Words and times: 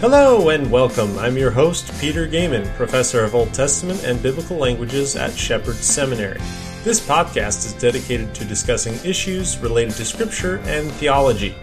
Hello 0.00 0.50
and 0.50 0.70
welcome. 0.70 1.16
I'm 1.18 1.38
your 1.38 1.50
host, 1.50 1.90
Peter 1.98 2.26
Goeman, 2.26 2.66
professor 2.76 3.24
of 3.24 3.34
Old 3.34 3.54
Testament 3.54 4.04
and 4.04 4.22
Biblical 4.22 4.58
Languages 4.58 5.16
at 5.16 5.32
Shepherd 5.32 5.76
Seminary. 5.76 6.40
This 6.82 7.00
podcast 7.00 7.64
is 7.64 7.72
dedicated 7.74 8.34
to 8.34 8.44
discussing 8.44 8.94
issues 9.08 9.56
related 9.58 9.94
to 9.94 10.04
Scripture 10.04 10.58
and 10.64 10.90
theology. 10.92 11.54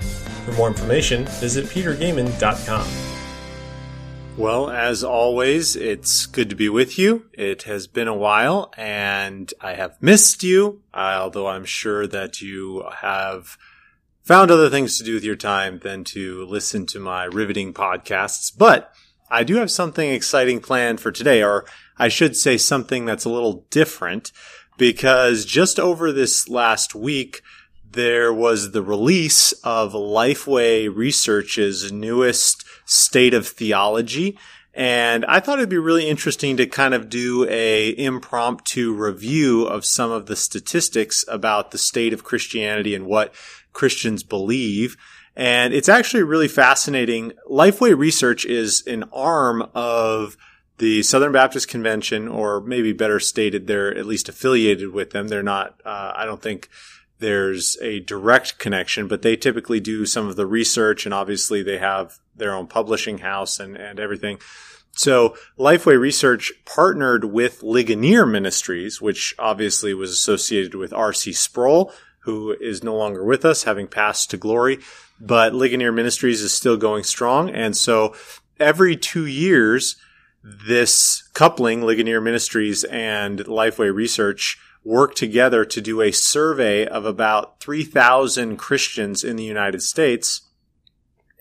For 0.45 0.53
more 0.53 0.69
information, 0.69 1.25
visit 1.25 1.65
petergoeman.com. 1.65 2.87
Well, 4.37 4.71
as 4.71 5.03
always, 5.03 5.75
it's 5.75 6.25
good 6.25 6.49
to 6.49 6.55
be 6.55 6.69
with 6.69 6.97
you. 6.97 7.25
It 7.33 7.63
has 7.63 7.85
been 7.85 8.07
a 8.07 8.15
while 8.15 8.73
and 8.75 9.53
I 9.61 9.73
have 9.73 10.01
missed 10.01 10.41
you, 10.41 10.81
although 10.93 11.47
I'm 11.47 11.65
sure 11.65 12.07
that 12.07 12.41
you 12.41 12.85
have 13.01 13.57
found 14.23 14.51
other 14.51 14.69
things 14.69 14.97
to 14.97 15.03
do 15.03 15.13
with 15.13 15.23
your 15.23 15.35
time 15.35 15.79
than 15.79 16.03
to 16.03 16.45
listen 16.45 16.85
to 16.87 16.99
my 16.99 17.25
riveting 17.25 17.73
podcasts. 17.73 18.51
But 18.55 18.93
I 19.29 19.43
do 19.43 19.55
have 19.55 19.71
something 19.71 20.09
exciting 20.09 20.59
planned 20.59 20.99
for 20.99 21.11
today, 21.11 21.41
or 21.43 21.65
I 21.97 22.09
should 22.09 22.35
say 22.35 22.57
something 22.57 23.05
that's 23.05 23.25
a 23.25 23.29
little 23.29 23.65
different 23.69 24.31
because 24.77 25.45
just 25.45 25.79
over 25.79 26.11
this 26.11 26.49
last 26.49 26.95
week, 26.95 27.41
there 27.91 28.33
was 28.33 28.71
the 28.71 28.81
release 28.81 29.51
of 29.63 29.93
Lifeway 29.93 30.93
Research's 30.93 31.91
newest 31.91 32.65
state 32.85 33.33
of 33.33 33.47
theology. 33.47 34.37
And 34.73 35.25
I 35.25 35.41
thought 35.41 35.59
it'd 35.59 35.69
be 35.69 35.77
really 35.77 36.07
interesting 36.07 36.55
to 36.57 36.65
kind 36.65 36.93
of 36.93 37.09
do 37.09 37.45
a 37.49 37.97
impromptu 37.97 38.93
review 38.93 39.65
of 39.65 39.85
some 39.85 40.11
of 40.11 40.27
the 40.27 40.37
statistics 40.37 41.25
about 41.27 41.71
the 41.71 41.77
state 41.77 42.13
of 42.13 42.23
Christianity 42.23 42.95
and 42.95 43.05
what 43.05 43.33
Christians 43.73 44.23
believe. 44.23 44.97
And 45.35 45.73
it's 45.73 45.89
actually 45.89 46.23
really 46.23 46.47
fascinating. 46.47 47.33
Lifeway 47.49 47.97
Research 47.97 48.45
is 48.45 48.85
an 48.85 49.05
arm 49.13 49.69
of 49.73 50.37
the 50.77 51.03
Southern 51.03 51.31
Baptist 51.31 51.67
Convention, 51.67 52.27
or 52.27 52.59
maybe 52.59 52.91
better 52.91 53.19
stated, 53.19 53.67
they're 53.67 53.95
at 53.95 54.05
least 54.05 54.27
affiliated 54.27 54.91
with 54.91 55.11
them. 55.11 55.27
They're 55.27 55.43
not, 55.43 55.79
uh, 55.85 56.13
I 56.15 56.25
don't 56.25 56.41
think 56.41 56.69
there's 57.19 57.77
a 57.81 57.99
direct 57.99 58.57
connection, 58.57 59.07
but 59.07 59.21
they 59.21 59.35
typically 59.35 59.79
do 59.79 60.05
some 60.05 60.27
of 60.27 60.35
the 60.35 60.47
research 60.47 61.05
and 61.05 61.13
obviously 61.13 61.61
they 61.63 61.77
have 61.77 62.17
their 62.35 62.53
own 62.53 62.67
publishing 62.67 63.19
house 63.19 63.59
and, 63.59 63.77
and 63.77 63.99
everything. 63.99 64.39
So 64.93 65.35
Lifeway 65.57 65.97
Research 65.99 66.51
partnered 66.65 67.25
with 67.25 67.63
Ligonier 67.63 68.25
Ministries, 68.25 69.01
which 69.01 69.33
obviously 69.39 69.93
was 69.93 70.11
associated 70.11 70.75
with 70.75 70.93
R.C. 70.93 71.31
Sproul, 71.31 71.93
who 72.21 72.55
is 72.59 72.83
no 72.83 72.95
longer 72.95 73.23
with 73.23 73.45
us, 73.45 73.63
having 73.63 73.87
passed 73.87 74.29
to 74.31 74.37
glory. 74.37 74.79
But 75.19 75.53
Ligonier 75.53 75.91
Ministries 75.91 76.41
is 76.41 76.53
still 76.53 76.77
going 76.77 77.03
strong. 77.03 77.49
And 77.49 77.75
so 77.75 78.15
every 78.59 78.95
two 78.95 79.25
years, 79.25 79.95
this 80.43 81.29
coupling, 81.33 81.83
Ligonier 81.83 82.21
Ministries 82.21 82.83
and 82.85 83.39
Lifeway 83.39 83.93
Research, 83.93 84.59
work 84.83 85.13
together 85.13 85.63
to 85.63 85.81
do 85.81 86.01
a 86.01 86.11
survey 86.11 86.87
of 86.87 87.05
about 87.05 87.59
3,000 87.59 88.57
Christians 88.57 89.23
in 89.23 89.35
the 89.35 89.43
United 89.43 89.81
States. 89.81 90.41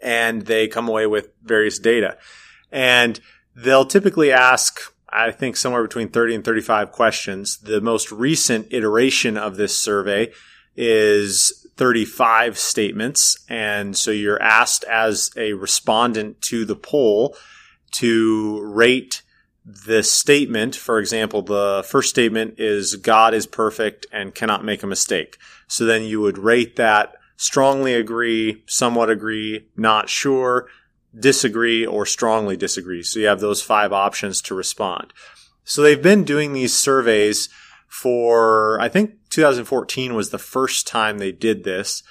And 0.03 0.43
they 0.43 0.67
come 0.67 0.89
away 0.89 1.07
with 1.07 1.31
various 1.43 1.79
data. 1.79 2.17
And 2.73 3.21
they'll 3.55 3.87
typically 3.87 4.33
ask, 4.33 4.81
I 5.09 5.31
think, 5.31 5.57
somewhere 5.57 5.83
between 5.83 6.09
30 6.09 6.37
and 6.37 6.45
35 6.45 6.93
questions. 6.93 7.59
The 7.59 7.81
most 7.81 8.11
recent 8.11 8.69
iteration 8.71 9.37
of 9.37 9.57
this 9.57 9.77
survey 9.77 10.33
is 10.77 11.67
35 11.77 12.59
statements. 12.59 13.45
And 13.49 13.97
so 13.97 14.11
you're 14.11 14.43
asked 14.43 14.85
as 14.85 15.31
a 15.37 15.55
respondent 15.55 16.41
to 16.43 16.65
the 16.65 16.77
poll 16.77 17.37
to 17.93 18.61
rate 18.63 19.23
the 19.65 20.03
statement. 20.03 20.77
For 20.77 20.99
example, 20.99 21.43
the 21.43 21.85
first 21.87 22.11
statement 22.11 22.55
is 22.59 22.97
God 22.97 23.35
is 23.35 23.47
perfect 23.47 24.07
and 24.13 24.35
cannot 24.35 24.65
make 24.65 24.83
a 24.83 24.87
mistake. 24.87 25.39
So 25.69 25.85
then 25.85 26.03
you 26.03 26.21
would 26.21 26.39
rate 26.39 26.77
that 26.77 27.15
strongly 27.37 27.95
agree, 27.95 28.63
somewhat 28.67 29.09
agree, 29.09 29.69
not 29.77 30.11
sure, 30.11 30.69
disagree, 31.19 31.87
or 31.87 32.05
strongly 32.05 32.57
disagree. 32.57 33.03
So 33.03 33.19
you 33.19 33.27
have 33.27 33.41
those 33.41 33.63
five 33.63 33.93
options 33.93 34.43
to 34.43 34.55
respond. 34.55 35.13
So 35.65 35.81
they've 35.83 36.03
been 36.03 36.25
doing 36.25 36.53
these 36.53 36.77
surveys 36.77 37.49
for, 37.89 38.79
I 38.81 38.89
think 38.89 39.15
2014 39.31 40.15
was 40.15 40.31
the 40.31 40.39
first 40.39 40.87
time 40.87 41.19
they 41.19 41.33
did 41.33 41.65
this. 41.65 42.03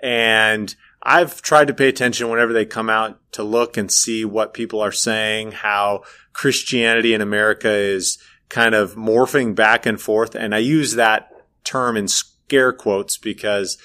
And 0.00 0.74
I've 1.02 1.42
tried 1.42 1.68
to 1.68 1.74
pay 1.74 1.88
attention 1.88 2.28
whenever 2.28 2.52
they 2.52 2.64
come 2.64 2.90
out 2.90 3.20
to 3.32 3.42
look 3.42 3.76
and 3.76 3.90
see 3.90 4.24
what 4.24 4.54
people 4.54 4.80
are 4.80 4.92
saying, 4.92 5.52
how 5.52 6.02
Christianity 6.32 7.14
in 7.14 7.20
America 7.20 7.70
is 7.70 8.18
kind 8.48 8.74
of 8.74 8.94
morphing 8.94 9.54
back 9.54 9.86
and 9.86 10.00
forth. 10.00 10.34
And 10.34 10.54
I 10.54 10.58
use 10.58 10.94
that 10.94 11.30
term 11.64 11.96
in 11.96 12.08
scare 12.08 12.72
quotes 12.72 13.18
because 13.18 13.78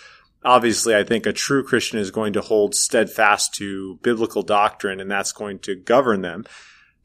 obviously 0.44 0.96
I 0.96 1.04
think 1.04 1.26
a 1.26 1.34
true 1.34 1.64
Christian 1.64 2.00
is 2.00 2.12
going 2.12 2.34
to 2.34 2.42
hold 2.42 2.76
steadfast 2.76 3.54
to 3.56 4.00
biblical 4.02 4.42
doctrine 4.42 5.00
and 5.00 5.10
that's 5.10 5.32
going 5.32 5.60
to 5.60 5.76
govern 5.76 6.22
them. 6.22 6.46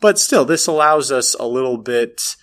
But 0.01 0.19
still, 0.19 0.45
this 0.45 0.67
allows 0.67 1.11
us 1.11 1.35
a 1.35 1.47
little 1.47 1.77
bit 1.77 2.37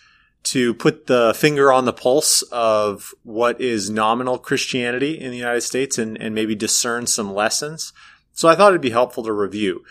to 0.45 0.75
put 0.75 1.07
the 1.07 1.33
finger 1.35 1.73
on 1.73 1.85
the 1.85 1.93
pulse 1.93 2.43
of 2.43 3.13
what 3.23 3.59
is 3.59 3.89
nominal 3.89 4.37
Christianity 4.37 5.19
in 5.19 5.31
the 5.31 5.37
United 5.37 5.61
States 5.61 5.97
and, 5.97 6.21
and 6.21 6.35
maybe 6.35 6.55
discern 6.55 7.07
some 7.07 7.33
lessons. 7.33 7.93
So 8.33 8.47
I 8.47 8.55
thought 8.55 8.69
it'd 8.69 8.81
be 8.81 8.91
helpful 8.91 9.23
to 9.23 9.33
review. 9.33 9.83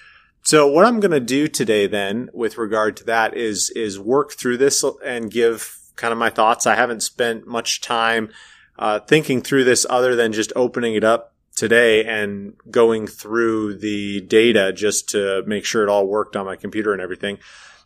So 0.42 0.69
what 0.69 0.84
I'm 0.84 1.00
going 1.00 1.10
to 1.10 1.20
do 1.20 1.48
today 1.48 1.87
then 1.87 2.31
with 2.32 2.56
regard 2.56 2.97
to 2.98 3.04
that 3.04 3.37
is, 3.37 3.70
is 3.70 3.98
work 3.98 4.32
through 4.32 4.59
this 4.59 4.84
and 5.04 5.31
give 5.31 5.76
kind 5.97 6.12
of 6.12 6.19
my 6.19 6.31
thoughts. 6.31 6.66
I 6.66 6.76
haven't 6.76 7.03
spent 7.03 7.47
much 7.47 7.81
time 7.81 8.31
uh, 8.78 9.00
thinking 9.00 9.42
through 9.42 9.65
this 9.65 9.84
other 9.91 10.15
than 10.15 10.32
just 10.32 10.53
opening 10.54 10.94
it 10.94 11.04
up 11.04 11.34
today 11.56 12.04
and 12.04 12.54
going 12.71 13.06
through 13.06 13.78
the 13.78 14.21
data 14.21 14.72
just 14.72 15.09
to 15.10 15.42
make 15.47 15.65
sure 15.65 15.82
it 15.82 15.88
all 15.88 16.06
worked 16.06 16.36
on 16.36 16.47
my 16.47 16.56
computer 16.56 16.92
and 16.92 17.00
everything 17.00 17.38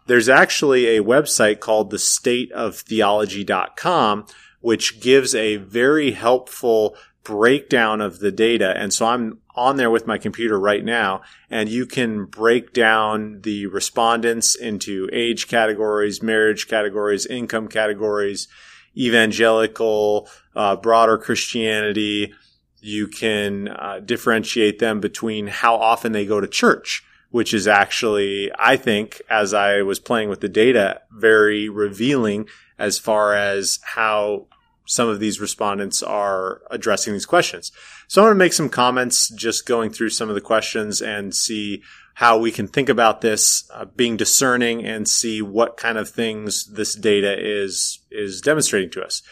there's 0.08 0.28
actually 0.28 0.96
a 0.96 1.02
website 1.02 1.60
called 1.60 1.90
the 1.90 1.98
stateoftheology.com, 1.98 4.26
which 4.60 5.00
gives 5.00 5.34
a 5.34 5.56
very 5.56 6.12
helpful 6.12 6.96
breakdown 7.22 8.00
of 8.00 8.20
the 8.20 8.32
data. 8.32 8.72
And 8.74 8.90
so 8.92 9.06
I'm 9.06 9.40
on 9.54 9.76
there 9.76 9.90
with 9.90 10.06
my 10.06 10.16
computer 10.16 10.58
right 10.58 10.82
now, 10.82 11.20
and 11.50 11.68
you 11.68 11.84
can 11.84 12.24
break 12.24 12.72
down 12.72 13.42
the 13.42 13.66
respondents 13.66 14.54
into 14.54 15.10
age 15.12 15.46
categories, 15.46 16.22
marriage 16.22 16.68
categories, 16.68 17.26
income 17.26 17.68
categories, 17.68 18.48
evangelical, 18.96 20.26
uh, 20.56 20.76
broader 20.76 21.18
Christianity. 21.18 22.32
You 22.80 23.08
can 23.08 23.68
uh, 23.68 24.00
differentiate 24.02 24.78
them 24.78 25.00
between 25.00 25.48
how 25.48 25.76
often 25.76 26.12
they 26.12 26.24
go 26.24 26.40
to 26.40 26.48
church 26.48 27.04
which 27.30 27.52
is 27.52 27.68
actually, 27.68 28.50
I 28.58 28.76
think, 28.76 29.20
as 29.28 29.52
I 29.52 29.82
was 29.82 29.98
playing 29.98 30.28
with 30.28 30.40
the 30.40 30.48
data, 30.48 31.02
very 31.10 31.68
revealing 31.68 32.48
as 32.78 32.98
far 32.98 33.34
as 33.34 33.80
how 33.82 34.46
some 34.86 35.08
of 35.08 35.20
these 35.20 35.38
respondents 35.38 36.02
are 36.02 36.62
addressing 36.70 37.12
these 37.12 37.26
questions. 37.26 37.70
So 38.06 38.22
I'm 38.22 38.28
going 38.28 38.36
to 38.36 38.44
make 38.44 38.54
some 38.54 38.70
comments 38.70 39.28
just 39.28 39.66
going 39.66 39.90
through 39.90 40.10
some 40.10 40.30
of 40.30 40.34
the 40.34 40.40
questions 40.40 41.02
and 41.02 41.34
see 41.34 41.82
how 42.14 42.38
we 42.38 42.50
can 42.50 42.66
think 42.66 42.88
about 42.88 43.20
this 43.20 43.70
uh, 43.74 43.84
being 43.84 44.16
discerning 44.16 44.84
and 44.84 45.06
see 45.06 45.42
what 45.42 45.76
kind 45.76 45.98
of 45.98 46.08
things 46.08 46.64
this 46.72 46.94
data 46.94 47.36
is 47.38 48.00
is 48.10 48.40
demonstrating 48.40 48.90
to 48.90 49.02
us. 49.02 49.22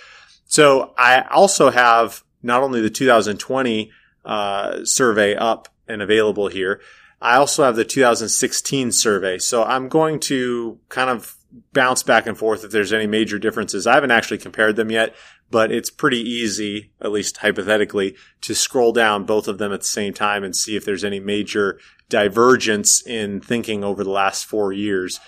So 0.44 0.94
I 0.96 1.22
also 1.22 1.70
have 1.70 2.22
not 2.42 2.62
only 2.62 2.80
the 2.80 2.90
2020 2.90 3.90
uh, 4.24 4.84
survey 4.84 5.34
up 5.34 5.68
and 5.88 6.02
available 6.02 6.48
here, 6.48 6.80
I 7.20 7.36
also 7.36 7.64
have 7.64 7.76
the 7.76 7.84
2016 7.84 8.92
survey. 8.92 9.38
So 9.38 9.64
I'm 9.64 9.88
going 9.88 10.20
to 10.20 10.78
kind 10.88 11.10
of 11.10 11.36
bounce 11.72 12.02
back 12.02 12.26
and 12.26 12.36
forth 12.36 12.64
if 12.64 12.70
there's 12.70 12.92
any 12.92 13.06
major 13.06 13.38
differences. 13.38 13.86
I 13.86 13.94
haven't 13.94 14.10
actually 14.10 14.38
compared 14.38 14.76
them 14.76 14.90
yet, 14.90 15.14
but 15.50 15.72
it's 15.72 15.90
pretty 15.90 16.20
easy, 16.20 16.92
at 17.00 17.12
least 17.12 17.38
hypothetically, 17.38 18.16
to 18.42 18.54
scroll 18.54 18.92
down 18.92 19.24
both 19.24 19.48
of 19.48 19.58
them 19.58 19.72
at 19.72 19.80
the 19.80 19.86
same 19.86 20.12
time 20.12 20.44
and 20.44 20.54
see 20.54 20.76
if 20.76 20.84
there's 20.84 21.04
any 21.04 21.20
major 21.20 21.78
divergence 22.08 23.04
in 23.06 23.40
thinking 23.40 23.82
over 23.82 24.04
the 24.04 24.10
last 24.10 24.44
four 24.44 24.72
years. 24.72 25.20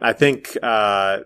I 0.00 0.12
think 0.12 0.56
uh, 0.62 1.20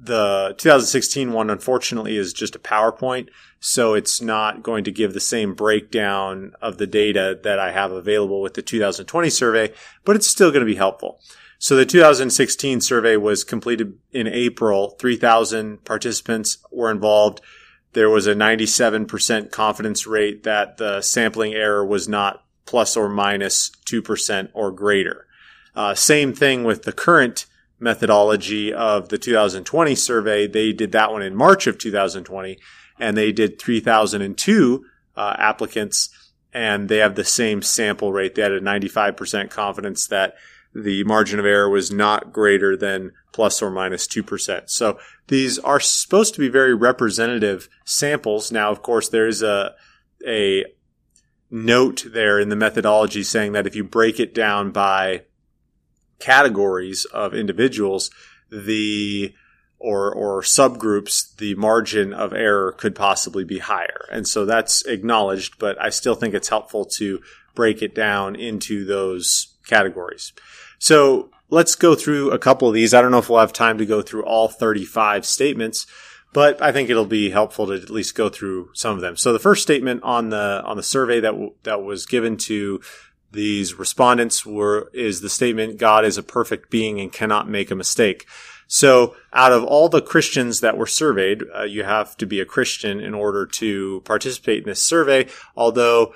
the 0.00 0.54
2016 0.58 1.32
one, 1.32 1.50
unfortunately, 1.50 2.16
is 2.16 2.32
just 2.32 2.54
a 2.54 2.60
PowerPoint. 2.60 3.28
So 3.60 3.94
it's 3.94 4.20
not 4.20 4.62
going 4.62 4.84
to 4.84 4.92
give 4.92 5.12
the 5.12 5.20
same 5.20 5.54
breakdown 5.54 6.52
of 6.60 6.78
the 6.78 6.86
data 6.86 7.38
that 7.42 7.58
I 7.58 7.72
have 7.72 7.90
available 7.90 8.40
with 8.40 8.54
the 8.54 8.62
2020 8.62 9.30
survey, 9.30 9.72
but 10.04 10.14
it's 10.14 10.28
still 10.28 10.50
going 10.50 10.60
to 10.64 10.72
be 10.72 10.76
helpful. 10.76 11.20
So 11.58 11.74
the 11.74 11.84
2016 11.84 12.80
survey 12.80 13.16
was 13.16 13.42
completed 13.42 13.98
in 14.12 14.28
April. 14.28 14.90
3,000 15.00 15.84
participants 15.84 16.58
were 16.70 16.90
involved. 16.90 17.40
There 17.94 18.08
was 18.08 18.28
a 18.28 18.34
97% 18.34 19.50
confidence 19.50 20.06
rate 20.06 20.44
that 20.44 20.76
the 20.76 21.02
sampling 21.02 21.54
error 21.54 21.84
was 21.84 22.08
not 22.08 22.44
plus 22.64 22.96
or 22.96 23.08
minus 23.08 23.72
2% 23.86 24.50
or 24.52 24.70
greater. 24.70 25.26
Uh, 25.74 25.94
same 25.94 26.32
thing 26.32 26.62
with 26.62 26.84
the 26.84 26.92
current 26.92 27.46
methodology 27.80 28.72
of 28.72 29.08
the 29.08 29.18
2020 29.18 29.94
survey. 29.94 30.46
They 30.46 30.72
did 30.72 30.92
that 30.92 31.12
one 31.12 31.22
in 31.22 31.34
March 31.34 31.66
of 31.66 31.78
2020 31.78 32.58
and 32.98 33.16
they 33.16 33.32
did 33.32 33.60
3002 33.60 34.84
uh, 35.16 35.36
applicants 35.38 36.10
and 36.52 36.88
they 36.88 36.98
have 36.98 37.14
the 37.14 37.24
same 37.24 37.62
sample 37.62 38.12
rate. 38.12 38.34
They 38.34 38.42
had 38.42 38.52
a 38.52 38.60
95% 38.60 39.50
confidence 39.50 40.06
that 40.08 40.34
the 40.74 41.04
margin 41.04 41.38
of 41.38 41.46
error 41.46 41.68
was 41.68 41.90
not 41.90 42.32
greater 42.32 42.76
than 42.76 43.12
plus 43.32 43.62
or 43.62 43.70
minus 43.70 44.06
2%. 44.06 44.68
So 44.68 44.98
these 45.28 45.58
are 45.58 45.80
supposed 45.80 46.34
to 46.34 46.40
be 46.40 46.48
very 46.48 46.74
representative 46.74 47.68
samples. 47.84 48.52
Now, 48.52 48.70
of 48.70 48.82
course, 48.82 49.08
there 49.08 49.26
is 49.26 49.42
a, 49.42 49.74
a 50.26 50.64
note 51.50 52.06
there 52.12 52.38
in 52.38 52.48
the 52.48 52.56
methodology 52.56 53.22
saying 53.22 53.52
that 53.52 53.66
if 53.66 53.74
you 53.74 53.84
break 53.84 54.20
it 54.20 54.34
down 54.34 54.70
by 54.70 55.22
categories 56.18 57.04
of 57.06 57.34
individuals, 57.34 58.10
the 58.50 59.34
or 59.78 60.12
or 60.12 60.42
subgroups, 60.42 61.36
the 61.36 61.54
margin 61.54 62.12
of 62.12 62.32
error 62.32 62.72
could 62.72 62.94
possibly 62.94 63.44
be 63.44 63.58
higher. 63.58 64.08
And 64.10 64.26
so 64.26 64.44
that's 64.44 64.84
acknowledged, 64.86 65.58
but 65.58 65.80
I 65.80 65.90
still 65.90 66.14
think 66.14 66.34
it's 66.34 66.48
helpful 66.48 66.84
to 66.96 67.20
break 67.54 67.82
it 67.82 67.94
down 67.94 68.36
into 68.36 68.84
those 68.84 69.54
categories. 69.66 70.32
So 70.78 71.30
let's 71.50 71.74
go 71.74 71.94
through 71.94 72.30
a 72.30 72.38
couple 72.38 72.68
of 72.68 72.74
these. 72.74 72.94
I 72.94 73.02
don't 73.02 73.10
know 73.10 73.18
if 73.18 73.28
we'll 73.28 73.40
have 73.40 73.52
time 73.52 73.78
to 73.78 73.86
go 73.86 74.02
through 74.02 74.24
all 74.24 74.48
35 74.48 75.24
statements, 75.24 75.86
but 76.32 76.60
I 76.60 76.72
think 76.72 76.90
it'll 76.90 77.06
be 77.06 77.30
helpful 77.30 77.66
to 77.66 77.74
at 77.74 77.90
least 77.90 78.14
go 78.14 78.28
through 78.28 78.70
some 78.74 78.94
of 78.94 79.00
them. 79.00 79.16
So 79.16 79.32
the 79.32 79.38
first 79.38 79.62
statement 79.62 80.02
on 80.02 80.30
the 80.30 80.62
on 80.64 80.76
the 80.76 80.82
survey 80.82 81.20
that 81.20 81.32
w- 81.32 81.54
that 81.62 81.82
was 81.82 82.06
given 82.06 82.36
to 82.38 82.80
these 83.30 83.78
respondents 83.78 84.46
were 84.46 84.90
is 84.92 85.20
the 85.20 85.28
statement 85.28 85.78
God 85.78 86.04
is 86.04 86.18
a 86.18 86.22
perfect 86.22 86.70
being 86.70 87.00
and 87.00 87.12
cannot 87.12 87.48
make 87.48 87.70
a 87.70 87.74
mistake. 87.74 88.26
So 88.66 89.16
out 89.32 89.52
of 89.52 89.64
all 89.64 89.88
the 89.88 90.02
Christians 90.02 90.60
that 90.60 90.76
were 90.76 90.86
surveyed, 90.86 91.42
uh, 91.56 91.62
you 91.62 91.84
have 91.84 92.16
to 92.18 92.26
be 92.26 92.40
a 92.40 92.44
Christian 92.44 93.00
in 93.00 93.14
order 93.14 93.46
to 93.46 94.02
participate 94.04 94.58
in 94.58 94.68
this 94.68 94.82
survey. 94.82 95.28
Although 95.56 96.14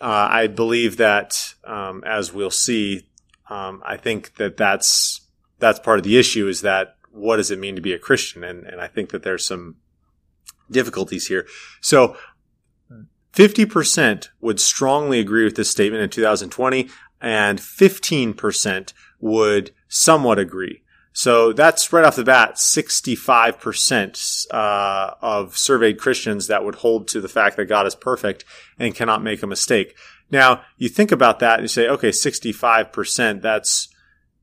uh, 0.00 0.28
I 0.30 0.46
believe 0.46 0.96
that, 0.98 1.54
um, 1.64 2.04
as 2.04 2.32
we'll 2.32 2.50
see, 2.50 3.06
um, 3.50 3.82
I 3.84 3.96
think 3.96 4.36
that 4.36 4.56
that's 4.56 5.20
that's 5.58 5.78
part 5.78 5.98
of 5.98 6.04
the 6.04 6.18
issue 6.18 6.48
is 6.48 6.62
that 6.62 6.96
what 7.10 7.36
does 7.36 7.50
it 7.50 7.58
mean 7.58 7.76
to 7.76 7.82
be 7.82 7.92
a 7.92 7.98
Christian? 7.98 8.42
And 8.44 8.64
and 8.64 8.80
I 8.80 8.86
think 8.86 9.10
that 9.10 9.22
there's 9.22 9.44
some 9.44 9.76
difficulties 10.70 11.26
here. 11.26 11.46
So 11.80 12.16
50% 13.34 14.28
would 14.40 14.60
strongly 14.60 15.18
agree 15.18 15.44
with 15.44 15.56
this 15.56 15.70
statement 15.70 16.02
in 16.02 16.10
2020 16.10 16.88
and 17.20 17.58
15% 17.58 18.92
would 19.20 19.70
somewhat 19.88 20.38
agree. 20.38 20.82
So 21.14 21.52
that's 21.52 21.92
right 21.92 22.04
off 22.04 22.16
the 22.16 22.24
bat, 22.24 22.54
65% 22.56 24.46
uh, 24.50 25.14
of 25.20 25.56
surveyed 25.58 25.98
Christians 25.98 26.46
that 26.46 26.64
would 26.64 26.76
hold 26.76 27.06
to 27.08 27.20
the 27.20 27.28
fact 27.28 27.56
that 27.56 27.66
God 27.66 27.86
is 27.86 27.94
perfect 27.94 28.46
and 28.78 28.94
cannot 28.94 29.22
make 29.22 29.42
a 29.42 29.46
mistake. 29.46 29.94
Now, 30.30 30.62
you 30.78 30.88
think 30.88 31.12
about 31.12 31.38
that 31.40 31.54
and 31.54 31.64
you 31.64 31.68
say, 31.68 31.86
okay, 31.88 32.08
65%, 32.08 33.42
that's 33.42 33.88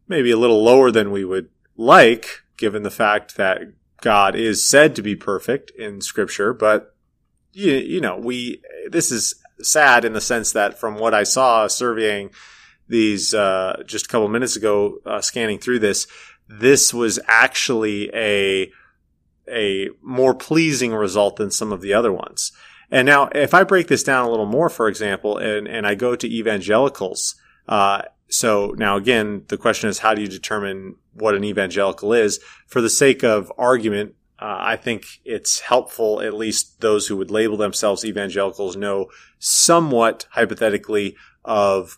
maybe 0.07 0.29
a 0.29 0.37
little 0.37 0.63
lower 0.63 0.91
than 0.91 1.11
we 1.11 1.25
would 1.25 1.49
like, 1.75 2.43
given 2.57 2.83
the 2.83 2.91
fact 2.91 3.35
that 3.37 3.61
God 4.01 4.35
is 4.35 4.65
said 4.65 4.95
to 4.95 5.01
be 5.01 5.15
perfect 5.15 5.71
in 5.71 6.01
scripture, 6.01 6.53
but 6.53 6.95
you, 7.53 7.73
you 7.73 8.01
know, 8.01 8.17
we, 8.17 8.61
this 8.89 9.11
is 9.11 9.35
sad 9.61 10.05
in 10.05 10.13
the 10.13 10.21
sense 10.21 10.53
that 10.53 10.79
from 10.79 10.95
what 10.95 11.13
I 11.13 11.23
saw 11.23 11.67
surveying 11.67 12.31
these, 12.87 13.33
uh, 13.33 13.83
just 13.85 14.05
a 14.05 14.09
couple 14.09 14.27
minutes 14.29 14.55
ago, 14.55 14.99
uh, 15.05 15.21
scanning 15.21 15.59
through 15.59 15.79
this, 15.79 16.07
this 16.47 16.93
was 16.93 17.19
actually 17.27 18.09
a, 18.13 18.71
a 19.47 19.89
more 20.01 20.33
pleasing 20.33 20.93
result 20.93 21.35
than 21.35 21.51
some 21.51 21.71
of 21.71 21.81
the 21.81 21.93
other 21.93 22.11
ones. 22.11 22.51
And 22.91 23.05
now, 23.05 23.29
if 23.33 23.53
I 23.53 23.63
break 23.63 23.87
this 23.87 24.03
down 24.03 24.25
a 24.25 24.29
little 24.29 24.47
more, 24.47 24.69
for 24.69 24.87
example, 24.87 25.37
and, 25.37 25.67
and 25.67 25.85
I 25.85 25.93
go 25.93 26.15
to 26.15 26.27
evangelicals, 26.27 27.35
uh, 27.67 28.03
so 28.29 28.73
now 28.77 28.95
again, 28.95 29.43
the 29.47 29.57
question 29.57 29.89
is, 29.89 29.99
how 29.99 30.13
do 30.13 30.21
you 30.21 30.27
determine 30.27 30.95
what 31.13 31.35
an 31.35 31.43
evangelical 31.43 32.13
is? 32.13 32.39
For 32.67 32.81
the 32.81 32.89
sake 32.89 33.23
of 33.23 33.51
argument, 33.57 34.15
uh, 34.41 34.57
I 34.59 34.75
think 34.77 35.05
it's 35.25 35.59
helpful, 35.59 36.21
at 36.21 36.33
least 36.33 36.79
those 36.81 37.07
who 37.07 37.17
would 37.17 37.31
label 37.31 37.57
themselves 37.57 38.05
evangelicals 38.05 38.75
know 38.75 39.09
somewhat 39.37 40.25
hypothetically 40.31 41.17
of 41.43 41.97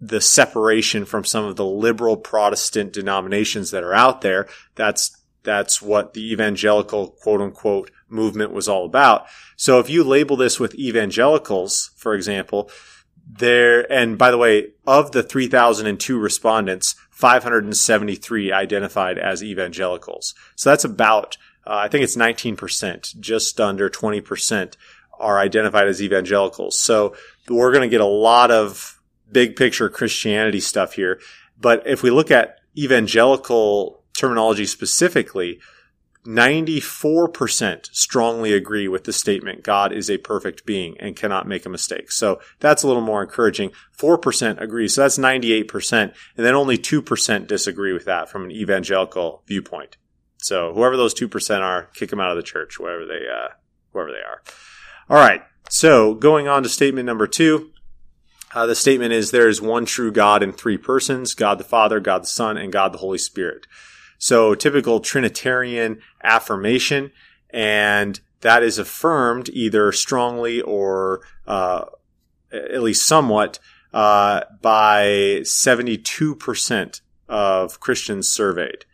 the 0.00 0.20
separation 0.20 1.04
from 1.04 1.24
some 1.24 1.44
of 1.44 1.56
the 1.56 1.64
liberal 1.64 2.16
Protestant 2.16 2.92
denominations 2.92 3.70
that 3.70 3.84
are 3.84 3.94
out 3.94 4.20
there. 4.20 4.48
That's 4.74 5.16
that's 5.44 5.82
what 5.82 6.14
the 6.14 6.32
evangelical 6.32 7.10
quote 7.20 7.40
unquote 7.40 7.90
movement 8.08 8.52
was 8.52 8.68
all 8.68 8.84
about. 8.84 9.26
So 9.56 9.80
if 9.80 9.90
you 9.90 10.04
label 10.04 10.36
this 10.36 10.60
with 10.60 10.74
evangelicals, 10.76 11.90
for 11.96 12.14
example, 12.14 12.70
there, 13.26 13.90
and 13.90 14.18
by 14.18 14.30
the 14.30 14.38
way, 14.38 14.68
of 14.86 15.12
the 15.12 15.22
3002 15.22 16.18
respondents, 16.18 16.94
573 17.10 18.52
identified 18.52 19.18
as 19.18 19.42
evangelicals. 19.42 20.34
So 20.56 20.70
that's 20.70 20.84
about, 20.84 21.36
uh, 21.66 21.74
I 21.76 21.88
think 21.88 22.04
it's 22.04 22.16
19%, 22.16 23.20
just 23.20 23.60
under 23.60 23.88
20% 23.88 24.74
are 25.18 25.38
identified 25.38 25.86
as 25.86 26.02
evangelicals. 26.02 26.78
So 26.78 27.14
we're 27.48 27.72
going 27.72 27.88
to 27.88 27.88
get 27.88 28.00
a 28.00 28.06
lot 28.06 28.50
of 28.50 29.00
big 29.30 29.56
picture 29.56 29.88
Christianity 29.88 30.60
stuff 30.60 30.94
here. 30.94 31.20
But 31.60 31.86
if 31.86 32.02
we 32.02 32.10
look 32.10 32.30
at 32.30 32.58
evangelical 32.76 34.02
terminology 34.14 34.66
specifically, 34.66 35.60
94% 36.26 37.86
strongly 37.92 38.52
agree 38.52 38.86
with 38.86 39.04
the 39.04 39.12
statement 39.12 39.64
God 39.64 39.92
is 39.92 40.08
a 40.08 40.18
perfect 40.18 40.64
being 40.64 40.96
and 41.00 41.16
cannot 41.16 41.48
make 41.48 41.66
a 41.66 41.68
mistake. 41.68 42.12
So 42.12 42.40
that's 42.60 42.82
a 42.82 42.86
little 42.86 43.02
more 43.02 43.22
encouraging. 43.22 43.72
4% 43.98 44.60
agree. 44.60 44.86
So 44.88 45.02
that's 45.02 45.18
98%. 45.18 45.92
And 45.92 46.14
then 46.46 46.54
only 46.54 46.78
2% 46.78 47.46
disagree 47.46 47.92
with 47.92 48.04
that 48.04 48.28
from 48.28 48.44
an 48.44 48.50
evangelical 48.52 49.42
viewpoint. 49.46 49.96
So 50.42 50.74
whoever 50.74 50.96
those 50.96 51.14
2% 51.14 51.60
are, 51.60 51.88
kick 51.94 52.10
them 52.10 52.20
out 52.20 52.30
of 52.30 52.36
the 52.36 52.42
church, 52.42 52.78
wherever 52.78 53.06
they, 53.06 53.26
uh, 53.28 53.48
wherever 53.92 54.12
they 54.12 54.18
are. 54.18 54.42
All 55.08 55.16
right. 55.16 55.42
So 55.70 56.14
going 56.14 56.48
on 56.48 56.62
to 56.62 56.68
statement 56.68 57.06
number 57.06 57.26
two. 57.26 57.70
Uh, 58.54 58.66
the 58.66 58.74
statement 58.74 59.12
is 59.12 59.30
there 59.30 59.48
is 59.48 59.62
one 59.62 59.86
true 59.86 60.12
God 60.12 60.42
in 60.42 60.52
three 60.52 60.76
persons, 60.76 61.34
God 61.34 61.58
the 61.58 61.64
Father, 61.64 62.00
God 62.00 62.22
the 62.22 62.26
Son, 62.26 62.58
and 62.58 62.72
God 62.72 62.92
the 62.92 62.98
Holy 62.98 63.16
Spirit. 63.16 63.66
So 64.18 64.54
typical 64.54 65.00
Trinitarian 65.00 66.00
affirmation, 66.22 67.12
and 67.50 68.20
that 68.42 68.62
is 68.62 68.78
affirmed 68.78 69.48
either 69.48 69.90
strongly 69.92 70.60
or 70.60 71.22
uh, 71.46 71.86
at 72.52 72.82
least 72.82 73.06
somewhat 73.06 73.58
uh, 73.94 74.42
by 74.60 75.40
72% 75.42 77.00
of 77.28 77.80
Christians 77.80 78.28
surveyed. 78.28 78.84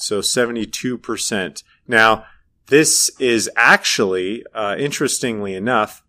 So 0.00 0.20
72%. 0.20 1.62
Now, 1.86 2.24
this 2.66 3.10
is 3.18 3.50
actually, 3.56 4.44
uh, 4.54 4.76
interestingly 4.78 5.54
enough, 5.54 6.02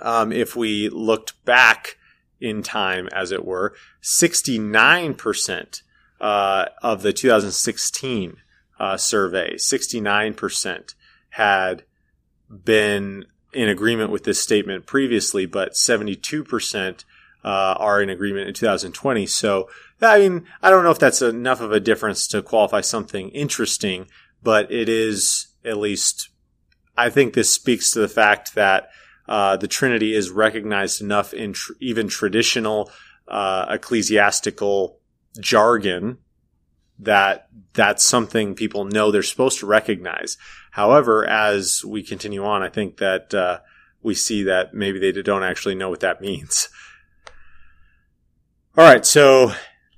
um, 0.00 0.32
if 0.32 0.56
we 0.56 0.88
looked 0.88 1.44
back 1.44 1.96
in 2.40 2.62
time, 2.62 3.08
as 3.12 3.32
it 3.32 3.44
were, 3.44 3.74
69% 4.02 5.82
uh, 6.20 6.64
of 6.82 7.02
the 7.02 7.12
2016 7.12 8.36
uh, 8.78 8.96
survey, 8.96 9.54
69% 9.54 10.94
had 11.30 11.84
been 12.50 13.24
in 13.52 13.68
agreement 13.68 14.10
with 14.10 14.24
this 14.24 14.40
statement 14.40 14.86
previously, 14.86 15.46
but 15.46 15.72
72% 15.72 17.04
uh, 17.42 17.48
are 17.48 18.02
in 18.02 18.10
agreement 18.10 18.48
in 18.48 18.54
2020. 18.54 19.26
So, 19.26 19.68
I 20.02 20.18
mean, 20.18 20.46
I 20.62 20.70
don't 20.70 20.84
know 20.84 20.90
if 20.90 20.98
that's 20.98 21.22
enough 21.22 21.60
of 21.60 21.72
a 21.72 21.80
difference 21.80 22.26
to 22.28 22.42
qualify 22.42 22.80
something 22.80 23.28
interesting, 23.30 24.06
but 24.42 24.70
it 24.72 24.88
is 24.88 25.48
at 25.64 25.76
least, 25.76 26.30
I 26.96 27.10
think 27.10 27.34
this 27.34 27.52
speaks 27.52 27.90
to 27.92 28.00
the 28.00 28.08
fact 28.08 28.54
that 28.54 28.88
uh, 29.28 29.56
the 29.56 29.68
Trinity 29.68 30.14
is 30.14 30.30
recognized 30.30 31.00
enough 31.00 31.32
in 31.34 31.52
tr- 31.52 31.72
even 31.80 32.08
traditional 32.08 32.90
uh, 33.28 33.66
ecclesiastical 33.68 34.98
jargon 35.38 36.18
that 36.98 37.48
that's 37.72 38.04
something 38.04 38.54
people 38.54 38.84
know 38.84 39.10
they're 39.10 39.22
supposed 39.22 39.60
to 39.60 39.66
recognize. 39.66 40.36
However, 40.72 41.26
as 41.26 41.84
we 41.84 42.02
continue 42.02 42.44
on, 42.44 42.62
I 42.62 42.68
think 42.68 42.98
that 42.98 43.32
uh, 43.32 43.60
we 44.02 44.14
see 44.14 44.44
that 44.44 44.74
maybe 44.74 44.98
they 44.98 45.12
don't 45.22 45.42
actually 45.42 45.74
know 45.74 45.90
what 45.90 46.00
that 46.00 46.20
means. 46.20 46.68
All 48.76 48.84
right, 48.84 49.04
so 49.04 49.52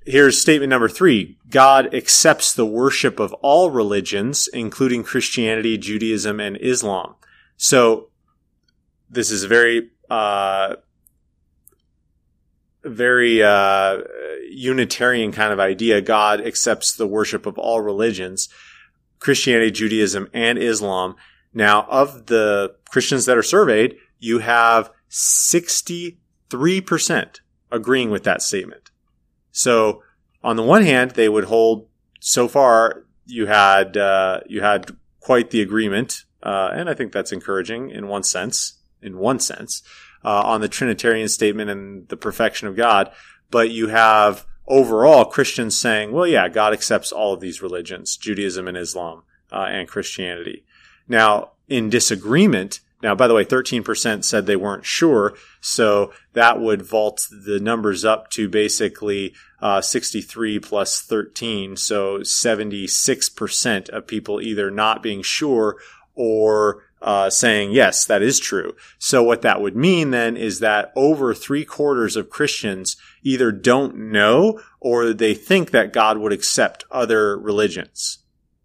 here's 0.05 0.39
statement 0.39 0.69
number 0.69 0.89
three 0.89 1.37
God 1.49 1.93
accepts 1.93 2.53
the 2.53 2.65
worship 2.65 3.19
of 3.19 3.33
all 3.35 3.69
religions, 3.69 4.47
including 4.47 5.03
Christianity, 5.03 5.77
Judaism, 5.77 6.39
and 6.39 6.57
Islam. 6.57 7.15
So 7.57 8.09
this 9.09 9.31
is 9.31 9.43
a 9.43 9.47
very 9.47 9.91
uh, 10.09 10.75
very 12.83 13.41
uh, 13.41 13.99
Unitarian 14.49 15.31
kind 15.31 15.53
of 15.53 15.59
idea. 15.59 16.01
God 16.01 16.41
accepts 16.41 16.93
the 16.93 17.07
worship 17.07 17.45
of 17.45 17.57
all 17.57 17.81
religions, 17.81 18.49
Christianity, 19.19 19.71
Judaism, 19.71 20.27
and 20.33 20.57
Islam. 20.57 21.15
Now, 21.53 21.83
of 21.83 22.25
the 22.25 22.75
Christians 22.89 23.25
that 23.25 23.37
are 23.37 23.43
surveyed, 23.43 23.95
you 24.19 24.39
have 24.39 24.91
63% 25.09 26.17
agreeing 27.71 28.09
with 28.09 28.23
that 28.23 28.41
statement. 28.41 28.82
So, 29.53 30.03
on 30.43 30.57
the 30.57 30.63
one 30.63 30.83
hand, 30.83 31.11
they 31.11 31.29
would 31.29 31.45
hold 31.45 31.87
so 32.19 32.47
far 32.49 33.05
you 33.25 33.45
had 33.45 33.95
uh, 33.95 34.41
you 34.47 34.61
had 34.61 34.91
quite 35.19 35.51
the 35.51 35.61
agreement, 35.61 36.25
uh, 36.41 36.71
and 36.73 36.89
I 36.89 36.93
think 36.93 37.13
that's 37.13 37.31
encouraging 37.31 37.89
in 37.91 38.07
one 38.07 38.23
sense. 38.23 38.79
In 39.01 39.17
one 39.17 39.39
sense, 39.39 39.83
uh, 40.23 40.41
on 40.41 40.61
the 40.61 40.67
Trinitarian 40.67 41.27
statement 41.27 41.69
and 41.69 42.07
the 42.07 42.17
perfection 42.17 42.67
of 42.67 42.75
God, 42.75 43.11
but 43.51 43.69
you 43.69 43.89
have 43.89 44.45
overall 44.67 45.25
Christians 45.25 45.77
saying, 45.77 46.11
"Well, 46.11 46.27
yeah, 46.27 46.49
God 46.49 46.73
accepts 46.73 47.11
all 47.11 47.33
of 47.33 47.39
these 47.39 47.61
religions, 47.61 48.17
Judaism 48.17 48.67
and 48.67 48.77
Islam 48.77 49.23
uh, 49.51 49.67
and 49.69 49.87
Christianity." 49.87 50.65
Now, 51.07 51.51
in 51.67 51.89
disagreement, 51.89 52.79
now, 53.03 53.13
by 53.13 53.27
the 53.27 53.33
way, 53.33 53.43
13% 53.43 54.23
said 54.23 54.45
they 54.45 54.55
weren't 54.55 54.85
sure. 54.85 55.35
So 55.59 56.13
that 56.31 56.61
would 56.61 56.81
vault 56.81 57.27
the 57.29 57.59
numbers 57.59 58.05
up 58.05 58.29
to 58.31 58.47
basically 58.47 59.33
uh, 59.61 59.81
63 59.81 60.59
plus 60.59 61.01
13. 61.01 61.75
So 61.75 62.19
76% 62.19 63.89
of 63.89 64.07
people 64.07 64.41
either 64.41 64.71
not 64.71 65.03
being 65.03 65.21
sure 65.21 65.75
or 66.15 66.83
uh, 67.01 67.29
saying, 67.29 67.73
yes, 67.73 68.05
that 68.05 68.21
is 68.21 68.39
true. 68.39 68.73
So 68.99 69.21
what 69.21 69.41
that 69.41 69.61
would 69.61 69.75
mean 69.75 70.11
then 70.11 70.37
is 70.37 70.61
that 70.61 70.93
over 70.95 71.33
three 71.33 71.65
quarters 71.65 72.15
of 72.15 72.29
Christians 72.29 72.95
either 73.21 73.51
don't 73.51 73.97
know 73.97 74.61
or 74.79 75.11
they 75.11 75.33
think 75.33 75.71
that 75.71 75.91
God 75.91 76.19
would 76.19 76.31
accept 76.31 76.85
other 76.89 77.37
religions, 77.37 78.19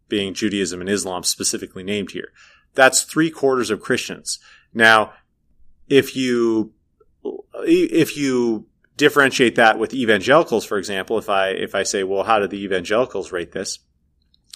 being 0.08 0.34
Judaism 0.34 0.80
and 0.80 0.88
Islam 0.88 1.24
specifically 1.24 1.82
named 1.82 2.12
here. 2.12 2.30
That's 2.78 3.02
three 3.02 3.28
quarters 3.28 3.70
of 3.70 3.80
Christians. 3.80 4.38
Now, 4.72 5.12
if 5.88 6.14
you, 6.14 6.74
if 7.64 8.16
you 8.16 8.68
differentiate 8.96 9.56
that 9.56 9.80
with 9.80 9.92
evangelicals, 9.92 10.64
for 10.64 10.78
example, 10.78 11.18
if 11.18 11.28
I, 11.28 11.48
if 11.48 11.74
I 11.74 11.82
say, 11.82 12.04
well, 12.04 12.22
how 12.22 12.38
do 12.38 12.46
the 12.46 12.62
evangelicals 12.62 13.32
rate 13.32 13.50
this? 13.50 13.80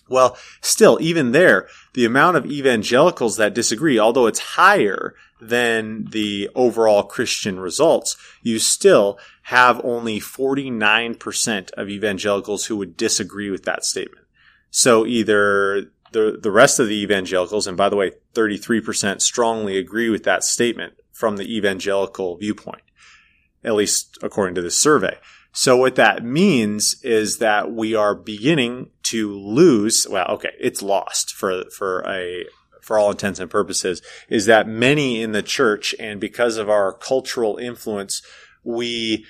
Well, 0.09 0.39
still, 0.61 0.99
even 1.01 1.33
there, 1.33 1.67
the 1.95 2.05
amount 2.05 2.37
of 2.37 2.47
evangelicals 2.47 3.39
that 3.39 3.55
disagree, 3.55 3.99
although 3.99 4.29
it's 4.29 4.55
higher 4.55 5.17
than 5.41 6.05
the 6.13 6.49
overall 6.55 7.03
Christian 7.03 7.59
results, 7.59 8.17
you 8.41 8.61
still 8.61 9.19
have 9.43 9.85
only 9.85 10.21
49% 10.21 11.73
of 11.73 11.89
evangelicals 11.89 12.67
who 12.67 12.77
would 12.77 12.97
disagree 12.97 13.51
with 13.51 13.65
that 13.65 13.85
statement. 13.85 14.25
So 14.71 15.07
either 15.07 15.91
the, 16.13 16.39
the 16.41 16.51
rest 16.51 16.79
of 16.79 16.89
the 16.89 17.01
evangelicals, 17.01 17.67
and 17.67 17.77
by 17.77 17.89
the 17.89 17.97
way, 17.97 18.13
33% 18.35 19.21
strongly 19.21 19.79
agree 19.79 20.11
with 20.11 20.25
that 20.25 20.45
statement 20.45 20.95
from 21.11 21.37
the 21.37 21.57
evangelical 21.57 22.37
viewpoint, 22.37 22.83
at 23.65 23.75
least 23.75 24.19
according 24.23 24.55
to 24.55 24.63
this 24.63 24.79
survey. 24.79 25.19
So 25.53 25.77
what 25.77 25.97
that 25.97 26.25
means 26.25 26.97
is 27.03 27.39
that 27.39 27.73
we 27.73 27.95
are 27.95 28.15
beginning 28.15 28.91
to 29.05 29.33
lose, 29.33 30.07
well, 30.09 30.27
okay, 30.31 30.53
it's 30.59 30.83
lost 30.83 31.35
for, 31.35 31.65
for 31.71 32.03
a, 32.09 32.47
for 32.81 32.99
all 32.99 33.11
intents 33.11 33.39
and 33.39 33.51
purposes, 33.51 34.01
is 34.29 34.47
that 34.47 34.67
many 34.67 35.23
in 35.23 35.33
the 35.33 35.43
church 35.43 35.95
and 36.01 36.21
because 36.21 36.57
of 36.57 36.71
our 36.71 36.93
cultural 36.93 37.59
influence, 37.59 38.23
we 38.65 39.27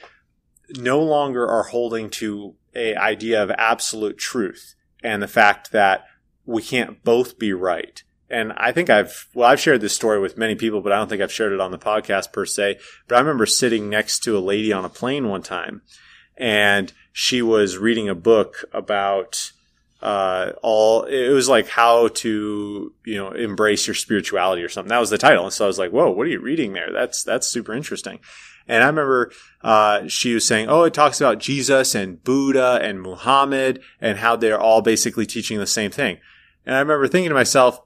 no 0.77 1.01
longer 1.01 1.47
are 1.47 1.65
holding 1.65 2.09
to 2.11 2.55
a 2.75 2.95
idea 2.95 3.43
of 3.43 3.51
absolute 3.51 4.17
truth 4.17 4.75
and 5.03 5.23
the 5.23 5.29
fact 5.29 5.73
that 5.73 6.05
we 6.47 6.63
can't 6.63 7.03
both 7.05 7.39
be 7.39 7.53
right. 7.53 8.03
And 8.31 8.53
I 8.55 8.73
think 8.73 8.89
I've, 8.89 9.29
well, 9.35 9.49
I've 9.49 9.61
shared 9.61 9.83
this 9.83 9.95
story 9.95 10.19
with 10.19 10.39
many 10.39 10.55
people, 10.55 10.81
but 10.81 10.93
I 10.93 10.97
don't 10.97 11.09
think 11.09 11.21
I've 11.21 11.33
shared 11.33 11.53
it 11.53 11.61
on 11.61 11.71
the 11.71 11.79
podcast 11.79 12.33
per 12.33 12.47
se. 12.47 12.79
But 13.07 13.17
I 13.17 13.21
remember 13.21 13.45
sitting 13.45 13.91
next 13.91 14.21
to 14.21 14.37
a 14.37 14.41
lady 14.41 14.73
on 14.73 14.87
a 14.87 14.89
plane 14.89 15.29
one 15.29 15.43
time 15.43 15.83
and 16.37 16.93
she 17.13 17.43
was 17.43 17.77
reading 17.77 18.09
a 18.09 18.15
book 18.15 18.65
about, 18.73 19.53
uh, 20.01 20.53
all, 20.63 21.03
it 21.03 21.29
was 21.29 21.49
like 21.49 21.69
how 21.69 22.09
to, 22.09 22.95
you 23.05 23.17
know, 23.17 23.33
embrace 23.33 23.87
your 23.87 23.95
spirituality 23.95 24.63
or 24.63 24.69
something. 24.71 24.89
That 24.89 24.99
was 24.99 25.11
the 25.11 25.19
title. 25.19 25.45
And 25.45 25.53
so 25.53 25.67
I 25.67 25.69
was 25.69 25.79
like, 25.79 25.91
whoa, 25.91 26.11
what 26.11 26.27
are 26.27 26.31
you 26.31 26.41
reading 26.41 26.73
there? 26.73 26.91
That's, 26.91 27.23
that's 27.23 27.47
super 27.47 27.75
interesting. 27.75 28.19
And 28.69 28.83
I 28.83 28.87
remember 28.87 29.33
uh, 29.63 30.07
she 30.09 30.35
was 30.35 30.47
saying, 30.47 30.69
"Oh, 30.69 30.85
it 30.85 30.95
talks 30.95 31.21
about 31.21 31.41
Jesus 31.41 31.95
and 31.95 32.23
Buddha 32.23 32.79
and 32.83 33.03
Muhammad 33.03 33.83
and 34.01 34.19
how 34.19 34.37
they're 34.37 34.61
all 34.61 34.83
basically 34.83 35.27
teaching 35.27 35.59
the 35.59 35.67
same 35.67 35.91
thing." 35.91 36.19
And 36.67 36.75
I 36.75 36.81
remember 36.81 37.09
thinking 37.09 37.31
to 37.31 37.35
myself, 37.35 37.81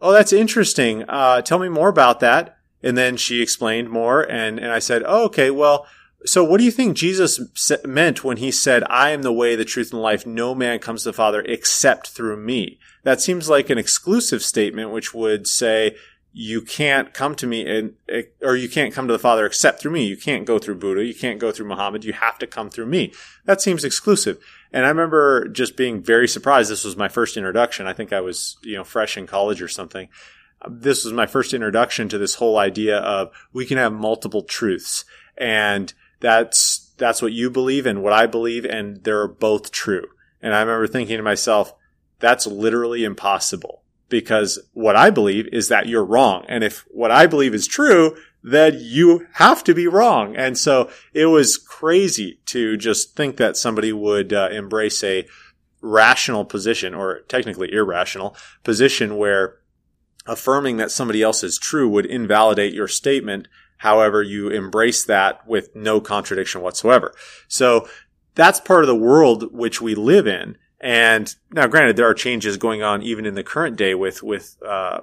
"Oh, 0.00 0.12
that's 0.12 0.32
interesting. 0.32 1.04
Uh, 1.08 1.42
tell 1.42 1.58
me 1.58 1.68
more 1.68 1.88
about 1.88 2.20
that." 2.20 2.56
And 2.82 2.96
then 2.96 3.16
she 3.16 3.42
explained 3.42 3.90
more, 3.90 4.22
and 4.22 4.58
and 4.58 4.72
I 4.72 4.78
said, 4.78 5.02
"Oh, 5.06 5.24
okay. 5.24 5.50
Well, 5.50 5.86
so 6.24 6.44
what 6.44 6.58
do 6.58 6.64
you 6.64 6.70
think 6.70 6.96
Jesus 6.96 7.40
meant 7.84 8.24
when 8.24 8.38
he 8.38 8.50
said, 8.50 8.84
"I 8.88 9.10
am 9.10 9.22
the 9.22 9.32
way, 9.32 9.56
the 9.56 9.64
truth, 9.64 9.92
and 9.92 10.02
life. 10.02 10.26
No 10.26 10.54
man 10.54 10.78
comes 10.78 11.02
to 11.02 11.10
the 11.10 11.14
Father 11.14 11.42
except 11.42 12.08
through 12.08 12.36
me"?" 12.36 12.78
That 13.02 13.20
seems 13.20 13.48
like 13.48 13.70
an 13.70 13.78
exclusive 13.78 14.42
statement, 14.42 14.90
which 14.90 15.14
would 15.14 15.46
say 15.46 15.96
you 16.32 16.62
can't 16.62 17.12
come 17.12 17.34
to 17.34 17.46
me 17.46 17.66
and 17.66 17.94
or 18.40 18.54
you 18.54 18.68
can't 18.68 18.94
come 18.94 19.08
to 19.08 19.12
the 19.12 19.18
father 19.18 19.44
except 19.44 19.80
through 19.80 19.90
me 19.90 20.04
you 20.04 20.16
can't 20.16 20.46
go 20.46 20.58
through 20.58 20.76
buddha 20.76 21.04
you 21.04 21.14
can't 21.14 21.40
go 21.40 21.50
through 21.50 21.66
muhammad 21.66 22.04
you 22.04 22.12
have 22.12 22.38
to 22.38 22.46
come 22.46 22.70
through 22.70 22.86
me 22.86 23.12
that 23.46 23.60
seems 23.60 23.84
exclusive 23.84 24.38
and 24.72 24.84
i 24.84 24.88
remember 24.88 25.48
just 25.48 25.76
being 25.76 26.02
very 26.02 26.28
surprised. 26.28 26.70
This 26.70 26.84
was 26.84 26.96
my 26.96 27.08
first 27.08 27.36
introduction. 27.36 27.86
I 27.86 27.92
think 27.92 28.12
i 28.12 28.20
was 28.20 28.56
you 28.62 28.76
know 28.76 28.84
fresh 28.84 29.16
in 29.16 29.26
college 29.26 29.62
or 29.62 29.68
something. 29.68 30.08
This 30.68 31.04
was 31.04 31.14
my 31.14 31.26
first 31.26 31.54
introduction 31.54 32.08
to 32.10 32.18
this 32.18 32.34
whole 32.34 32.58
idea 32.58 32.98
of 32.98 33.30
we 33.52 33.64
can 33.64 33.78
have 33.78 33.92
multiple 33.92 34.42
truths. 34.42 35.04
And 35.36 35.92
that's 36.20 36.92
that's 36.98 37.22
what 37.22 37.32
you 37.32 37.48
believe 37.50 37.86
and 37.86 38.02
what 38.02 38.12
i 38.12 38.26
believe 38.26 38.66
and 38.66 39.02
they're 39.04 39.28
both 39.28 39.72
true. 39.72 40.06
And 40.42 40.54
i 40.54 40.60
remember 40.60 40.86
thinking 40.86 41.16
to 41.16 41.22
myself 41.22 41.74
that's 42.20 42.46
literally 42.46 43.02
impossible. 43.04 43.82
Because 44.08 44.58
what 44.72 44.96
I 44.96 45.10
believe 45.10 45.48
is 45.52 45.68
that 45.68 45.86
you're 45.86 46.04
wrong. 46.04 46.44
And 46.48 46.62
if 46.64 46.84
what 46.90 47.10
I 47.10 47.26
believe 47.26 47.54
is 47.54 47.66
true, 47.66 48.16
then 48.42 48.76
you 48.78 49.26
have 49.34 49.62
to 49.64 49.74
be 49.74 49.86
wrong. 49.86 50.34
And 50.36 50.56
so 50.56 50.90
it 51.12 51.26
was 51.26 51.56
crazy 51.56 52.40
to 52.46 52.76
just 52.76 53.16
think 53.16 53.36
that 53.36 53.56
somebody 53.56 53.92
would 53.92 54.32
uh, 54.32 54.48
embrace 54.50 55.04
a 55.04 55.26
rational 55.82 56.44
position 56.44 56.94
or 56.94 57.20
technically 57.28 57.72
irrational 57.72 58.36
position 58.64 59.16
where 59.16 59.56
affirming 60.26 60.76
that 60.76 60.90
somebody 60.90 61.22
else 61.22 61.42
is 61.42 61.58
true 61.58 61.88
would 61.88 62.06
invalidate 62.06 62.74
your 62.74 62.88
statement. 62.88 63.48
However, 63.78 64.22
you 64.22 64.48
embrace 64.48 65.04
that 65.04 65.46
with 65.46 65.74
no 65.74 66.00
contradiction 66.00 66.60
whatsoever. 66.60 67.14
So 67.48 67.88
that's 68.34 68.60
part 68.60 68.84
of 68.84 68.88
the 68.88 68.94
world 68.94 69.52
which 69.52 69.80
we 69.80 69.94
live 69.94 70.26
in. 70.26 70.56
And 70.80 71.34
now, 71.52 71.66
granted, 71.66 71.96
there 71.96 72.08
are 72.08 72.14
changes 72.14 72.56
going 72.56 72.82
on 72.82 73.02
even 73.02 73.26
in 73.26 73.34
the 73.34 73.44
current 73.44 73.76
day 73.76 73.94
with 73.94 74.22
with 74.22 74.56
uh, 74.66 75.00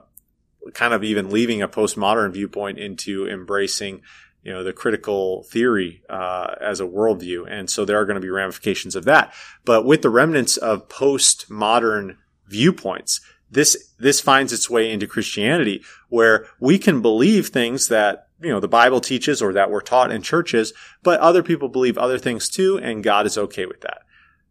kind 0.74 0.94
of 0.94 1.04
even 1.04 1.30
leaving 1.30 1.62
a 1.62 1.68
postmodern 1.68 2.32
viewpoint 2.34 2.78
into 2.78 3.28
embracing, 3.28 4.02
you 4.44 4.54
know, 4.54 4.64
the 4.64 4.74
critical 4.74 5.44
theory 5.44 6.02
uh, 6.10 6.56
as 6.62 6.80
a 6.80 6.86
worldview, 6.86 7.46
and 7.50 7.70
so 7.70 7.86
there 7.86 8.00
are 8.00 8.06
going 8.06 8.16
to 8.16 8.22
be 8.22 8.30
ramifications 8.30 8.96
of 8.96 9.06
that. 9.06 9.34
But 9.66 9.86
with 9.86 10.02
the 10.02 10.10
remnants 10.10 10.58
of 10.58 10.88
postmodern 10.90 12.18
viewpoints, 12.48 13.22
this 13.50 13.94
this 13.98 14.20
finds 14.20 14.52
its 14.52 14.70
way 14.70 14.92
into 14.92 15.08
Christianity, 15.08 15.84
where 16.10 16.48
we 16.60 16.78
can 16.78 17.02
believe 17.02 17.48
things 17.48 17.88
that 17.88 18.28
you 18.42 18.50
know 18.50 18.60
the 18.60 18.68
Bible 18.68 19.02
teaches 19.02 19.42
or 19.42 19.54
that 19.54 19.72
we're 19.72 19.82
taught 19.82 20.12
in 20.12 20.22
churches, 20.22 20.74
but 21.04 21.20
other 21.20 21.44
people 21.44 21.70
believe 21.70 21.98
other 21.98 22.20
things 22.20 22.50
too, 22.50 22.78
and 22.78 23.04
God 23.04 23.26
is 23.26 23.38
okay 23.38 23.66
with 23.66 23.82
that. 23.82 24.02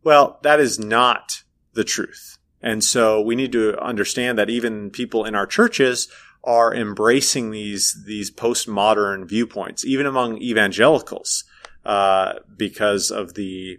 Well, 0.03 0.39
that 0.43 0.61
is 0.61 0.79
not 0.79 1.43
the 1.75 1.85
truth. 1.85 2.36
And 2.67 2.83
so 2.83 3.21
we 3.21 3.37
need 3.37 3.53
to 3.53 3.81
understand 3.81 4.37
that 4.39 4.51
even 4.51 4.91
people 4.91 5.25
in 5.25 5.37
our 5.37 5.47
churches 5.47 6.09
are 6.43 6.75
embracing 6.75 7.53
these, 7.53 8.03
these 8.07 8.29
postmodern 8.29 9.29
viewpoints, 9.29 9.85
even 9.85 10.05
among 10.05 10.43
evangelicals, 10.43 11.45
uh, 11.85 12.41
because 12.57 13.13
of 13.13 13.35
the, 13.35 13.79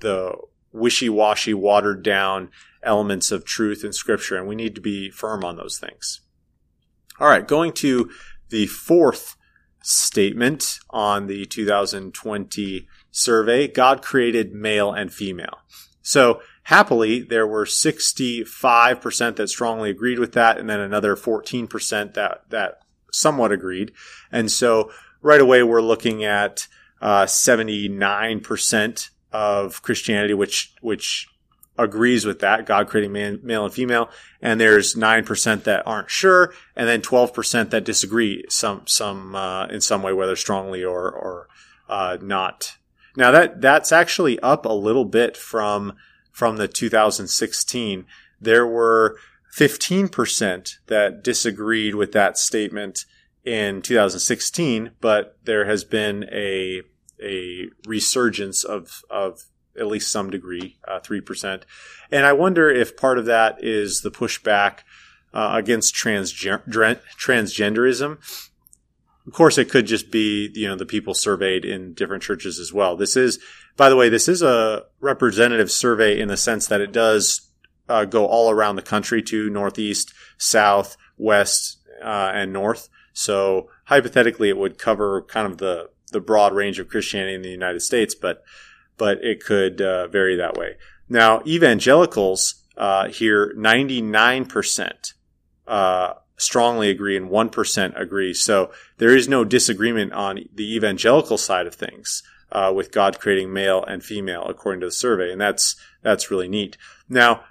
the 0.00 0.34
wishy-washy, 0.72 1.52
watered 1.52 2.02
down 2.02 2.48
elements 2.82 3.30
of 3.32 3.44
truth 3.44 3.84
in 3.84 3.92
scripture. 3.92 4.38
And 4.38 4.48
we 4.48 4.54
need 4.54 4.74
to 4.76 4.80
be 4.80 5.10
firm 5.10 5.44
on 5.44 5.56
those 5.56 5.78
things. 5.78 6.22
All 7.20 7.28
right. 7.28 7.46
Going 7.46 7.74
to 7.74 8.10
the 8.48 8.66
fourth 8.66 9.36
statement 9.82 10.78
on 10.88 11.26
the 11.26 11.44
2020 11.44 12.88
survey, 13.10 13.68
God 13.68 14.00
created 14.00 14.54
male 14.54 14.90
and 14.90 15.12
female. 15.12 15.58
So 16.00 16.40
happily, 16.64 17.20
there 17.20 17.46
were 17.46 17.64
65% 17.64 19.36
that 19.36 19.48
strongly 19.48 19.90
agreed 19.90 20.18
with 20.18 20.32
that, 20.32 20.58
and 20.58 20.68
then 20.68 20.80
another 20.80 21.16
14% 21.16 22.14
that, 22.14 22.42
that 22.50 22.80
somewhat 23.10 23.52
agreed. 23.52 23.92
And 24.30 24.50
so 24.50 24.90
right 25.20 25.40
away, 25.40 25.62
we're 25.62 25.82
looking 25.82 26.24
at 26.24 26.66
uh, 27.00 27.26
79% 27.26 29.10
of 29.32 29.82
Christianity, 29.82 30.34
which, 30.34 30.74
which 30.80 31.28
agrees 31.78 32.24
with 32.24 32.40
that, 32.40 32.66
God 32.66 32.88
creating 32.88 33.12
man, 33.12 33.40
male 33.42 33.64
and 33.64 33.74
female. 33.74 34.10
And 34.40 34.60
there's 34.60 34.94
9% 34.94 35.64
that 35.64 35.86
aren't 35.86 36.10
sure, 36.10 36.54
and 36.76 36.88
then 36.88 37.00
12% 37.00 37.70
that 37.70 37.84
disagree 37.84 38.44
some, 38.48 38.82
some, 38.86 39.34
uh, 39.34 39.66
in 39.66 39.80
some 39.80 40.02
way, 40.02 40.12
whether 40.12 40.36
strongly 40.36 40.84
or, 40.84 41.10
or, 41.10 41.48
uh, 41.88 42.18
not. 42.20 42.76
Now 43.16 43.30
that, 43.32 43.60
that's 43.60 43.92
actually 43.92 44.38
up 44.40 44.64
a 44.64 44.72
little 44.72 45.04
bit 45.04 45.36
from, 45.36 45.94
from 46.32 46.56
the 46.56 46.68
2016. 46.68 48.06
There 48.40 48.66
were 48.66 49.18
15% 49.56 50.74
that 50.86 51.22
disagreed 51.22 51.94
with 51.94 52.12
that 52.12 52.38
statement 52.38 53.04
in 53.44 53.82
2016, 53.82 54.92
but 55.00 55.36
there 55.44 55.66
has 55.66 55.84
been 55.84 56.24
a, 56.32 56.82
a 57.22 57.68
resurgence 57.86 58.64
of, 58.64 59.02
of 59.10 59.42
at 59.78 59.86
least 59.86 60.10
some 60.10 60.30
degree, 60.30 60.78
uh, 60.88 61.00
3%. 61.00 61.62
And 62.10 62.26
I 62.26 62.32
wonder 62.32 62.68
if 62.70 62.96
part 62.96 63.18
of 63.18 63.26
that 63.26 63.62
is 63.62 64.00
the 64.00 64.10
pushback 64.10 64.80
uh, 65.34 65.52
against 65.54 65.94
transgen- 65.94 66.62
transgenderism. 66.68 68.18
Of 69.26 69.32
course, 69.32 69.56
it 69.56 69.70
could 69.70 69.86
just 69.86 70.10
be, 70.10 70.50
you 70.54 70.68
know, 70.68 70.76
the 70.76 70.86
people 70.86 71.14
surveyed 71.14 71.64
in 71.64 71.94
different 71.94 72.22
churches 72.22 72.58
as 72.58 72.72
well. 72.72 72.96
This 72.96 73.16
is, 73.16 73.38
by 73.76 73.88
the 73.88 73.96
way, 73.96 74.08
this 74.08 74.28
is 74.28 74.42
a 74.42 74.84
representative 75.00 75.70
survey 75.70 76.20
in 76.20 76.28
the 76.28 76.36
sense 76.36 76.66
that 76.66 76.80
it 76.80 76.92
does 76.92 77.50
uh, 77.88 78.04
go 78.04 78.26
all 78.26 78.50
around 78.50 78.76
the 78.76 78.82
country 78.82 79.22
to 79.22 79.50
northeast, 79.50 80.12
south, 80.38 80.96
west, 81.16 81.78
uh, 82.02 82.30
and 82.34 82.52
north. 82.52 82.88
So 83.12 83.68
hypothetically, 83.84 84.48
it 84.48 84.56
would 84.56 84.78
cover 84.78 85.22
kind 85.22 85.46
of 85.46 85.58
the, 85.58 85.90
the 86.10 86.20
broad 86.20 86.54
range 86.54 86.78
of 86.78 86.88
Christianity 86.88 87.34
in 87.34 87.42
the 87.42 87.48
United 87.50 87.80
States, 87.80 88.14
but 88.14 88.42
but 88.98 89.24
it 89.24 89.42
could 89.42 89.80
uh, 89.80 90.06
vary 90.08 90.36
that 90.36 90.54
way. 90.56 90.76
Now, 91.08 91.42
evangelicals 91.46 92.62
uh, 92.76 93.08
here, 93.08 93.52
99% 93.56 95.14
uh, 95.66 96.14
strongly 96.36 96.90
agree 96.90 97.16
and 97.16 97.30
1% 97.30 98.00
agree. 98.00 98.34
So 98.34 98.70
there 98.98 99.14
is 99.16 99.28
no 99.28 99.44
disagreement 99.44 100.12
on 100.12 100.40
the 100.54 100.74
evangelical 100.74 101.38
side 101.38 101.66
of 101.66 101.74
things. 101.74 102.22
Uh, 102.52 102.70
with 102.70 102.92
God 102.92 103.18
creating 103.18 103.50
male 103.50 103.82
and 103.82 104.04
female 104.04 104.44
according 104.44 104.80
to 104.80 104.86
the 104.86 104.92
survey, 104.92 105.32
and 105.32 105.40
that's 105.40 105.74
that's 106.02 106.30
really 106.30 106.48
neat. 106.48 106.76
Now, 107.08 107.44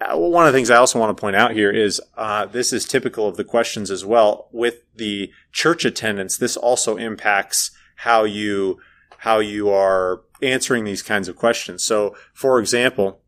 uh, 0.00 0.16
one 0.16 0.46
of 0.46 0.52
the 0.52 0.56
things 0.56 0.70
I 0.70 0.76
also 0.76 0.98
want 0.98 1.16
to 1.16 1.20
point 1.20 1.36
out 1.36 1.52
here 1.52 1.70
is 1.70 2.00
uh, 2.16 2.44
this 2.46 2.72
is 2.72 2.84
typical 2.84 3.26
of 3.26 3.36
the 3.36 3.44
questions 3.44 3.90
as 3.90 4.04
well. 4.04 4.48
With 4.52 4.82
the 4.94 5.32
church 5.50 5.84
attendance, 5.84 6.36
this 6.36 6.56
also 6.56 6.96
impacts 6.96 7.70
how 7.96 8.24
you 8.24 8.80
how 9.18 9.38
you 9.38 9.70
are 9.70 10.22
answering 10.42 10.84
these 10.84 11.02
kinds 11.02 11.28
of 11.28 11.36
questions. 11.36 11.82
So, 11.82 12.14
for 12.34 12.60
example, 12.60 13.22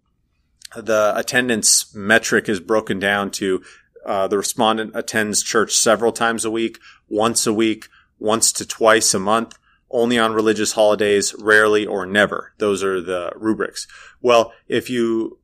the 0.74 1.14
attendance 1.16 1.94
metric 1.94 2.48
is 2.48 2.60
broken 2.60 2.98
down 2.98 3.30
to 3.32 3.62
uh, 4.04 4.28
the 4.28 4.36
respondent 4.36 4.92
attends 4.94 5.42
church 5.42 5.74
several 5.74 6.12
times 6.12 6.44
a 6.44 6.50
week, 6.50 6.78
once 7.08 7.46
a 7.46 7.52
week, 7.52 7.88
once 8.18 8.52
to 8.52 8.66
twice 8.66 9.14
a 9.14 9.18
month, 9.18 9.58
only 9.90 10.18
on 10.18 10.32
religious 10.32 10.72
holidays, 10.72 11.34
rarely 11.38 11.86
or 11.86 12.06
never. 12.06 12.52
Those 12.58 12.82
are 12.82 13.00
the 13.00 13.32
rubrics. 13.36 13.86
Well, 14.20 14.52
if 14.68 14.90
you 14.90 15.38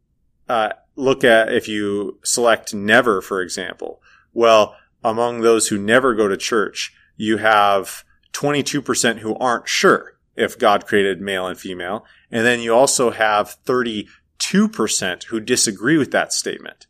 uh, 0.48 0.70
look 0.96 1.24
at, 1.24 1.52
if 1.52 1.68
you 1.68 2.18
select 2.24 2.74
never, 2.74 3.20
for 3.20 3.40
example, 3.40 4.02
well, 4.32 4.76
among 5.04 5.40
those 5.40 5.68
who 5.68 5.78
never 5.78 6.14
go 6.14 6.28
to 6.28 6.36
church, 6.36 6.94
you 7.16 7.38
have 7.38 8.04
22% 8.32 9.18
who 9.18 9.36
aren't 9.36 9.68
sure 9.68 10.16
if 10.36 10.58
God 10.58 10.86
created 10.86 11.20
male 11.20 11.46
and 11.46 11.58
female. 11.58 12.04
And 12.30 12.46
then 12.46 12.60
you 12.60 12.74
also 12.74 13.10
have 13.10 13.56
32% 13.64 15.24
who 15.24 15.40
disagree 15.40 15.98
with 15.98 16.10
that 16.12 16.32
statement. 16.32 16.86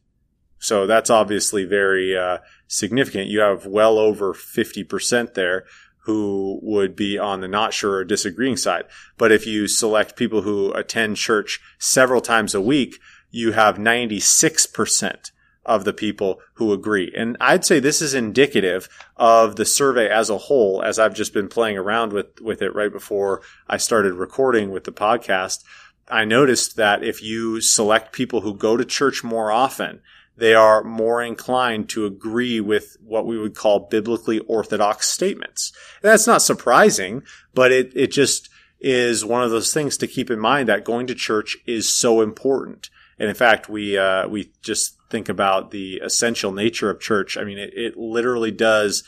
So 0.58 0.86
that's 0.86 1.10
obviously 1.10 1.64
very 1.64 2.16
uh, 2.16 2.38
significant. 2.68 3.28
You 3.28 3.40
have 3.40 3.66
well 3.66 3.98
over 3.98 4.32
50% 4.32 5.34
there 5.34 5.64
who 6.04 6.58
would 6.62 6.96
be 6.96 7.18
on 7.18 7.40
the 7.40 7.48
not 7.48 7.72
sure 7.72 7.96
or 7.96 8.04
disagreeing 8.04 8.56
side. 8.56 8.84
But 9.16 9.32
if 9.32 9.46
you 9.46 9.68
select 9.68 10.16
people 10.16 10.42
who 10.42 10.72
attend 10.72 11.16
church 11.16 11.60
several 11.78 12.20
times 12.20 12.54
a 12.54 12.60
week, 12.60 12.98
you 13.30 13.52
have 13.52 13.76
96% 13.76 15.30
of 15.64 15.84
the 15.84 15.92
people 15.92 16.40
who 16.54 16.72
agree. 16.72 17.12
And 17.16 17.36
I'd 17.40 17.64
say 17.64 17.78
this 17.78 18.02
is 18.02 18.14
indicative 18.14 18.88
of 19.16 19.56
the 19.56 19.64
survey 19.64 20.08
as 20.08 20.28
a 20.28 20.38
whole, 20.38 20.82
as 20.82 20.98
I've 20.98 21.14
just 21.14 21.32
been 21.32 21.48
playing 21.48 21.78
around 21.78 22.12
with, 22.12 22.40
with 22.40 22.62
it 22.62 22.74
right 22.74 22.92
before 22.92 23.42
I 23.68 23.76
started 23.76 24.14
recording 24.14 24.70
with 24.70 24.84
the 24.84 24.92
podcast. 24.92 25.62
I 26.08 26.24
noticed 26.24 26.76
that 26.76 27.04
if 27.04 27.22
you 27.22 27.60
select 27.60 28.12
people 28.12 28.40
who 28.40 28.54
go 28.54 28.76
to 28.76 28.84
church 28.84 29.22
more 29.22 29.52
often, 29.52 30.00
they 30.36 30.54
are 30.54 30.82
more 30.82 31.22
inclined 31.22 31.88
to 31.90 32.06
agree 32.06 32.60
with 32.60 32.96
what 33.02 33.26
we 33.26 33.38
would 33.38 33.54
call 33.54 33.88
biblically 33.90 34.38
orthodox 34.40 35.08
statements. 35.08 35.72
And 36.02 36.10
that's 36.10 36.26
not 36.26 36.42
surprising, 36.42 37.22
but 37.54 37.70
it, 37.70 37.92
it 37.94 38.12
just 38.12 38.48
is 38.80 39.24
one 39.24 39.42
of 39.42 39.50
those 39.50 39.72
things 39.72 39.96
to 39.98 40.06
keep 40.06 40.30
in 40.30 40.40
mind 40.40 40.68
that 40.68 40.84
going 40.84 41.06
to 41.06 41.14
church 41.14 41.56
is 41.66 41.88
so 41.88 42.20
important. 42.20 42.90
And 43.18 43.28
in 43.28 43.34
fact, 43.34 43.68
we, 43.68 43.96
uh, 43.96 44.26
we 44.26 44.52
just 44.62 44.98
think 45.10 45.28
about 45.28 45.70
the 45.70 46.00
essential 46.02 46.50
nature 46.50 46.90
of 46.90 47.00
church, 47.00 47.36
I 47.36 47.44
mean, 47.44 47.58
it, 47.58 47.72
it 47.74 47.96
literally 47.96 48.50
does 48.50 49.04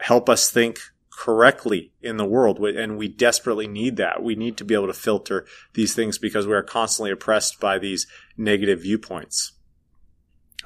help 0.00 0.28
us 0.28 0.50
think 0.50 0.80
correctly 1.16 1.92
in 2.02 2.18
the 2.18 2.26
world. 2.26 2.58
And 2.58 2.98
we 2.98 3.08
desperately 3.08 3.66
need 3.66 3.96
that. 3.96 4.22
We 4.22 4.34
need 4.34 4.58
to 4.58 4.64
be 4.64 4.74
able 4.74 4.88
to 4.88 4.92
filter 4.92 5.46
these 5.72 5.94
things 5.94 6.18
because 6.18 6.46
we 6.46 6.52
are 6.52 6.62
constantly 6.62 7.10
oppressed 7.10 7.58
by 7.58 7.78
these 7.78 8.06
negative 8.36 8.82
viewpoints. 8.82 9.52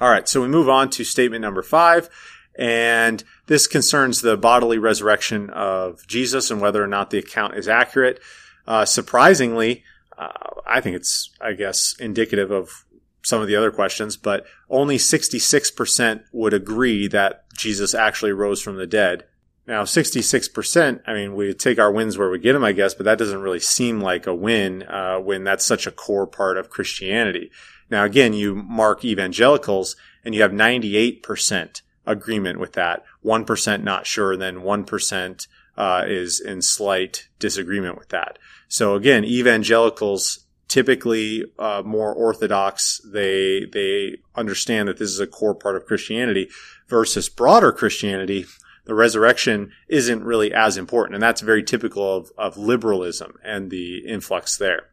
All 0.01 0.09
right. 0.09 0.27
So 0.27 0.41
we 0.41 0.47
move 0.47 0.67
on 0.67 0.89
to 0.91 1.03
statement 1.03 1.43
number 1.43 1.61
five. 1.61 2.09
And 2.55 3.23
this 3.45 3.67
concerns 3.67 4.21
the 4.21 4.35
bodily 4.35 4.79
resurrection 4.79 5.51
of 5.51 6.05
Jesus 6.07 6.49
and 6.49 6.59
whether 6.59 6.83
or 6.83 6.87
not 6.87 7.11
the 7.11 7.19
account 7.19 7.55
is 7.55 7.67
accurate. 7.67 8.19
Uh, 8.67 8.83
surprisingly, 8.83 9.83
uh, 10.17 10.31
I 10.65 10.81
think 10.81 10.95
it's, 10.95 11.29
I 11.39 11.53
guess, 11.53 11.95
indicative 11.99 12.49
of 12.49 12.83
some 13.23 13.41
of 13.41 13.47
the 13.47 13.55
other 13.55 13.71
questions, 13.71 14.17
but 14.17 14.45
only 14.69 14.97
66% 14.97 16.23
would 16.31 16.53
agree 16.53 17.07
that 17.07 17.45
Jesus 17.55 17.93
actually 17.93 18.31
rose 18.31 18.59
from 18.59 18.77
the 18.77 18.87
dead. 18.87 19.25
Now, 19.67 19.83
66%, 19.83 21.01
I 21.05 21.13
mean, 21.13 21.35
we 21.35 21.53
take 21.53 21.77
our 21.77 21.91
wins 21.91 22.17
where 22.17 22.29
we 22.31 22.39
get 22.39 22.53
them, 22.53 22.63
I 22.63 22.71
guess, 22.71 22.95
but 22.95 23.03
that 23.03 23.19
doesn't 23.19 23.41
really 23.41 23.59
seem 23.59 24.01
like 24.01 24.25
a 24.25 24.33
win 24.33 24.83
uh, 24.83 25.19
when 25.19 25.43
that's 25.43 25.63
such 25.63 25.85
a 25.85 25.91
core 25.91 26.25
part 26.25 26.57
of 26.57 26.71
Christianity. 26.71 27.51
Now, 27.91 28.05
again, 28.05 28.33
you 28.33 28.55
mark 28.55 29.05
evangelicals 29.05 29.95
and 30.23 30.33
you 30.33 30.41
have 30.41 30.51
98% 30.51 31.81
agreement 32.07 32.59
with 32.59 32.73
that, 32.73 33.03
1% 33.23 33.83
not 33.83 34.07
sure, 34.07 34.35
then 34.37 34.61
1% 34.61 35.47
uh, 35.77 36.03
is 36.07 36.39
in 36.39 36.61
slight 36.61 37.27
disagreement 37.37 37.97
with 37.97 38.09
that. 38.09 38.39
So 38.67 38.95
again, 38.95 39.25
evangelicals 39.25 40.45
typically 40.67 41.43
uh, 41.59 41.83
more 41.85 42.13
orthodox. 42.13 43.01
They 43.03 43.65
they 43.65 44.17
understand 44.35 44.87
that 44.87 44.97
this 44.97 45.09
is 45.09 45.19
a 45.19 45.27
core 45.27 45.53
part 45.53 45.75
of 45.75 45.85
Christianity 45.85 46.49
versus 46.87 47.27
broader 47.27 47.73
Christianity. 47.73 48.45
The 48.85 48.95
resurrection 48.95 49.71
isn't 49.89 50.23
really 50.23 50.53
as 50.53 50.77
important, 50.77 51.15
and 51.15 51.21
that's 51.21 51.41
very 51.41 51.61
typical 51.61 52.15
of, 52.15 52.31
of 52.37 52.57
liberalism 52.57 53.37
and 53.43 53.69
the 53.69 53.97
influx 54.07 54.57
there. 54.57 54.90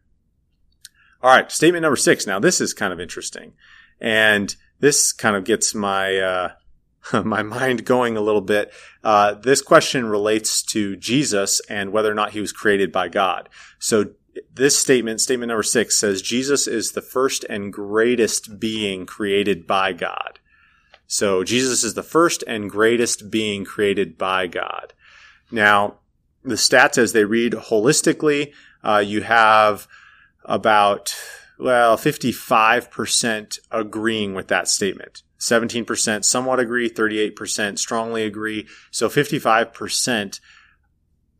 All 1.23 1.31
right, 1.31 1.51
statement 1.51 1.83
number 1.83 1.97
six. 1.97 2.27
Now 2.27 2.39
this 2.39 2.61
is 2.61 2.73
kind 2.73 2.93
of 2.93 3.01
interesting, 3.01 3.53
and 4.01 4.55
this 4.79 5.13
kind 5.13 5.35
of 5.37 5.45
gets 5.45 5.75
my 5.75 6.17
uh, 6.17 6.51
my 7.25 7.43
mind 7.43 7.85
going 7.85 8.17
a 8.17 8.21
little 8.21 8.41
bit. 8.41 8.73
Uh, 9.03 9.35
this 9.35 9.63
question 9.63 10.07
relates 10.07 10.63
to 10.63 10.97
Jesus 10.97 11.61
and 11.69 11.93
whether 11.93 12.11
or 12.11 12.15
not 12.15 12.33
he 12.33 12.41
was 12.41 12.53
created 12.53 12.93
by 12.93 13.09
God. 13.09 13.49
So 13.79 14.07
this 14.53 14.79
statement, 14.79 15.21
statement 15.21 15.49
number 15.49 15.63
six, 15.63 15.97
says 15.97 16.23
Jesus 16.23 16.67
is 16.67 16.93
the 16.93 17.03
first 17.03 17.45
and 17.45 17.73
greatest 17.73 18.61
being 18.61 19.07
created 19.07 19.67
by 19.67 19.93
God. 19.93 20.39
So 21.07 21.43
Jesus 21.43 21.83
is 21.83 21.95
the 21.95 22.03
first 22.03 22.45
and 22.47 22.71
greatest 22.71 23.31
being 23.31 23.65
created 23.65 24.19
by 24.19 24.47
God. 24.47 24.93
Now, 25.51 25.97
the 26.45 26.55
stats 26.55 26.99
as 26.99 27.13
they 27.13 27.25
read 27.25 27.55
holistically, 27.55 28.53
uh, 28.85 29.03
you 29.05 29.23
have 29.23 29.89
about, 30.45 31.15
well, 31.59 31.97
55% 31.97 33.59
agreeing 33.71 34.35
with 34.35 34.49
that 34.49 34.69
statement. 34.69 35.23
17% 35.39 36.25
somewhat 36.25 36.59
agree, 36.59 36.91
38% 36.91 37.79
strongly 37.79 38.25
agree. 38.25 38.67
So 38.91 39.09
55% 39.09 40.41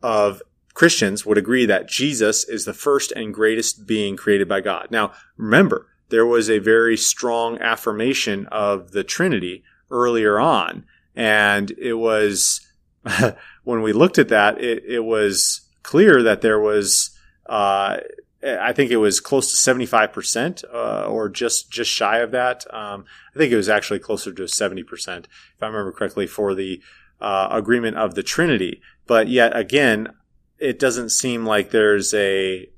of 0.01 0.41
Christians 0.73 1.25
would 1.25 1.37
agree 1.37 1.65
that 1.65 1.89
Jesus 1.89 2.47
is 2.47 2.63
the 2.63 2.73
first 2.73 3.11
and 3.11 3.33
greatest 3.33 3.85
being 3.85 4.15
created 4.15 4.47
by 4.47 4.61
God. 4.61 4.87
Now, 4.89 5.11
remember, 5.35 5.87
there 6.09 6.25
was 6.25 6.49
a 6.49 6.59
very 6.59 6.97
strong 6.97 7.59
affirmation 7.59 8.45
of 8.47 8.91
the 8.91 9.03
Trinity 9.03 9.63
earlier 9.91 10.39
on. 10.39 10.85
And 11.15 11.71
it 11.71 11.95
was, 11.95 12.61
when 13.63 13.81
we 13.81 13.93
looked 13.93 14.17
at 14.17 14.29
that, 14.29 14.61
it, 14.63 14.83
it 14.85 15.03
was 15.03 15.61
clear 15.83 16.23
that 16.23 16.41
there 16.41 16.59
was 16.59 17.11
uh, 17.47 17.97
I 18.41 18.71
think 18.71 18.89
it 18.91 18.97
was 18.97 19.19
close 19.19 19.51
to 19.51 19.71
75%, 19.71 20.63
uh, 20.73 21.05
or 21.05 21.27
just, 21.27 21.69
just 21.69 21.91
shy 21.91 22.19
of 22.19 22.31
that. 22.31 22.65
Um, 22.73 23.05
I 23.35 23.37
think 23.37 23.51
it 23.51 23.57
was 23.57 23.67
actually 23.67 23.99
closer 23.99 24.31
to 24.31 24.43
70%, 24.43 25.25
if 25.25 25.27
I 25.61 25.67
remember 25.67 25.91
correctly, 25.91 26.25
for 26.25 26.55
the, 26.55 26.81
uh, 27.19 27.49
agreement 27.51 27.97
of 27.97 28.15
the 28.15 28.23
Trinity. 28.23 28.81
But 29.07 29.27
yet 29.27 29.55
again, 29.55 30.13
it 30.57 30.79
doesn't 30.79 31.09
seem 31.09 31.45
like 31.45 31.71
there's 31.71 32.13
a 32.13 32.69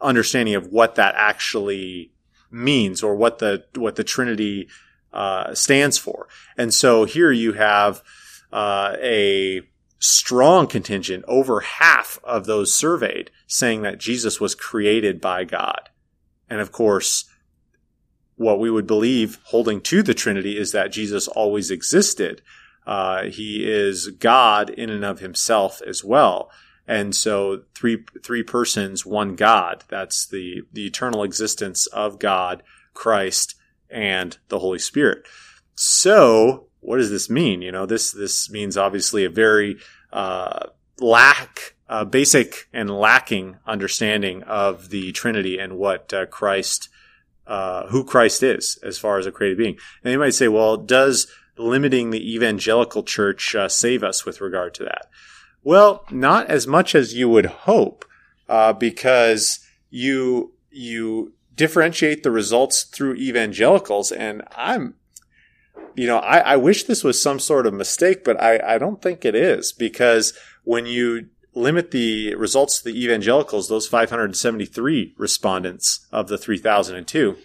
understanding 0.00 0.54
of 0.54 0.68
what 0.68 0.94
that 0.94 1.14
actually 1.16 2.12
means 2.50 3.02
or 3.02 3.14
what 3.14 3.38
the, 3.38 3.64
what 3.74 3.96
the 3.96 4.04
Trinity, 4.04 4.68
uh, 5.12 5.54
stands 5.54 5.98
for. 5.98 6.28
And 6.56 6.72
so 6.72 7.04
here 7.04 7.30
you 7.30 7.52
have, 7.52 8.02
uh, 8.52 8.96
a, 9.02 9.62
strong 10.00 10.66
contingent, 10.66 11.24
over 11.28 11.60
half 11.60 12.18
of 12.24 12.46
those 12.46 12.74
surveyed, 12.74 13.30
saying 13.46 13.82
that 13.82 14.00
Jesus 14.00 14.40
was 14.40 14.54
created 14.54 15.20
by 15.20 15.44
God. 15.44 15.90
And 16.48 16.60
of 16.60 16.72
course, 16.72 17.26
what 18.36 18.58
we 18.58 18.70
would 18.70 18.86
believe 18.86 19.38
holding 19.44 19.80
to 19.82 20.02
the 20.02 20.14
Trinity 20.14 20.58
is 20.58 20.72
that 20.72 20.90
Jesus 20.90 21.28
always 21.28 21.70
existed. 21.70 22.40
Uh, 22.86 23.24
he 23.24 23.70
is 23.70 24.08
God 24.08 24.70
in 24.70 24.88
and 24.88 25.04
of 25.04 25.20
himself 25.20 25.82
as 25.86 26.02
well. 26.02 26.50
And 26.88 27.14
so 27.14 27.62
three, 27.74 28.04
three 28.24 28.42
persons, 28.42 29.04
one 29.04 29.36
God. 29.36 29.84
That's 29.88 30.26
the, 30.26 30.62
the 30.72 30.86
eternal 30.86 31.22
existence 31.22 31.86
of 31.88 32.18
God, 32.18 32.62
Christ, 32.94 33.54
and 33.90 34.38
the 34.48 34.60
Holy 34.60 34.78
Spirit. 34.78 35.28
So 35.74 36.69
what 36.80 36.98
does 36.98 37.10
this 37.10 37.30
mean? 37.30 37.62
You 37.62 37.72
know, 37.72 37.86
this 37.86 38.12
this 38.12 38.50
means 38.50 38.76
obviously 38.76 39.24
a 39.24 39.30
very 39.30 39.78
uh, 40.12 40.68
lack, 40.98 41.74
uh, 41.88 42.04
basic 42.04 42.68
and 42.72 42.90
lacking 42.90 43.58
understanding 43.66 44.42
of 44.44 44.90
the 44.90 45.12
Trinity 45.12 45.58
and 45.58 45.76
what 45.76 46.12
uh, 46.12 46.26
Christ, 46.26 46.88
uh, 47.46 47.86
who 47.88 48.04
Christ 48.04 48.42
is 48.42 48.78
as 48.82 48.98
far 48.98 49.18
as 49.18 49.26
a 49.26 49.32
created 49.32 49.58
being. 49.58 49.76
And 50.02 50.12
you 50.12 50.18
might 50.18 50.34
say, 50.34 50.48
well, 50.48 50.76
does 50.76 51.26
limiting 51.56 52.10
the 52.10 52.34
evangelical 52.34 53.02
church 53.02 53.54
uh, 53.54 53.68
save 53.68 54.02
us 54.02 54.24
with 54.24 54.40
regard 54.40 54.74
to 54.74 54.84
that? 54.84 55.06
Well, 55.62 56.04
not 56.10 56.46
as 56.46 56.66
much 56.66 56.94
as 56.94 57.14
you 57.14 57.28
would 57.28 57.46
hope, 57.46 58.04
uh, 58.48 58.72
because 58.72 59.60
you 59.90 60.54
you 60.70 61.34
differentiate 61.54 62.22
the 62.22 62.30
results 62.30 62.84
through 62.84 63.14
evangelicals, 63.16 64.10
and 64.10 64.42
I'm 64.56 64.94
you 65.96 66.06
know, 66.06 66.18
I, 66.18 66.38
I 66.38 66.56
wish 66.56 66.84
this 66.84 67.04
was 67.04 67.22
some 67.22 67.38
sort 67.38 67.66
of 67.66 67.74
mistake, 67.74 68.24
but 68.24 68.40
I, 68.40 68.74
I 68.74 68.78
don't 68.78 69.02
think 69.02 69.24
it 69.24 69.34
is 69.34 69.72
because 69.72 70.32
when 70.64 70.86
you 70.86 71.28
limit 71.54 71.90
the 71.90 72.34
results 72.36 72.78
to 72.80 72.84
the 72.84 73.04
evangelicals, 73.04 73.68
those 73.68 73.86
573 73.86 75.14
respondents 75.16 76.06
of 76.12 76.28
the 76.28 76.38
3002, 76.38 77.36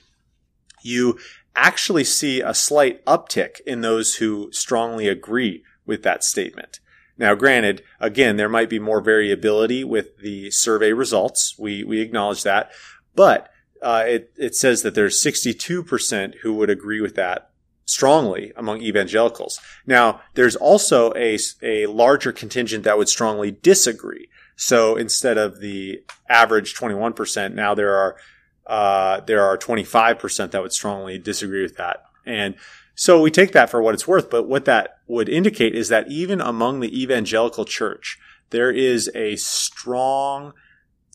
you 0.83 1.17
actually 1.55 2.03
see 2.03 2.41
a 2.41 2.53
slight 2.53 3.03
uptick 3.05 3.61
in 3.65 3.81
those 3.81 4.15
who 4.15 4.51
strongly 4.51 5.07
agree 5.07 5.63
with 5.85 6.03
that 6.03 6.23
statement. 6.23 6.79
Now, 7.17 7.33
granted, 7.33 7.81
again, 7.99 8.35
there 8.35 8.49
might 8.49 8.69
be 8.69 8.79
more 8.79 8.99
variability 8.99 9.83
with 9.83 10.17
the 10.17 10.51
survey 10.51 10.91
results. 10.91 11.55
We, 11.57 11.83
we 11.83 12.01
acknowledge 12.01 12.43
that, 12.43 12.71
but 13.15 13.49
uh, 13.81 14.03
it, 14.05 14.33
it 14.37 14.55
says 14.55 14.81
that 14.81 14.95
there's 14.95 15.23
62% 15.23 16.35
who 16.41 16.53
would 16.55 16.69
agree 16.69 16.99
with 16.99 17.15
that 17.15 17.51
strongly 17.85 18.51
among 18.55 18.81
evangelicals. 18.81 19.59
Now, 19.85 20.21
there's 20.33 20.55
also 20.55 21.13
a, 21.15 21.37
a 21.61 21.85
larger 21.85 22.31
contingent 22.31 22.83
that 22.83 22.97
would 22.97 23.09
strongly 23.09 23.51
disagree. 23.51 24.27
So 24.55 24.95
instead 24.95 25.37
of 25.37 25.59
the 25.59 26.03
average 26.27 26.75
21%, 26.75 27.53
now 27.53 27.75
there 27.75 27.95
are, 27.95 28.15
uh, 28.65 29.19
there 29.21 29.43
are 29.43 29.57
25% 29.57 30.51
that 30.51 30.61
would 30.61 30.73
strongly 30.73 31.19
disagree 31.19 31.61
with 31.61 31.77
that. 31.77 32.03
And 32.25 32.55
so 32.95 33.21
we 33.21 33.29
take 33.29 33.51
that 33.51 33.69
for 33.69 33.81
what 33.81 33.93
it's 33.93 34.07
worth, 34.07 34.29
but 34.29 34.47
what 34.47 34.65
that 34.65 34.97
would 35.07 35.29
indicate 35.29 35.75
is 35.75 35.89
that 35.89 36.09
even 36.09 36.41
among 36.41 36.79
the 36.79 37.01
evangelical 37.01 37.65
church, 37.65 38.17
there 38.49 38.71
is 38.71 39.11
a 39.13 39.35
strong 39.35 40.53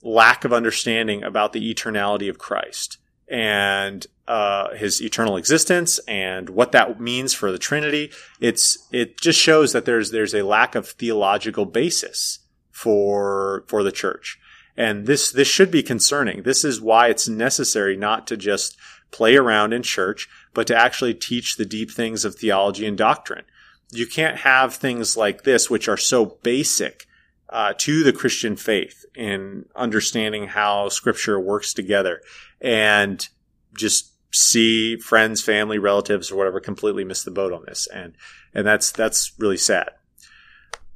lack 0.03 0.45
of 0.45 0.53
understanding 0.53 1.25
about 1.25 1.53
the 1.53 1.75
eternality 1.75 2.29
of 2.29 2.39
Christ 2.39 2.99
and 3.31 4.07
uh, 4.27 4.75
his 4.75 5.01
eternal 5.01 5.37
existence 5.37 5.99
and 6.07 6.51
what 6.51 6.73
that 6.73 7.01
means 7.01 7.33
for 7.33 7.51
the 7.51 7.59
Trinity. 7.59 8.11
It's 8.41 8.87
it 8.93 9.21
just 9.21 9.39
shows 9.39 9.73
that 9.73 9.85
there's 9.85 10.11
there's 10.11 10.35
a 10.35 10.43
lack 10.43 10.75
of 10.75 10.89
theological 10.89 11.65
basis 11.65 12.41
for 12.71 13.65
for 13.69 13.83
the 13.83 13.93
church, 13.93 14.39
and 14.77 15.07
this 15.07 15.31
this 15.31 15.49
should 15.49 15.71
be 15.71 15.83
concerning. 15.83 16.43
This 16.43 16.65
is 16.65 16.81
why 16.81 17.09
it's 17.09 17.29
necessary 17.29 17.97
not 17.97 18.27
to 18.27 18.37
just 18.37 18.77
play 19.11 19.37
around 19.37 19.73
in 19.73 19.83
church, 19.83 20.29
but 20.55 20.67
to 20.67 20.77
actually 20.77 21.15
teach 21.15 21.57
the 21.57 21.65
deep 21.65 21.91
things 21.91 22.25
of 22.25 22.35
theology 22.35 22.87
and 22.87 22.97
doctrine. 22.97 23.45
You 23.93 24.07
can't 24.07 24.39
have 24.39 24.75
things 24.75 25.17
like 25.17 25.43
this, 25.43 25.69
which 25.69 25.89
are 25.89 25.97
so 25.97 26.39
basic 26.43 27.07
uh, 27.49 27.75
to 27.79 28.05
the 28.05 28.13
Christian 28.13 28.57
faith 28.57 29.05
in 29.15 29.67
understanding 29.75 30.47
how 30.47 30.89
Scripture 30.89 31.41
works 31.41 31.75
together, 31.75 32.23
and 32.61 33.29
just 33.75 34.13
see 34.33 34.97
friends, 34.97 35.43
family, 35.43 35.79
relatives, 35.79 36.31
or 36.31 36.37
whatever 36.37 36.61
completely 36.61 37.05
miss 37.05 37.23
the 37.25 37.31
boat 37.31 37.53
on 37.53 37.65
this, 37.67 37.87
and 37.89 38.15
and 38.55 38.67
that's 38.67 38.93
that's 38.93 39.33
really 39.39 39.57
sad. 39.57 39.91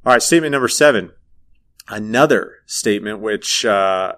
All 0.05 0.13
right, 0.13 0.21
statement 0.21 0.51
number 0.51 0.67
seven. 0.67 1.11
Another 1.87 2.57
statement 2.65 3.19
which 3.19 3.65
uh, 3.65 4.13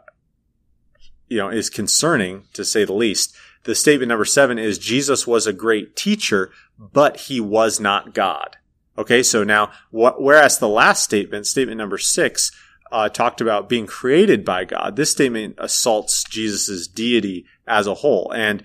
you 1.27 1.37
know 1.37 1.49
is 1.49 1.69
concerning 1.69 2.43
to 2.53 2.63
say 2.63 2.85
the 2.85 2.93
least. 2.93 3.35
The 3.63 3.75
statement 3.75 4.09
number 4.09 4.25
seven 4.25 4.57
is 4.57 4.77
Jesus 4.77 5.27
was 5.27 5.45
a 5.45 5.53
great 5.53 5.95
teacher, 5.95 6.51
but 6.79 7.17
he 7.21 7.41
was 7.41 7.79
not 7.79 8.13
God. 8.13 8.55
Okay, 8.97 9.21
so 9.21 9.43
now 9.43 9.71
what, 9.91 10.21
whereas 10.21 10.57
the 10.57 10.69
last 10.69 11.03
statement, 11.03 11.45
statement 11.45 11.77
number 11.77 11.97
six, 11.97 12.51
uh, 12.91 13.09
talked 13.09 13.41
about 13.41 13.69
being 13.69 13.85
created 13.85 14.45
by 14.45 14.65
God, 14.65 14.95
this 14.95 15.11
statement 15.11 15.55
assaults 15.57 16.23
Jesus' 16.23 16.87
deity 16.87 17.45
as 17.67 17.87
a 17.87 17.95
whole. 17.95 18.31
And 18.33 18.63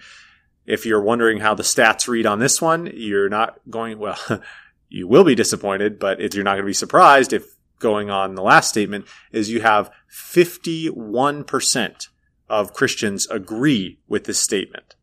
if 0.67 0.87
you're 0.87 1.03
wondering 1.03 1.41
how 1.41 1.55
the 1.55 1.63
stats 1.63 2.09
read 2.09 2.27
on 2.27 2.39
this 2.39 2.63
one, 2.63 2.91
you're 2.95 3.29
not 3.29 3.59
going, 3.69 3.99
well, 3.99 4.19
you 4.89 5.09
will 5.09 5.25
be 5.25 5.35
disappointed, 5.35 5.99
but 5.99 6.21
if 6.21 6.35
you're 6.35 6.45
not 6.45 6.53
going 6.53 6.65
to 6.65 6.67
be 6.67 6.73
surprised 6.73 7.33
if 7.33 7.57
going 7.79 8.11
on 8.11 8.35
the 8.35 8.43
last 8.43 8.69
statement 8.69 9.05
is 9.33 9.51
you 9.51 9.61
have 9.61 9.91
51% 10.11 12.09
of 12.49 12.73
Christians 12.73 13.27
agree 13.29 13.99
with 14.09 14.25
this 14.25 14.39
statement. 14.39 14.95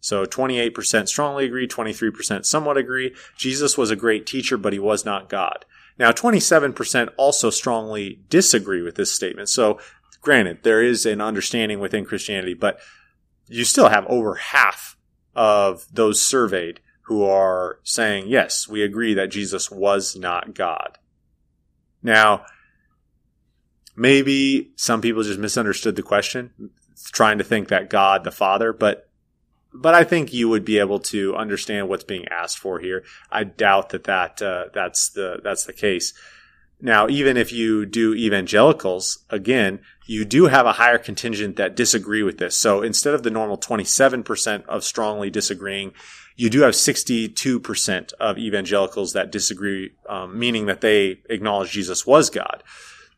So 0.00 0.24
28% 0.24 1.08
strongly 1.08 1.44
agree, 1.44 1.68
23% 1.68 2.44
somewhat 2.44 2.76
agree. 2.76 3.14
Jesus 3.36 3.76
was 3.76 3.90
a 3.90 3.96
great 3.96 4.26
teacher, 4.26 4.56
but 4.56 4.72
he 4.72 4.78
was 4.78 5.04
not 5.04 5.28
God. 5.28 5.64
Now, 5.98 6.12
27% 6.12 7.08
also 7.16 7.50
strongly 7.50 8.20
disagree 8.28 8.82
with 8.82 8.94
this 8.94 9.12
statement. 9.12 9.48
So, 9.48 9.80
granted, 10.20 10.62
there 10.62 10.82
is 10.82 11.04
an 11.06 11.20
understanding 11.20 11.80
within 11.80 12.04
Christianity, 12.04 12.54
but 12.54 12.78
you 13.48 13.64
still 13.64 13.88
have 13.88 14.06
over 14.06 14.36
half 14.36 14.96
of 15.34 15.86
those 15.92 16.22
surveyed 16.22 16.80
who 17.02 17.24
are 17.24 17.80
saying, 17.82 18.28
yes, 18.28 18.68
we 18.68 18.82
agree 18.82 19.14
that 19.14 19.30
Jesus 19.30 19.70
was 19.70 20.14
not 20.14 20.54
God. 20.54 20.98
Now, 22.02 22.44
maybe 23.96 24.72
some 24.76 25.00
people 25.00 25.22
just 25.22 25.40
misunderstood 25.40 25.96
the 25.96 26.02
question, 26.02 26.70
trying 27.12 27.38
to 27.38 27.44
think 27.44 27.68
that 27.68 27.90
God 27.90 28.24
the 28.24 28.30
Father, 28.30 28.72
but 28.72 29.07
but 29.80 29.94
I 29.94 30.02
think 30.02 30.32
you 30.32 30.48
would 30.48 30.64
be 30.64 30.78
able 30.78 30.98
to 31.00 31.36
understand 31.36 31.88
what's 31.88 32.04
being 32.04 32.26
asked 32.28 32.58
for 32.58 32.80
here. 32.80 33.04
I 33.30 33.44
doubt 33.44 33.90
that 33.90 34.04
that 34.04 34.42
uh, 34.42 34.66
that's 34.74 35.10
the 35.10 35.40
that's 35.42 35.64
the 35.64 35.72
case. 35.72 36.12
Now, 36.80 37.08
even 37.08 37.36
if 37.36 37.52
you 37.52 37.86
do 37.86 38.14
evangelicals, 38.14 39.24
again, 39.30 39.80
you 40.06 40.24
do 40.24 40.46
have 40.46 40.66
a 40.66 40.72
higher 40.72 40.98
contingent 40.98 41.56
that 41.56 41.74
disagree 41.74 42.22
with 42.22 42.38
this. 42.38 42.56
So 42.56 42.82
instead 42.82 43.14
of 43.14 43.24
the 43.24 43.32
normal 43.32 43.58
27% 43.58 44.64
of 44.66 44.84
strongly 44.84 45.28
disagreeing, 45.28 45.92
you 46.36 46.48
do 46.48 46.60
have 46.60 46.74
62% 46.74 48.12
of 48.14 48.38
evangelicals 48.38 49.12
that 49.12 49.32
disagree, 49.32 49.90
um, 50.08 50.38
meaning 50.38 50.66
that 50.66 50.80
they 50.80 51.20
acknowledge 51.28 51.72
Jesus 51.72 52.06
was 52.06 52.30
God. 52.30 52.62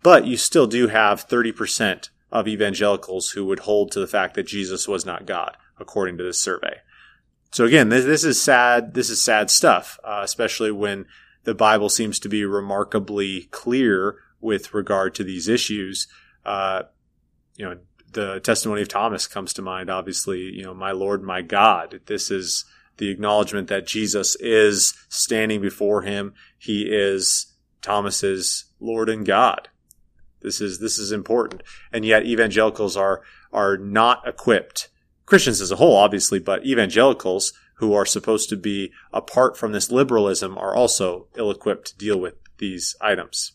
But 0.02 0.26
you 0.26 0.38
still 0.38 0.66
do 0.66 0.88
have 0.88 1.28
30% 1.28 2.08
of 2.32 2.48
evangelicals 2.48 3.32
who 3.32 3.44
would 3.44 3.60
hold 3.60 3.92
to 3.92 4.00
the 4.00 4.06
fact 4.06 4.36
that 4.36 4.46
Jesus 4.46 4.88
was 4.88 5.04
not 5.04 5.26
God 5.26 5.58
according 5.80 6.18
to 6.18 6.24
this 6.24 6.40
survey. 6.40 6.78
So 7.52 7.64
again, 7.64 7.88
this, 7.88 8.04
this 8.04 8.24
is 8.24 8.40
sad. 8.40 8.94
This 8.94 9.10
is 9.10 9.22
sad 9.22 9.50
stuff, 9.50 9.98
uh, 10.04 10.20
especially 10.22 10.70
when 10.70 11.06
the 11.44 11.54
Bible 11.54 11.88
seems 11.88 12.18
to 12.20 12.28
be 12.28 12.44
remarkably 12.44 13.48
clear 13.50 14.16
with 14.40 14.74
regard 14.74 15.14
to 15.16 15.24
these 15.24 15.48
issues. 15.48 16.06
Uh, 16.44 16.82
you 17.56 17.64
know, 17.64 17.78
the 18.12 18.40
testimony 18.40 18.82
of 18.82 18.88
Thomas 18.88 19.26
comes 19.26 19.52
to 19.54 19.62
mind. 19.62 19.90
Obviously, 19.90 20.40
you 20.40 20.62
know, 20.62 20.74
my 20.74 20.92
Lord, 20.92 21.22
my 21.22 21.42
God. 21.42 22.00
This 22.06 22.30
is 22.30 22.64
the 22.98 23.08
acknowledgement 23.08 23.68
that 23.68 23.86
Jesus 23.86 24.36
is 24.36 24.94
standing 25.08 25.60
before 25.60 26.02
him. 26.02 26.34
He 26.58 26.82
is 26.82 27.54
Thomas's 27.82 28.66
Lord 28.78 29.08
and 29.08 29.24
God. 29.24 29.68
This 30.42 30.60
is 30.60 30.78
this 30.78 30.98
is 30.98 31.12
important, 31.12 31.62
and 31.92 32.04
yet 32.04 32.24
evangelicals 32.24 32.96
are 32.96 33.22
are 33.52 33.76
not 33.76 34.26
equipped. 34.26 34.88
Christians 35.30 35.60
as 35.60 35.70
a 35.70 35.76
whole, 35.76 35.96
obviously, 35.96 36.40
but 36.40 36.66
evangelicals 36.66 37.52
who 37.76 37.94
are 37.94 38.04
supposed 38.04 38.48
to 38.48 38.56
be 38.56 38.90
apart 39.12 39.56
from 39.56 39.70
this 39.70 39.88
liberalism 39.88 40.58
are 40.58 40.74
also 40.74 41.28
ill 41.36 41.52
equipped 41.52 41.86
to 41.86 41.96
deal 41.96 42.18
with 42.18 42.34
these 42.58 42.96
items. 43.00 43.52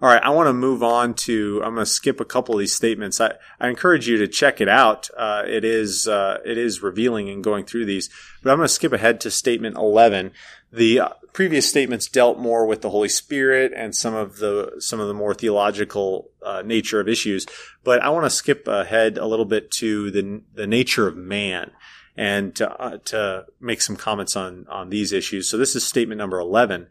All 0.00 0.08
right, 0.08 0.22
I 0.22 0.30
want 0.30 0.46
to 0.46 0.54
move 0.54 0.82
on 0.82 1.12
to. 1.14 1.60
I'm 1.62 1.74
going 1.74 1.84
to 1.84 1.90
skip 1.90 2.18
a 2.18 2.24
couple 2.24 2.54
of 2.54 2.60
these 2.60 2.74
statements. 2.74 3.20
I, 3.20 3.34
I 3.60 3.68
encourage 3.68 4.08
you 4.08 4.16
to 4.18 4.26
check 4.26 4.62
it 4.62 4.68
out. 4.68 5.10
Uh, 5.14 5.42
it 5.46 5.66
is 5.66 6.08
uh, 6.08 6.38
it 6.46 6.56
is 6.56 6.82
revealing 6.82 7.28
in 7.28 7.42
going 7.42 7.66
through 7.66 7.84
these. 7.84 8.08
But 8.42 8.50
I'm 8.50 8.56
going 8.56 8.68
to 8.68 8.72
skip 8.72 8.94
ahead 8.94 9.20
to 9.22 9.30
statement 9.30 9.76
11. 9.76 10.30
The 10.72 11.00
previous 11.32 11.68
statements 11.68 12.08
dealt 12.08 12.38
more 12.38 12.66
with 12.66 12.82
the 12.82 12.90
Holy 12.90 13.08
Spirit 13.08 13.72
and 13.74 13.94
some 13.94 14.14
of 14.14 14.38
the 14.38 14.76
some 14.80 15.00
of 15.00 15.08
the 15.08 15.14
more 15.14 15.34
theological 15.34 16.30
uh, 16.42 16.62
nature 16.64 17.00
of 17.00 17.08
issues. 17.08 17.46
But 17.84 18.02
I 18.02 18.10
want 18.10 18.26
to 18.26 18.30
skip 18.30 18.68
ahead 18.68 19.18
a 19.18 19.26
little 19.26 19.44
bit 19.44 19.70
to 19.72 20.10
the 20.10 20.42
the 20.54 20.66
nature 20.66 21.06
of 21.06 21.16
man 21.16 21.70
and 22.16 22.54
to, 22.56 22.70
uh, 22.70 22.98
to 23.06 23.46
make 23.60 23.80
some 23.80 23.96
comments 23.96 24.36
on 24.36 24.66
on 24.68 24.90
these 24.90 25.12
issues. 25.12 25.48
So 25.48 25.56
this 25.56 25.74
is 25.74 25.86
statement 25.86 26.18
number 26.18 26.38
11. 26.38 26.88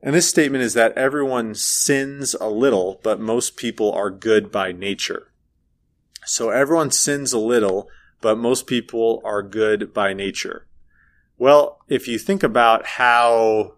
And 0.00 0.14
this 0.14 0.28
statement 0.28 0.62
is 0.62 0.74
that 0.74 0.96
everyone 0.96 1.54
sins 1.56 2.34
a 2.34 2.48
little, 2.48 3.00
but 3.02 3.18
most 3.18 3.56
people 3.56 3.92
are 3.92 4.10
good 4.10 4.52
by 4.52 4.70
nature. 4.70 5.32
So 6.24 6.50
everyone 6.50 6.92
sins 6.92 7.32
a 7.32 7.38
little, 7.38 7.88
but 8.20 8.38
most 8.38 8.68
people 8.68 9.20
are 9.24 9.42
good 9.42 9.92
by 9.92 10.12
nature. 10.12 10.67
Well, 11.38 11.78
if 11.88 12.08
you 12.08 12.18
think 12.18 12.42
about 12.42 12.84
how 12.84 13.74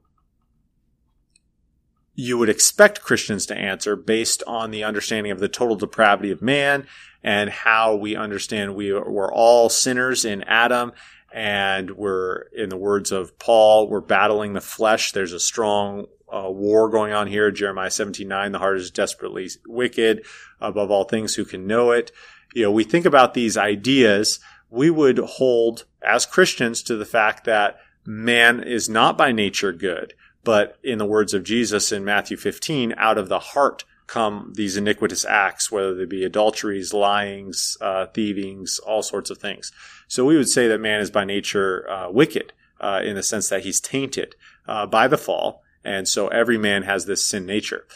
you 2.14 2.38
would 2.38 2.48
expect 2.48 3.02
Christians 3.02 3.46
to 3.46 3.56
answer 3.56 3.96
based 3.96 4.42
on 4.46 4.70
the 4.70 4.82
understanding 4.82 5.30
of 5.30 5.40
the 5.40 5.48
total 5.48 5.76
depravity 5.76 6.30
of 6.30 6.40
man 6.40 6.86
and 7.22 7.50
how 7.50 7.94
we 7.94 8.16
understand 8.16 8.74
we 8.74 8.92
were 8.92 9.32
all 9.32 9.68
sinners 9.68 10.24
in 10.24 10.42
Adam 10.44 10.92
and 11.32 11.90
we're 11.92 12.42
in 12.56 12.70
the 12.70 12.76
words 12.76 13.12
of 13.12 13.38
Paul, 13.38 13.88
we're 13.88 14.00
battling 14.00 14.54
the 14.54 14.60
flesh. 14.60 15.12
There's 15.12 15.32
a 15.32 15.38
strong 15.38 16.06
uh, 16.32 16.50
war 16.50 16.88
going 16.88 17.12
on 17.12 17.26
here. 17.26 17.50
Jeremiah 17.50 17.90
17, 17.90 18.26
9, 18.26 18.52
the 18.52 18.58
heart 18.58 18.78
is 18.78 18.90
desperately 18.90 19.48
wicked 19.66 20.24
above 20.60 20.90
all 20.90 21.04
things 21.04 21.34
who 21.34 21.44
can 21.44 21.66
know 21.66 21.90
it. 21.90 22.10
You 22.54 22.64
know, 22.64 22.72
we 22.72 22.84
think 22.84 23.06
about 23.06 23.34
these 23.34 23.56
ideas. 23.56 24.40
We 24.70 24.90
would 24.90 25.18
hold 25.18 25.84
as 26.02 26.26
Christians 26.26 26.82
to 26.84 26.96
the 26.96 27.04
fact 27.04 27.44
that 27.44 27.78
man 28.06 28.62
is 28.62 28.88
not 28.88 29.18
by 29.18 29.32
nature 29.32 29.72
good, 29.72 30.14
but 30.44 30.78
in 30.82 30.98
the 30.98 31.06
words 31.06 31.34
of 31.34 31.44
Jesus 31.44 31.92
in 31.92 32.04
Matthew 32.04 32.36
15, 32.36 32.94
out 32.96 33.18
of 33.18 33.28
the 33.28 33.38
heart 33.38 33.84
come 34.06 34.52
these 34.56 34.76
iniquitous 34.76 35.24
acts, 35.24 35.70
whether 35.70 35.94
they 35.94 36.04
be 36.04 36.24
adulteries, 36.24 36.92
lyings, 36.92 37.76
uh, 37.80 38.06
thievings, 38.06 38.80
all 38.80 39.02
sorts 39.02 39.30
of 39.30 39.38
things. 39.38 39.70
So 40.08 40.24
we 40.24 40.36
would 40.36 40.48
say 40.48 40.66
that 40.66 40.80
man 40.80 41.00
is 41.00 41.10
by 41.10 41.24
nature 41.24 41.88
uh, 41.88 42.10
wicked 42.10 42.52
uh, 42.80 43.02
in 43.04 43.14
the 43.14 43.22
sense 43.22 43.48
that 43.48 43.62
he's 43.62 43.80
tainted 43.80 44.34
uh, 44.66 44.86
by 44.86 45.06
the 45.06 45.18
fall. 45.18 45.62
And 45.84 46.08
so 46.08 46.28
every 46.28 46.58
man 46.58 46.82
has 46.82 47.06
this 47.06 47.24
sin 47.24 47.46
nature. 47.46 47.86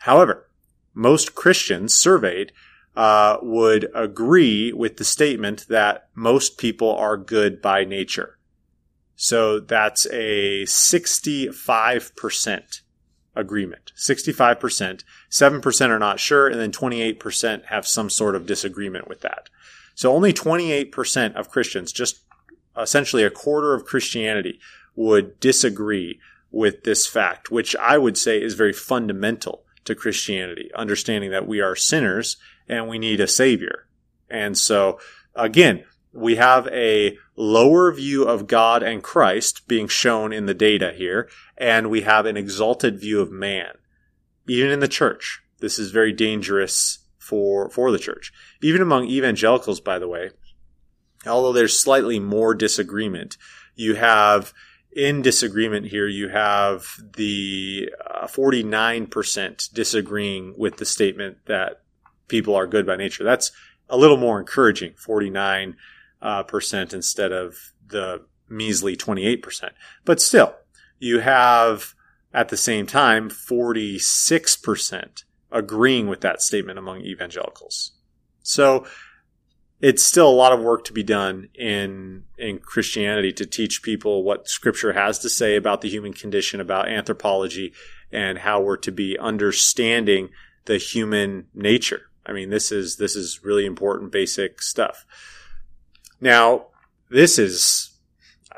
However, 0.00 0.48
most 0.94 1.34
Christians 1.34 1.94
surveyed 1.94 2.52
uh, 2.98 3.38
would 3.42 3.88
agree 3.94 4.72
with 4.72 4.96
the 4.96 5.04
statement 5.04 5.66
that 5.68 6.08
most 6.16 6.58
people 6.58 6.92
are 6.96 7.16
good 7.16 7.62
by 7.62 7.84
nature. 7.84 8.36
So 9.14 9.60
that's 9.60 10.04
a 10.06 10.64
65% 10.64 12.80
agreement. 13.36 13.92
65%. 13.96 15.04
7% 15.30 15.90
are 15.90 15.98
not 16.00 16.18
sure, 16.18 16.48
and 16.48 16.60
then 16.60 16.72
28% 16.72 17.66
have 17.66 17.86
some 17.86 18.10
sort 18.10 18.34
of 18.34 18.46
disagreement 18.46 19.06
with 19.06 19.20
that. 19.20 19.48
So 19.94 20.12
only 20.12 20.32
28% 20.32 21.36
of 21.36 21.50
Christians, 21.50 21.92
just 21.92 22.24
essentially 22.76 23.22
a 23.22 23.30
quarter 23.30 23.74
of 23.74 23.84
Christianity, 23.84 24.58
would 24.96 25.38
disagree 25.38 26.18
with 26.50 26.82
this 26.82 27.06
fact, 27.06 27.52
which 27.52 27.76
I 27.76 27.96
would 27.96 28.18
say 28.18 28.42
is 28.42 28.54
very 28.54 28.72
fundamental 28.72 29.62
to 29.84 29.94
Christianity, 29.94 30.72
understanding 30.74 31.30
that 31.30 31.46
we 31.46 31.60
are 31.60 31.76
sinners 31.76 32.38
and 32.68 32.88
we 32.88 32.98
need 32.98 33.20
a 33.20 33.26
savior. 33.26 33.86
And 34.28 34.56
so 34.56 34.98
again, 35.34 35.84
we 36.12 36.36
have 36.36 36.66
a 36.68 37.16
lower 37.36 37.92
view 37.92 38.24
of 38.24 38.46
God 38.46 38.82
and 38.82 39.02
Christ 39.02 39.68
being 39.68 39.88
shown 39.88 40.32
in 40.32 40.46
the 40.46 40.54
data 40.54 40.92
here, 40.96 41.28
and 41.56 41.90
we 41.90 42.02
have 42.02 42.26
an 42.26 42.36
exalted 42.36 42.98
view 42.98 43.20
of 43.20 43.30
man. 43.30 43.74
Even 44.46 44.70
in 44.70 44.80
the 44.80 44.88
church, 44.88 45.42
this 45.60 45.78
is 45.78 45.90
very 45.90 46.12
dangerous 46.12 47.00
for, 47.18 47.68
for 47.70 47.92
the 47.92 47.98
church. 47.98 48.32
Even 48.62 48.80
among 48.80 49.06
evangelicals, 49.06 49.80
by 49.80 49.98
the 49.98 50.08
way, 50.08 50.30
although 51.26 51.52
there's 51.52 51.78
slightly 51.78 52.18
more 52.18 52.54
disagreement, 52.54 53.36
you 53.74 53.94
have 53.94 54.52
in 54.90 55.22
disagreement 55.22 55.86
here, 55.86 56.08
you 56.08 56.28
have 56.28 56.86
the 57.16 57.92
uh, 58.10 58.26
49% 58.26 59.72
disagreeing 59.72 60.54
with 60.56 60.78
the 60.78 60.86
statement 60.86 61.38
that 61.46 61.82
people 62.28 62.54
are 62.54 62.66
good 62.66 62.86
by 62.86 62.96
nature. 62.96 63.24
That's 63.24 63.52
a 63.88 63.96
little 63.96 64.16
more 64.16 64.38
encouraging, 64.38 64.94
49 64.96 65.76
uh, 66.20 66.42
percent 66.44 66.92
instead 66.92 67.32
of 67.32 67.72
the 67.86 68.24
measly 68.48 68.96
28%. 68.96 69.70
But 70.04 70.20
still, 70.20 70.54
you 70.98 71.20
have 71.20 71.94
at 72.32 72.48
the 72.48 72.56
same 72.56 72.86
time 72.86 73.30
46% 73.30 75.24
agreeing 75.50 76.08
with 76.08 76.20
that 76.20 76.42
statement 76.42 76.78
among 76.78 77.00
evangelicals. 77.00 77.92
So 78.42 78.86
it's 79.80 80.02
still 80.02 80.28
a 80.28 80.30
lot 80.30 80.52
of 80.52 80.60
work 80.60 80.84
to 80.84 80.92
be 80.92 81.02
done 81.02 81.48
in 81.54 82.24
in 82.36 82.58
Christianity 82.58 83.32
to 83.34 83.46
teach 83.46 83.82
people 83.82 84.24
what 84.24 84.48
Scripture 84.48 84.92
has 84.92 85.18
to 85.20 85.28
say 85.28 85.56
about 85.56 85.80
the 85.80 85.88
human 85.88 86.12
condition, 86.12 86.60
about 86.60 86.88
anthropology, 86.88 87.72
and 88.10 88.38
how 88.38 88.60
we're 88.60 88.76
to 88.78 88.92
be 88.92 89.16
understanding 89.18 90.30
the 90.64 90.78
human 90.78 91.46
nature. 91.54 92.07
I 92.28 92.32
mean, 92.32 92.50
this 92.50 92.70
is 92.70 92.96
this 92.96 93.16
is 93.16 93.42
really 93.42 93.64
important, 93.64 94.12
basic 94.12 94.60
stuff. 94.62 95.06
Now, 96.20 96.66
this 97.10 97.38
is. 97.38 97.94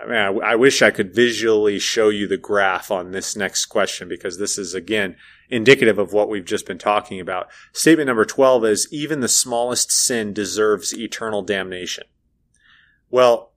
I 0.01 0.07
mean, 0.07 0.17
I, 0.17 0.53
I 0.53 0.55
wish 0.57 0.81
I 0.81 0.91
could 0.91 1.15
visually 1.15 1.79
show 1.79 2.09
you 2.09 2.27
the 2.27 2.39
graph 2.39 2.91
on 2.91 3.11
this 3.11 3.37
next 3.37 3.67
question 3.67 4.09
because 4.09 4.39
this 4.39 4.57
is 4.57 4.73
again 4.75 5.17
indicative 5.51 5.99
of 5.99 6.13
what 6.13 6.31
we've 6.31 6.45
just 6.45 6.67
been 6.67 6.79
talking 6.79 7.21
about. 7.21 7.49
Statement 7.73 8.07
number 8.07 8.25
12 8.25 8.65
is 8.65 8.89
even 8.91 9.21
the 9.21 9.29
smallest 9.29 9.93
sin 9.93 10.33
deserves 10.33 10.97
eternal 10.97 11.43
damnation. 11.43 12.05
Well, 13.11 13.53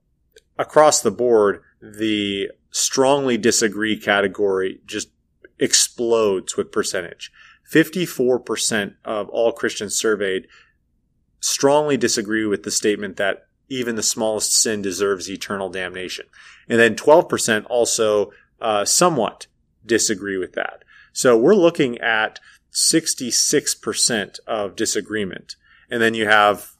across 0.58 1.00
the 1.00 1.10
board, 1.10 1.62
the 1.80 2.50
strongly 2.70 3.38
disagree 3.38 3.96
category 3.96 4.80
just 4.84 5.08
explodes 5.58 6.56
with 6.56 6.72
percentage. 6.72 7.30
54% 7.74 8.94
of 9.04 9.28
all 9.30 9.52
Christians 9.52 9.96
surveyed 9.96 10.46
strongly 11.40 11.96
disagree 11.96 12.46
with 12.46 12.62
the 12.62 12.70
statement 12.70 13.16
that 13.16 13.48
even 13.68 13.96
the 13.96 14.02
smallest 14.02 14.52
sin 14.52 14.80
deserves 14.80 15.28
eternal 15.28 15.68
damnation. 15.68 16.26
And 16.68 16.78
then 16.78 16.94
12% 16.94 17.66
also 17.68 18.30
uh, 18.60 18.84
somewhat 18.84 19.48
disagree 19.84 20.36
with 20.36 20.52
that. 20.52 20.84
So 21.12 21.36
we're 21.36 21.56
looking 21.56 21.98
at 21.98 22.38
66% 22.72 24.38
of 24.46 24.76
disagreement. 24.76 25.56
And 25.90 26.00
then 26.00 26.14
you 26.14 26.26
have 26.26 26.72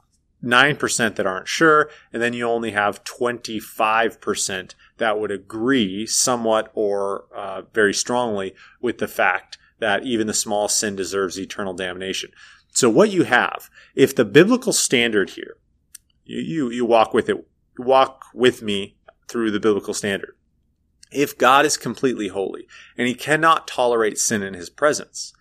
9% 0.43 1.17
that 1.17 1.27
aren't 1.27 1.49
sure. 1.49 1.91
And 2.13 2.23
then 2.23 2.35
you 2.35 2.47
only 2.47 2.71
have 2.71 3.03
25% 3.05 4.75
that 4.99 5.19
would 5.19 5.31
agree 5.33 6.07
somewhat 6.07 6.71
or 6.75 7.25
uh, 7.35 7.63
very 7.73 7.95
strongly 7.95 8.55
with 8.81 8.99
the 8.99 9.09
fact 9.09 9.59
that 9.85 10.07
even 10.07 10.27
the 10.27 10.33
small 10.33 10.67
sin 10.67 10.97
deserves 10.97 11.39
eternal 11.39 11.75
damnation. 11.75 12.31
So 12.73 12.89
what 12.89 13.11
you 13.11 13.25
have, 13.25 13.69
if 13.95 14.17
the 14.17 14.25
biblical 14.25 14.73
standard 14.73 15.29
here, 15.29 15.59
you, 16.25 16.41
you, 16.41 16.71
you 16.71 16.85
walk 16.87 17.13
with 17.13 17.29
it, 17.29 17.47
walk 17.77 18.25
with 18.33 18.63
me 18.63 18.97
through 19.29 19.51
the 19.51 19.61
biblical 19.61 19.93
standard. 19.93 20.37
If 21.13 21.37
God 21.37 21.67
is 21.67 21.77
completely 21.77 22.29
holy 22.29 22.67
and 22.97 23.07
he 23.07 23.15
cannot 23.15 23.69
tolerate 23.69 24.19
sin 24.19 24.43
in 24.43 24.55
his 24.55 24.71
presence, 24.71 25.35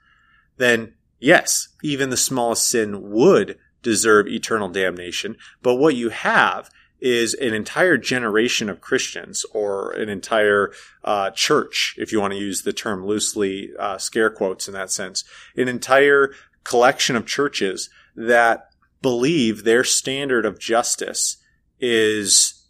then 0.57 0.95
yes, 1.19 1.69
even 1.81 2.09
the 2.09 2.17
smallest 2.17 2.67
sin 2.67 3.11
would 3.11 3.57
deserve 3.81 4.27
eternal 4.27 4.67
damnation. 4.67 5.37
But 5.61 5.75
what 5.75 5.95
you 5.95 6.09
have 6.09 6.69
is 7.03 7.33
an 7.33 7.53
entire 7.53 7.97
generation 7.97 8.69
of 8.69 8.79
Christians 8.79 9.45
or 9.53 9.91
an 9.91 10.07
entire 10.07 10.71
uh, 11.03 11.31
church, 11.31 11.95
if 11.97 12.13
you 12.13 12.21
want 12.21 12.31
to 12.31 12.39
use 12.39 12.61
the 12.61 12.71
term 12.71 13.05
loosely, 13.05 13.71
uh, 13.77 13.97
scare 13.97 14.29
quotes 14.29 14.69
in 14.69 14.73
that 14.73 14.89
sense, 14.89 15.25
an 15.57 15.67
entire 15.67 16.31
collection 16.63 17.17
of 17.17 17.27
churches 17.27 17.89
that 18.15 18.69
believe 19.01 19.65
their 19.65 19.83
standard 19.83 20.45
of 20.45 20.57
justice 20.57 21.35
is 21.77 22.69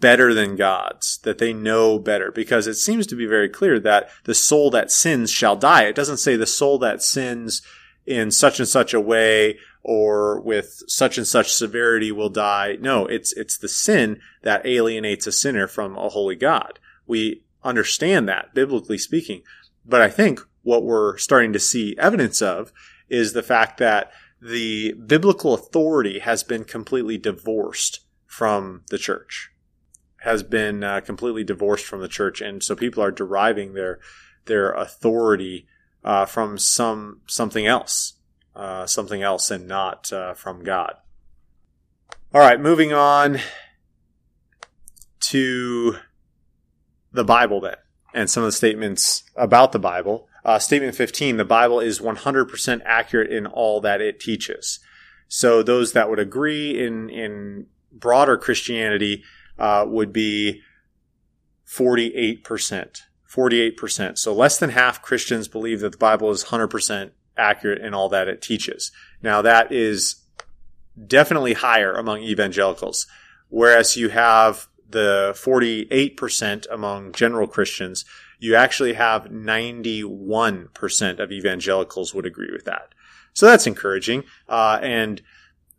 better 0.00 0.32
than 0.32 0.56
God's, 0.56 1.18
that 1.18 1.36
they 1.36 1.52
know 1.52 1.98
better, 1.98 2.32
because 2.32 2.66
it 2.66 2.76
seems 2.76 3.06
to 3.08 3.14
be 3.14 3.26
very 3.26 3.48
clear 3.50 3.78
that 3.80 4.08
the 4.24 4.34
soul 4.34 4.70
that 4.70 4.90
sins 4.90 5.30
shall 5.30 5.54
die. 5.54 5.84
It 5.84 5.94
doesn't 5.94 6.16
say 6.16 6.34
the 6.36 6.46
soul 6.46 6.78
that 6.78 7.02
sins 7.02 7.60
in 8.06 8.30
such 8.30 8.58
and 8.60 8.68
such 8.68 8.94
a 8.94 9.00
way 9.00 9.58
or 9.82 10.40
with 10.40 10.82
such 10.88 11.16
and 11.18 11.26
such 11.26 11.52
severity 11.52 12.10
will 12.10 12.28
die. 12.28 12.76
No, 12.80 13.06
it's, 13.06 13.32
it's 13.32 13.58
the 13.58 13.68
sin 13.68 14.20
that 14.42 14.66
alienates 14.66 15.26
a 15.26 15.32
sinner 15.32 15.66
from 15.66 15.96
a 15.96 16.08
holy 16.08 16.36
God. 16.36 16.78
We 17.06 17.42
understand 17.62 18.28
that, 18.28 18.54
biblically 18.54 18.98
speaking. 18.98 19.42
But 19.84 20.00
I 20.00 20.08
think 20.08 20.40
what 20.62 20.84
we're 20.84 21.16
starting 21.18 21.52
to 21.52 21.60
see 21.60 21.96
evidence 21.98 22.42
of 22.42 22.72
is 23.08 23.32
the 23.32 23.42
fact 23.42 23.78
that 23.78 24.10
the 24.40 24.92
biblical 24.94 25.54
authority 25.54 26.18
has 26.18 26.42
been 26.42 26.64
completely 26.64 27.16
divorced 27.18 28.00
from 28.26 28.82
the 28.90 28.98
church 28.98 29.50
has 30.26 30.42
been 30.42 30.82
uh, 30.82 31.00
completely 31.00 31.44
divorced 31.44 31.86
from 31.86 32.00
the 32.00 32.08
church, 32.08 32.40
and 32.40 32.62
so 32.62 32.74
people 32.74 33.02
are 33.02 33.12
deriving 33.12 33.74
their 33.74 34.00
their 34.46 34.72
authority 34.72 35.66
uh, 36.06 36.24
from 36.24 36.56
some 36.56 37.20
something 37.26 37.66
else, 37.66 38.14
uh, 38.54 38.86
something 38.86 39.22
else, 39.22 39.50
and 39.50 39.66
not 39.66 40.10
uh, 40.12 40.32
from 40.32 40.62
God. 40.62 40.94
All 42.32 42.40
right, 42.40 42.60
moving 42.60 42.92
on 42.92 43.38
to 45.20 45.96
the 47.12 47.24
Bible 47.24 47.60
then, 47.60 47.76
and 48.14 48.30
some 48.30 48.44
of 48.44 48.48
the 48.48 48.52
statements 48.52 49.24
about 49.34 49.72
the 49.72 49.78
Bible. 49.78 50.28
Uh, 50.44 50.60
statement 50.60 50.94
15, 50.94 51.38
the 51.38 51.44
Bible 51.44 51.80
is 51.80 51.98
100% 51.98 52.80
accurate 52.84 53.32
in 53.32 53.46
all 53.46 53.80
that 53.80 54.00
it 54.00 54.20
teaches. 54.20 54.78
So 55.26 55.60
those 55.60 55.92
that 55.92 56.08
would 56.08 56.20
agree 56.20 56.80
in, 56.80 57.10
in 57.10 57.66
broader 57.90 58.36
Christianity 58.38 59.24
uh, 59.58 59.84
would 59.88 60.12
be 60.12 60.62
48%. 61.68 63.00
48%. 63.36 64.18
So 64.18 64.34
less 64.34 64.58
than 64.58 64.70
half 64.70 65.02
Christians 65.02 65.48
believe 65.48 65.80
that 65.80 65.92
the 65.92 65.98
Bible 65.98 66.30
is 66.30 66.44
100% 66.44 67.10
accurate 67.36 67.82
in 67.82 67.92
all 67.92 68.08
that 68.08 68.28
it 68.28 68.40
teaches. 68.40 68.90
Now 69.22 69.42
that 69.42 69.70
is 69.70 70.16
definitely 71.06 71.52
higher 71.52 71.92
among 71.92 72.20
evangelicals. 72.20 73.06
Whereas 73.48 73.96
you 73.96 74.08
have 74.08 74.68
the 74.88 75.32
48% 75.36 76.66
among 76.70 77.12
general 77.12 77.46
Christians, 77.46 78.04
you 78.38 78.54
actually 78.54 78.94
have 78.94 79.24
91% 79.24 81.18
of 81.20 81.32
evangelicals 81.32 82.14
would 82.14 82.26
agree 82.26 82.50
with 82.52 82.64
that. 82.64 82.94
So 83.32 83.46
that's 83.46 83.66
encouraging. 83.66 84.24
Uh, 84.48 84.78
and 84.82 85.20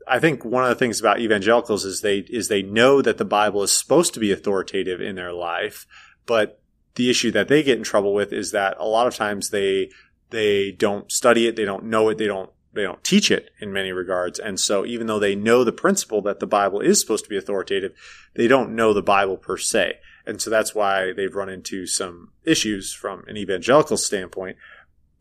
I 0.08 0.20
think 0.20 0.46
one 0.46 0.64
of 0.64 0.70
the 0.70 0.76
things 0.76 1.00
about 1.00 1.20
evangelicals 1.20 1.86
is 1.86 2.02
they 2.02 2.20
is 2.20 2.48
they 2.48 2.62
know 2.62 3.02
that 3.02 3.18
the 3.18 3.26
Bible 3.26 3.64
is 3.64 3.72
supposed 3.72 4.14
to 4.14 4.20
be 4.20 4.32
authoritative 4.32 5.02
in 5.02 5.16
their 5.16 5.34
life, 5.34 5.86
but 6.26 6.62
the 6.98 7.10
issue 7.10 7.32
that 7.32 7.48
they 7.48 7.64
get 7.64 7.78
in 7.78 7.84
trouble 7.84 8.14
with 8.14 8.34
is 8.34 8.52
that 8.52 8.76
a 8.80 8.86
lot 8.86 9.08
of 9.08 9.16
times 9.16 9.50
they 9.50 9.90
they 10.30 10.72
don't 10.72 11.12
study 11.12 11.48
it, 11.48 11.56
they 11.56 11.64
don't 11.64 11.86
know 11.86 12.10
it, 12.10 12.18
they 12.18 12.28
don't 12.28 12.50
they 12.74 12.84
don't 12.84 13.04
teach 13.04 13.32
it 13.32 13.50
in 13.60 13.72
many 13.74 13.92
regards. 13.92 14.40
And 14.40 14.60
so 14.60 14.86
even 14.86 15.08
though 15.08 15.20
they 15.20 15.36
know 15.36 15.64
the 15.64 15.72
principle 15.72 16.22
that 16.24 16.40
the 16.40 16.48
Bible 16.48 16.80
is 16.80 17.00
supposed 17.00 17.24
to 17.24 17.30
be 17.30 17.38
authoritative, 17.38 17.94
they 18.36 18.48
don't 18.48 18.76
know 18.76 18.94
the 18.94 19.02
Bible 19.02 19.38
per 19.38 19.58
se. 19.58 20.00
And 20.26 20.42
so 20.42 20.50
that's 20.50 20.76
why 20.76 21.14
they've 21.14 21.34
run 21.34 21.50
into 21.50 21.88
some 21.88 22.32
issues 22.44 22.94
from 22.94 23.24
an 23.28 23.38
evangelical 23.38 23.98
standpoint. 23.98 24.58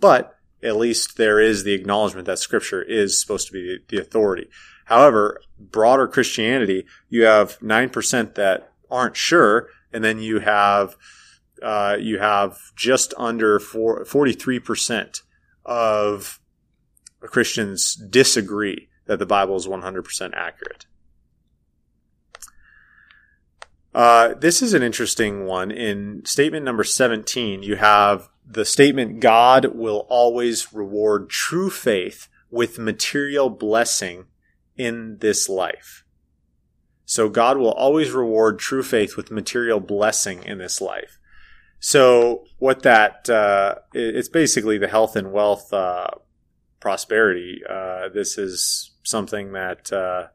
But 0.00 0.36
at 0.62 0.76
least 0.76 1.16
there 1.16 1.40
is 1.40 1.64
the 1.64 1.72
acknowledgement 1.72 2.26
that 2.26 2.40
scripture 2.40 2.82
is 2.82 3.20
supposed 3.20 3.46
to 3.46 3.52
be 3.52 3.78
the 3.88 4.00
authority. 4.00 4.48
However, 4.86 5.40
broader 5.58 6.08
Christianity, 6.08 6.86
you 7.08 7.24
have 7.24 7.58
9% 7.60 8.34
that 8.34 8.72
aren't 8.90 9.16
sure, 9.16 9.68
and 9.92 10.04
then 10.04 10.18
you 10.18 10.40
have, 10.40 10.96
uh, 11.62 11.96
you 11.98 12.18
have 12.18 12.58
just 12.74 13.14
under 13.16 13.58
43% 13.58 15.22
of 15.64 16.40
Christians 17.20 17.94
disagree 17.94 18.88
that 19.06 19.18
the 19.18 19.26
Bible 19.26 19.56
is 19.56 19.66
100% 19.66 20.34
accurate. 20.34 20.86
Uh, 23.94 24.34
this 24.34 24.60
is 24.60 24.74
an 24.74 24.82
interesting 24.82 25.46
one. 25.46 25.70
In 25.70 26.22
statement 26.26 26.64
number 26.64 26.84
17, 26.84 27.62
you 27.62 27.76
have 27.76 28.28
the 28.46 28.64
statement 28.64 29.20
God 29.20 29.74
will 29.74 30.06
always 30.10 30.72
reward 30.72 31.30
true 31.30 31.70
faith 31.70 32.28
with 32.50 32.78
material 32.78 33.48
blessing 33.48 34.26
in 34.76 35.18
this 35.20 35.48
life. 35.48 36.04
So 37.06 37.28
God 37.28 37.56
will 37.56 37.72
always 37.72 38.10
reward 38.10 38.58
true 38.58 38.82
faith 38.82 39.16
with 39.16 39.30
material 39.30 39.80
blessing 39.80 40.42
in 40.42 40.58
this 40.58 40.80
life. 40.80 41.15
So 41.78 42.44
what 42.58 42.82
that 42.82 43.28
uh, 43.28 43.76
it's 43.92 44.28
basically 44.28 44.78
the 44.78 44.88
health 44.88 45.16
and 45.16 45.32
wealth 45.32 45.72
uh, 45.72 46.08
prosperity. 46.80 47.60
Uh, 47.68 48.08
this 48.08 48.38
is 48.38 48.92
something 49.02 49.52
that 49.52 49.92
uh, 49.92 50.28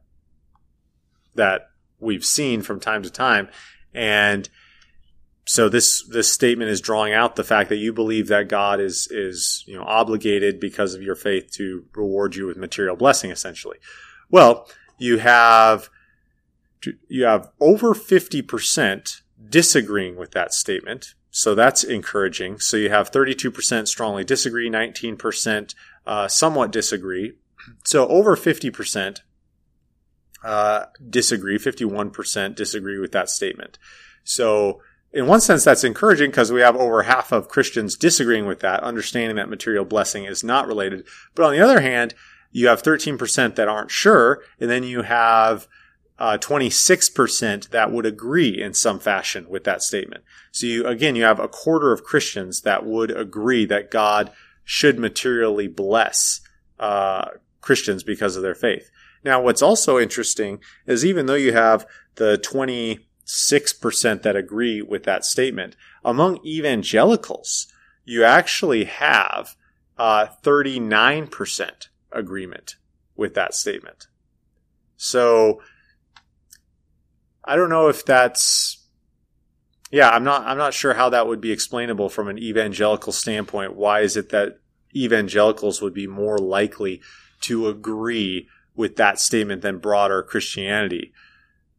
that 1.34 1.70
we've 1.98 2.24
seen 2.24 2.62
from 2.62 2.80
time 2.80 3.02
to 3.02 3.10
time, 3.10 3.48
and 3.92 4.48
so 5.44 5.68
this 5.68 6.06
this 6.08 6.32
statement 6.32 6.70
is 6.70 6.80
drawing 6.80 7.12
out 7.12 7.36
the 7.36 7.44
fact 7.44 7.68
that 7.68 7.76
you 7.76 7.92
believe 7.92 8.28
that 8.28 8.48
God 8.48 8.80
is 8.80 9.08
is 9.10 9.64
you 9.66 9.76
know 9.76 9.84
obligated 9.84 10.60
because 10.60 10.94
of 10.94 11.02
your 11.02 11.16
faith 11.16 11.50
to 11.52 11.84
reward 11.94 12.36
you 12.36 12.46
with 12.46 12.56
material 12.56 12.96
blessing, 12.96 13.30
essentially. 13.30 13.78
Well, 14.30 14.68
you 14.98 15.18
have 15.18 15.90
you 17.08 17.24
have 17.24 17.50
over 17.60 17.94
50% 17.94 19.20
disagreeing 19.48 20.16
with 20.16 20.32
that 20.32 20.52
statement. 20.52 21.14
So 21.34 21.54
that's 21.54 21.82
encouraging. 21.82 22.60
So 22.60 22.76
you 22.76 22.90
have 22.90 23.10
32% 23.10 23.88
strongly 23.88 24.22
disagree, 24.22 24.68
19% 24.68 25.74
uh, 26.06 26.28
somewhat 26.28 26.70
disagree. 26.70 27.32
So 27.84 28.06
over 28.08 28.36
50% 28.36 29.20
uh, 30.44 30.84
disagree, 31.08 31.56
51% 31.56 32.54
disagree 32.54 32.98
with 32.98 33.12
that 33.12 33.30
statement. 33.30 33.78
So 34.24 34.82
in 35.10 35.26
one 35.26 35.40
sense, 35.40 35.64
that's 35.64 35.84
encouraging 35.84 36.30
because 36.30 36.52
we 36.52 36.60
have 36.60 36.76
over 36.76 37.04
half 37.04 37.32
of 37.32 37.48
Christians 37.48 37.96
disagreeing 37.96 38.44
with 38.44 38.60
that, 38.60 38.82
understanding 38.82 39.36
that 39.36 39.48
material 39.48 39.86
blessing 39.86 40.24
is 40.24 40.44
not 40.44 40.66
related. 40.66 41.06
But 41.34 41.46
on 41.46 41.52
the 41.52 41.60
other 41.60 41.80
hand, 41.80 42.14
you 42.50 42.68
have 42.68 42.82
13% 42.82 43.54
that 43.54 43.68
aren't 43.68 43.90
sure, 43.90 44.42
and 44.60 44.68
then 44.68 44.84
you 44.84 45.00
have 45.00 45.66
uh, 46.18 46.38
26% 46.38 47.70
that 47.70 47.90
would 47.90 48.06
agree 48.06 48.60
in 48.60 48.74
some 48.74 49.00
fashion 49.00 49.46
with 49.48 49.64
that 49.64 49.82
statement. 49.82 50.22
So 50.52 50.66
you, 50.66 50.86
again, 50.86 51.16
you 51.16 51.24
have 51.24 51.40
a 51.40 51.48
quarter 51.48 51.92
of 51.92 52.04
Christians 52.04 52.62
that 52.62 52.84
would 52.86 53.10
agree 53.10 53.64
that 53.66 53.90
God 53.90 54.30
should 54.64 54.98
materially 54.98 55.68
bless 55.68 56.40
uh, 56.78 57.26
Christians 57.60 58.02
because 58.02 58.36
of 58.36 58.42
their 58.42 58.54
faith. 58.54 58.90
Now, 59.24 59.40
what's 59.40 59.62
also 59.62 59.98
interesting 59.98 60.60
is 60.86 61.04
even 61.04 61.26
though 61.26 61.34
you 61.34 61.52
have 61.52 61.86
the 62.16 62.38
26% 62.38 64.22
that 64.22 64.36
agree 64.36 64.82
with 64.82 65.04
that 65.04 65.24
statement, 65.24 65.76
among 66.04 66.44
evangelicals, 66.44 67.68
you 68.04 68.24
actually 68.24 68.84
have 68.84 69.56
uh, 69.96 70.26
39% 70.42 71.88
agreement 72.10 72.76
with 73.16 73.34
that 73.34 73.54
statement. 73.54 74.08
So 74.96 75.60
I 77.44 77.56
don't 77.56 77.70
know 77.70 77.88
if 77.88 78.04
that's 78.04 78.78
yeah, 79.92 80.08
I'm 80.08 80.24
not 80.24 80.46
I'm 80.46 80.58
not 80.58 80.74
sure 80.74 80.94
how 80.94 81.10
that 81.10 81.26
would 81.26 81.40
be 81.40 81.52
explainable 81.52 82.08
from 82.08 82.28
an 82.28 82.38
evangelical 82.38 83.12
standpoint. 83.12 83.76
Why 83.76 84.00
is 84.00 84.16
it 84.16 84.30
that 84.30 84.58
evangelicals 84.96 85.82
would 85.82 85.94
be 85.94 86.06
more 86.06 86.38
likely 86.38 87.02
to 87.42 87.68
agree 87.68 88.48
with 88.74 88.96
that 88.96 89.20
statement 89.20 89.62
than 89.62 89.78
broader 89.78 90.22
Christianity? 90.22 91.12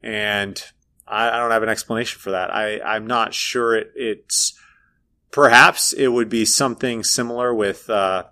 And 0.03 0.63
I, 1.07 1.29
I 1.29 1.39
don't 1.39 1.51
have 1.51 1.63
an 1.63 1.69
explanation 1.69 2.19
for 2.19 2.31
that. 2.31 2.53
I, 2.53 2.79
I'm 2.81 3.07
not 3.07 3.33
sure 3.33 3.75
it, 3.75 3.91
it's 3.95 4.53
perhaps 5.31 5.91
it 5.91 6.09
would 6.09 6.29
be 6.29 6.45
something 6.45 7.03
similar 7.03 7.53
with 7.53 7.89
uh, 7.89 8.25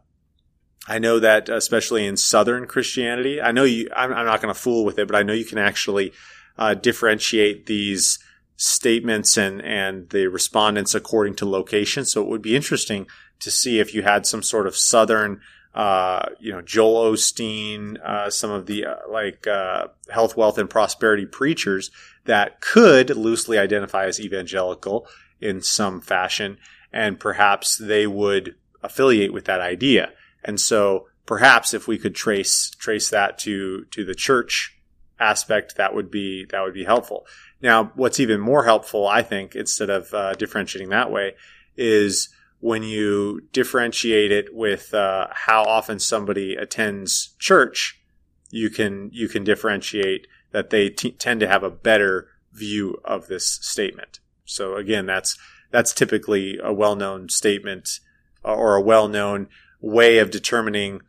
I 0.88 1.00
know 1.00 1.20
that 1.20 1.50
especially 1.50 2.06
in 2.06 2.18
Southern 2.18 2.68
Christianity, 2.68 3.42
I 3.42 3.52
know 3.52 3.64
you, 3.64 3.90
I'm, 3.96 4.14
I'm 4.14 4.26
not 4.26 4.42
going 4.42 4.54
to 4.54 4.60
fool 4.60 4.86
with 4.86 5.00
it, 5.00 5.08
but 5.08 5.16
I 5.16 5.24
know 5.24 5.34
you 5.34 5.46
can 5.46 5.58
actually 5.58 6.14
uh, 6.62 6.76
differentiate 6.76 7.66
these 7.66 8.20
statements 8.56 9.36
and, 9.36 9.64
and 9.64 10.08
the 10.12 10.28
respondents 10.28 10.94
according 10.94 11.34
to 11.34 11.50
location. 11.50 12.06
So 12.06 12.22
it 12.22 12.28
would 12.28 12.44
be 12.44 12.56
interesting 12.56 13.08
to 13.40 13.50
see 13.50 13.80
if 13.80 13.96
you 13.96 14.04
had 14.04 14.28
some 14.28 14.44
sort 14.44 14.68
of 14.68 14.78
Southern, 14.78 15.42
uh, 15.74 16.28
you 16.40 16.52
know, 16.52 16.62
Joel 16.62 17.14
Osteen, 17.14 18.00
uh, 18.06 18.30
some 18.30 18.52
of 18.52 18.68
the 18.68 18.86
uh, 18.86 18.98
like 19.10 19.48
uh, 19.48 19.88
health, 20.12 20.38
wealth, 20.38 20.60
and 20.60 20.70
prosperity 20.70 21.26
preachers 21.26 21.90
that 22.26 22.62
could 22.62 23.10
loosely 23.10 23.58
identify 23.58 24.06
as 24.06 24.20
evangelical 24.20 25.08
in 25.40 25.62
some 25.62 26.00
fashion, 26.00 26.60
and 26.94 27.20
perhaps 27.20 27.76
they 27.76 28.06
would 28.06 28.54
affiliate 28.84 29.34
with 29.34 29.46
that 29.46 29.62
idea. 29.62 30.12
And 30.44 30.62
so 30.62 31.08
perhaps 31.26 31.74
if 31.74 31.88
we 31.88 31.98
could 31.98 32.14
trace 32.14 32.70
trace 32.78 33.10
that 33.10 33.40
to 33.40 33.86
to 33.86 34.06
the 34.06 34.14
church 34.14 34.78
aspect, 35.22 35.78
that 35.78 35.94
would 35.96 36.12
be 36.12 36.46
that 36.50 36.62
would 36.62 36.74
be 36.74 36.84
helpful. 36.84 37.26
Now, 37.62 37.92
what's 37.96 38.20
even 38.20 38.42
more 38.42 38.66
helpful, 38.66 39.08
I 39.08 39.22
think, 39.22 39.56
instead 39.56 39.90
of 39.90 40.14
uh, 40.14 40.34
differentiating 40.34 40.90
that 40.90 41.12
way, 41.12 41.36
is 41.78 42.30
when 42.60 42.84
you 42.84 43.42
differentiate 43.54 44.32
it 44.32 44.54
with 44.54 44.94
uh, 44.94 45.28
how 45.32 45.64
often 45.64 46.00
somebody 46.00 46.56
attends 46.56 47.36
church. 47.40 48.02
You 48.50 48.70
can 48.70 49.10
you 49.14 49.30
can 49.30 49.44
differentiate 49.44 50.28
that 50.52 50.70
they 50.72 50.90
t- 50.90 51.12
tend 51.12 51.40
to 51.40 51.48
have 51.48 51.64
a 51.64 51.70
better 51.70 52.28
view 52.52 53.00
of 53.06 53.28
this 53.28 53.48
statement. 53.62 54.20
So 54.46 54.76
again, 54.76 55.06
that's 55.06 55.38
that's 55.72 55.94
typically 55.94 56.60
a 56.62 56.74
well-known 56.74 57.30
statement 57.30 58.00
uh, 58.44 58.54
or 58.54 58.76
a 58.76 58.82
well-known 58.82 59.48
way 59.80 60.20
of 60.20 60.30
determining 60.30 61.02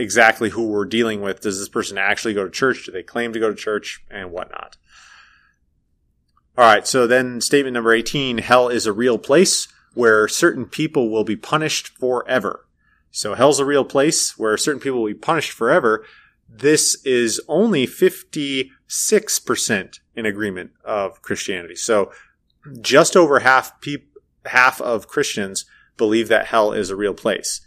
exactly 0.00 0.50
who 0.50 0.66
we're 0.66 0.84
dealing 0.84 1.20
with. 1.20 1.40
Does 1.40 1.58
this 1.58 1.68
person 1.68 1.98
actually 1.98 2.34
go 2.34 2.44
to 2.44 2.50
church? 2.50 2.86
Do 2.86 2.92
they 2.92 3.02
claim 3.02 3.32
to 3.32 3.40
go 3.40 3.50
to 3.50 3.54
church 3.54 4.04
and 4.10 4.32
whatnot? 4.32 4.76
All 6.56 6.64
right. 6.64 6.86
So 6.86 7.06
then 7.06 7.40
statement 7.40 7.74
number 7.74 7.92
18, 7.92 8.38
hell 8.38 8.68
is 8.68 8.86
a 8.86 8.92
real 8.92 9.18
place 9.18 9.68
where 9.94 10.28
certain 10.28 10.66
people 10.66 11.10
will 11.10 11.24
be 11.24 11.36
punished 11.36 11.88
forever. 11.88 12.66
So 13.10 13.34
hell's 13.34 13.60
a 13.60 13.64
real 13.64 13.84
place 13.84 14.38
where 14.38 14.56
certain 14.56 14.80
people 14.80 15.00
will 15.00 15.08
be 15.08 15.14
punished 15.14 15.52
forever. 15.52 16.04
This 16.48 17.04
is 17.04 17.40
only 17.48 17.86
56% 17.86 19.98
in 20.14 20.26
agreement 20.26 20.72
of 20.84 21.22
Christianity. 21.22 21.76
So 21.76 22.12
just 22.80 23.16
over 23.16 23.40
half 23.40 23.80
pe- 23.80 24.04
half 24.46 24.80
of 24.80 25.08
Christians 25.08 25.64
believe 25.96 26.28
that 26.28 26.46
hell 26.46 26.72
is 26.72 26.90
a 26.90 26.96
real 26.96 27.14
place. 27.14 27.60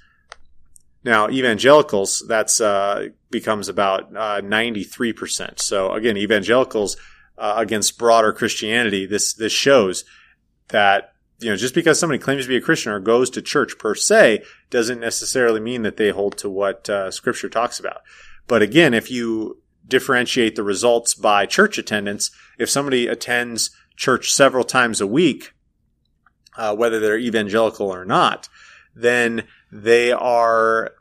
Now, 1.03 1.29
evangelicals, 1.29 2.23
that's 2.27 2.61
uh, 2.61 3.09
becomes 3.29 3.67
about 3.67 4.15
uh, 4.15 4.41
93%. 4.41 5.59
So 5.59 5.91
again, 5.91 6.17
evangelicals 6.17 6.95
uh, 7.37 7.55
against 7.57 7.97
broader 7.97 8.31
Christianity, 8.31 9.05
this 9.05 9.33
this 9.33 9.51
shows 9.51 10.05
that 10.69 11.13
you 11.39 11.49
know 11.49 11.57
just 11.57 11.75
because 11.75 11.99
somebody 11.99 12.19
claims 12.19 12.43
to 12.43 12.49
be 12.49 12.55
a 12.55 12.61
Christian 12.61 12.91
or 12.91 12.99
goes 12.99 13.29
to 13.31 13.41
church 13.41 13.77
per 13.77 13.95
se 13.95 14.43
doesn't 14.69 14.99
necessarily 14.99 15.59
mean 15.59 15.81
that 15.81 15.97
they 15.97 16.09
hold 16.09 16.37
to 16.37 16.49
what 16.49 16.89
uh, 16.89 17.11
Scripture 17.11 17.49
talks 17.49 17.79
about. 17.79 18.01
But 18.47 18.61
again, 18.61 18.93
if 18.93 19.11
you 19.11 19.61
differentiate 19.87 20.55
the 20.55 20.63
results 20.63 21.13
by 21.13 21.45
church 21.45 21.77
attendance, 21.77 22.31
if 22.57 22.69
somebody 22.69 23.07
attends 23.07 23.71
church 23.95 24.31
several 24.31 24.63
times 24.63 25.01
a 25.01 25.07
week, 25.07 25.53
uh, 26.55 26.75
whether 26.75 26.99
they're 26.99 27.17
evangelical 27.17 27.93
or 27.93 28.05
not, 28.05 28.47
then 28.95 29.43
they 29.73 30.11
are 30.11 30.91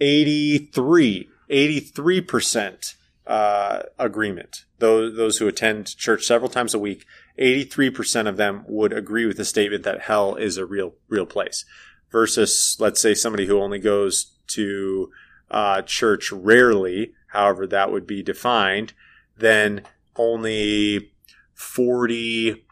83, 0.00 1.28
83% 1.48 2.94
uh, 3.24 3.82
agreement. 4.00 4.64
Those, 4.78 5.16
those 5.16 5.38
who 5.38 5.46
attend 5.46 5.96
church 5.96 6.24
several 6.24 6.50
times 6.50 6.74
a 6.74 6.78
week, 6.78 7.06
83% 7.38 8.26
of 8.26 8.36
them 8.36 8.64
would 8.66 8.92
agree 8.92 9.26
with 9.26 9.36
the 9.36 9.44
statement 9.44 9.84
that 9.84 10.02
hell 10.02 10.34
is 10.34 10.56
a 10.56 10.66
real, 10.66 10.94
real 11.08 11.24
place. 11.24 11.64
Versus, 12.10 12.76
let's 12.80 13.00
say, 13.00 13.14
somebody 13.14 13.46
who 13.46 13.60
only 13.60 13.78
goes 13.78 14.32
to 14.48 15.10
uh, 15.48 15.82
church 15.82 16.32
rarely, 16.32 17.12
however 17.28 17.64
that 17.66 17.92
would 17.92 18.08
be 18.08 18.24
defined, 18.24 18.92
then 19.36 19.82
only 20.16 21.12
40, 21.54 22.64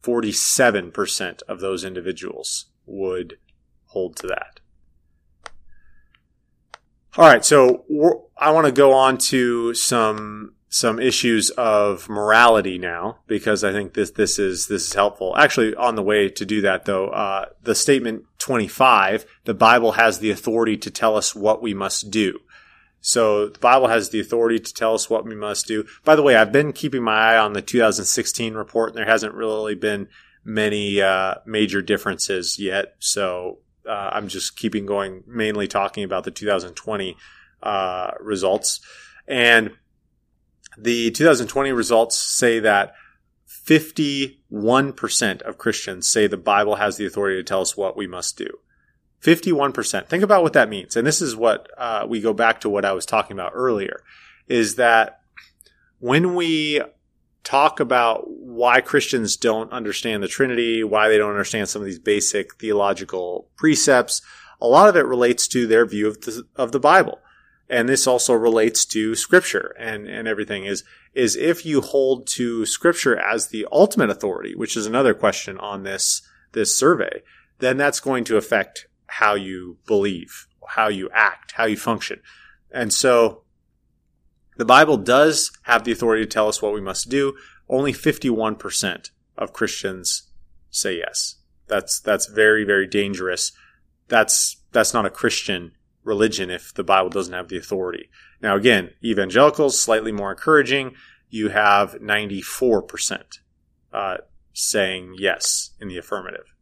47% 0.00 1.42
of 1.42 1.58
those 1.58 1.84
individuals 1.84 2.66
would 2.86 3.38
hold 3.86 4.14
to 4.16 4.28
that. 4.28 4.60
All 7.18 7.26
right, 7.26 7.42
so 7.42 7.84
I 8.36 8.50
want 8.50 8.66
to 8.66 8.72
go 8.72 8.92
on 8.92 9.16
to 9.18 9.72
some 9.72 10.52
some 10.68 11.00
issues 11.00 11.48
of 11.50 12.06
morality 12.10 12.76
now 12.76 13.20
because 13.26 13.64
I 13.64 13.72
think 13.72 13.94
this 13.94 14.10
this 14.10 14.38
is 14.38 14.66
this 14.66 14.88
is 14.88 14.92
helpful. 14.92 15.34
Actually, 15.34 15.74
on 15.76 15.94
the 15.94 16.02
way 16.02 16.28
to 16.28 16.44
do 16.44 16.60
that 16.60 16.84
though, 16.84 17.08
uh, 17.08 17.46
the 17.62 17.74
statement 17.74 18.24
twenty 18.38 18.68
five, 18.68 19.24
the 19.44 19.54
Bible 19.54 19.92
has 19.92 20.18
the 20.18 20.30
authority 20.30 20.76
to 20.76 20.90
tell 20.90 21.16
us 21.16 21.34
what 21.34 21.62
we 21.62 21.72
must 21.72 22.10
do. 22.10 22.38
So 23.00 23.48
the 23.48 23.58
Bible 23.60 23.86
has 23.86 24.10
the 24.10 24.20
authority 24.20 24.58
to 24.58 24.74
tell 24.74 24.92
us 24.92 25.08
what 25.08 25.24
we 25.24 25.34
must 25.34 25.66
do. 25.66 25.86
By 26.04 26.16
the 26.16 26.22
way, 26.22 26.36
I've 26.36 26.52
been 26.52 26.74
keeping 26.74 27.02
my 27.02 27.16
eye 27.16 27.38
on 27.38 27.54
the 27.54 27.62
2016 27.62 28.52
report, 28.52 28.90
and 28.90 28.98
there 28.98 29.06
hasn't 29.06 29.32
really 29.32 29.74
been 29.74 30.08
many 30.44 31.00
uh, 31.00 31.36
major 31.46 31.80
differences 31.80 32.58
yet. 32.58 32.94
So 32.98 33.60
uh, 33.88 34.10
I'm 34.12 34.28
just 34.28 34.56
keeping 34.56 34.86
going, 34.86 35.24
mainly 35.26 35.68
talking 35.68 36.04
about 36.04 36.24
the 36.24 36.30
2020 36.30 37.16
uh, 37.62 38.10
results. 38.20 38.80
And 39.26 39.72
the 40.78 41.10
2020 41.10 41.72
results 41.72 42.16
say 42.16 42.60
that 42.60 42.94
51% 43.48 45.42
of 45.42 45.58
Christians 45.58 46.08
say 46.08 46.26
the 46.26 46.36
Bible 46.36 46.76
has 46.76 46.96
the 46.96 47.06
authority 47.06 47.36
to 47.36 47.44
tell 47.44 47.60
us 47.60 47.76
what 47.76 47.96
we 47.96 48.06
must 48.06 48.36
do. 48.36 48.48
51%. 49.22 50.06
Think 50.06 50.22
about 50.22 50.42
what 50.42 50.52
that 50.52 50.68
means. 50.68 50.94
And 50.94 51.06
this 51.06 51.20
is 51.20 51.34
what 51.34 51.68
uh, 51.76 52.06
we 52.08 52.20
go 52.20 52.32
back 52.32 52.60
to 52.60 52.68
what 52.68 52.84
I 52.84 52.92
was 52.92 53.06
talking 53.06 53.36
about 53.36 53.52
earlier 53.54 54.02
is 54.46 54.76
that 54.76 55.20
when 55.98 56.34
we 56.34 56.80
talk 57.46 57.78
about 57.78 58.28
why 58.28 58.80
Christians 58.80 59.36
don't 59.36 59.70
understand 59.72 60.20
the 60.20 60.28
Trinity, 60.28 60.82
why 60.82 61.08
they 61.08 61.16
don't 61.16 61.30
understand 61.30 61.68
some 61.68 61.80
of 61.80 61.86
these 61.86 62.00
basic 62.00 62.56
theological 62.56 63.48
precepts. 63.56 64.20
A 64.60 64.66
lot 64.66 64.88
of 64.88 64.96
it 64.96 65.06
relates 65.06 65.46
to 65.48 65.66
their 65.66 65.86
view 65.86 66.08
of 66.08 66.20
the, 66.22 66.42
of 66.56 66.72
the 66.72 66.80
Bible. 66.80 67.20
And 67.68 67.88
this 67.88 68.06
also 68.06 68.34
relates 68.34 68.84
to 68.86 69.14
scripture 69.14 69.74
and, 69.78 70.08
and 70.08 70.26
everything 70.26 70.64
is, 70.64 70.82
is 71.14 71.36
if 71.36 71.64
you 71.64 71.80
hold 71.80 72.26
to 72.28 72.66
scripture 72.66 73.16
as 73.16 73.48
the 73.48 73.66
ultimate 73.70 74.10
authority, 74.10 74.56
which 74.56 74.76
is 74.76 74.86
another 74.86 75.14
question 75.14 75.56
on 75.58 75.84
this, 75.84 76.22
this 76.52 76.76
survey, 76.76 77.22
then 77.60 77.76
that's 77.76 78.00
going 78.00 78.24
to 78.24 78.36
affect 78.36 78.88
how 79.06 79.34
you 79.34 79.78
believe, 79.86 80.48
how 80.70 80.88
you 80.88 81.08
act, 81.12 81.52
how 81.52 81.64
you 81.64 81.76
function. 81.76 82.20
And 82.72 82.92
so 82.92 83.42
the 84.56 84.64
Bible 84.64 84.96
does 84.96 85.52
have 85.62 85.84
the 85.84 85.92
authority 85.92 86.24
to 86.24 86.28
tell 86.28 86.48
us 86.48 86.62
what 86.62 86.74
we 86.74 86.80
must 86.80 87.08
do. 87.08 87.36
Only 87.68 87.92
51% 87.92 89.10
of 89.36 89.52
Christians 89.52 90.30
say 90.70 90.98
yes. 90.98 91.36
That's, 91.66 92.00
that's 92.00 92.26
very, 92.26 92.64
very 92.64 92.86
dangerous. 92.86 93.52
That's, 94.08 94.56
that's 94.72 94.94
not 94.94 95.06
a 95.06 95.10
Christian 95.10 95.72
religion 96.04 96.50
if 96.50 96.72
the 96.72 96.84
Bible 96.84 97.10
doesn't 97.10 97.34
have 97.34 97.48
the 97.48 97.58
authority. 97.58 98.08
Now 98.40 98.56
again, 98.56 98.90
evangelicals, 99.04 99.80
slightly 99.80 100.12
more 100.12 100.30
encouraging. 100.30 100.94
You 101.28 101.48
have 101.48 101.94
94%, 101.94 103.40
uh, 103.92 104.16
saying 104.52 105.16
yes 105.18 105.70
in 105.80 105.88
the 105.88 105.98
affirmative. 105.98 106.54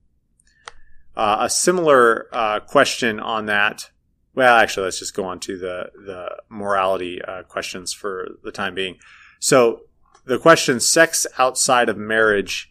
Uh, 1.16 1.36
a 1.40 1.50
similar 1.50 2.28
uh, 2.32 2.60
question 2.60 3.20
on 3.20 3.46
that 3.46 3.90
well, 4.34 4.56
actually, 4.56 4.84
let's 4.84 4.98
just 4.98 5.14
go 5.14 5.24
on 5.24 5.40
to 5.40 5.58
the 5.58 5.90
the 5.94 6.36
morality 6.48 7.22
uh, 7.22 7.42
questions 7.44 7.92
for 7.92 8.28
the 8.42 8.52
time 8.52 8.74
being. 8.74 8.98
So 9.38 9.82
the 10.24 10.38
question: 10.38 10.80
sex 10.80 11.26
outside 11.38 11.88
of 11.88 11.96
marriage, 11.96 12.70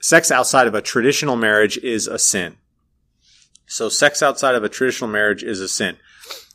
sex 0.00 0.30
outside 0.30 0.66
of 0.66 0.74
a 0.74 0.82
traditional 0.82 1.36
marriage 1.36 1.78
is 1.78 2.06
a 2.06 2.18
sin. 2.18 2.56
So 3.66 3.88
sex 3.88 4.22
outside 4.22 4.54
of 4.54 4.64
a 4.64 4.68
traditional 4.68 5.10
marriage 5.10 5.42
is 5.42 5.60
a 5.60 5.68
sin. 5.68 5.98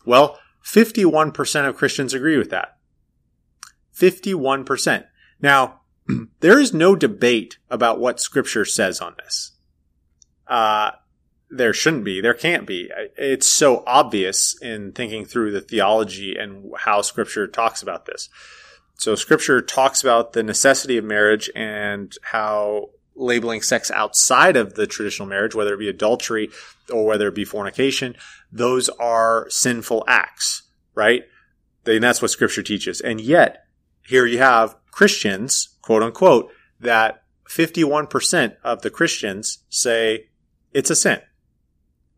Well, 0.05 0.39
51% 0.65 1.67
of 1.67 1.75
Christians 1.77 2.13
agree 2.13 2.37
with 2.37 2.49
that. 2.49 2.77
51%. 3.95 5.05
Now, 5.41 5.81
there 6.39 6.59
is 6.59 6.73
no 6.73 6.95
debate 6.95 7.59
about 7.69 7.99
what 7.99 8.19
scripture 8.19 8.65
says 8.65 8.99
on 8.99 9.15
this. 9.23 9.51
Uh, 10.47 10.91
there 11.55 11.73
shouldn't 11.73 12.03
be. 12.03 12.19
There 12.19 12.33
can't 12.33 12.65
be. 12.65 12.89
It's 13.17 13.47
so 13.47 13.83
obvious 13.85 14.59
in 14.61 14.91
thinking 14.91 15.25
through 15.25 15.51
the 15.51 15.61
theology 15.61 16.35
and 16.35 16.71
how 16.79 17.01
scripture 17.01 17.47
talks 17.47 17.81
about 17.83 18.05
this. 18.05 18.29
So 18.95 19.15
scripture 19.15 19.61
talks 19.61 20.01
about 20.01 20.33
the 20.33 20.43
necessity 20.43 20.97
of 20.97 21.05
marriage 21.05 21.49
and 21.55 22.15
how 22.23 22.89
labeling 23.15 23.61
sex 23.61 23.91
outside 23.91 24.57
of 24.57 24.73
the 24.73 24.87
traditional 24.87 25.27
marriage, 25.27 25.53
whether 25.53 25.73
it 25.73 25.79
be 25.79 25.89
adultery 25.89 26.49
or 26.91 27.05
whether 27.05 27.27
it 27.27 27.35
be 27.35 27.45
fornication, 27.45 28.15
those 28.51 28.89
are 28.89 29.47
sinful 29.49 30.03
acts, 30.07 30.63
right? 30.95 31.23
And 31.85 32.03
that's 32.03 32.21
what 32.21 32.31
scripture 32.31 32.63
teaches. 32.63 33.01
And 33.01 33.21
yet 33.21 33.65
here 34.07 34.25
you 34.25 34.39
have 34.39 34.75
Christians, 34.91 35.77
quote 35.81 36.01
unquote, 36.01 36.51
that 36.79 37.23
51% 37.47 38.55
of 38.63 38.81
the 38.81 38.89
Christians 38.89 39.59
say 39.69 40.29
it's 40.71 40.89
a 40.89 40.95
sin. 40.95 41.21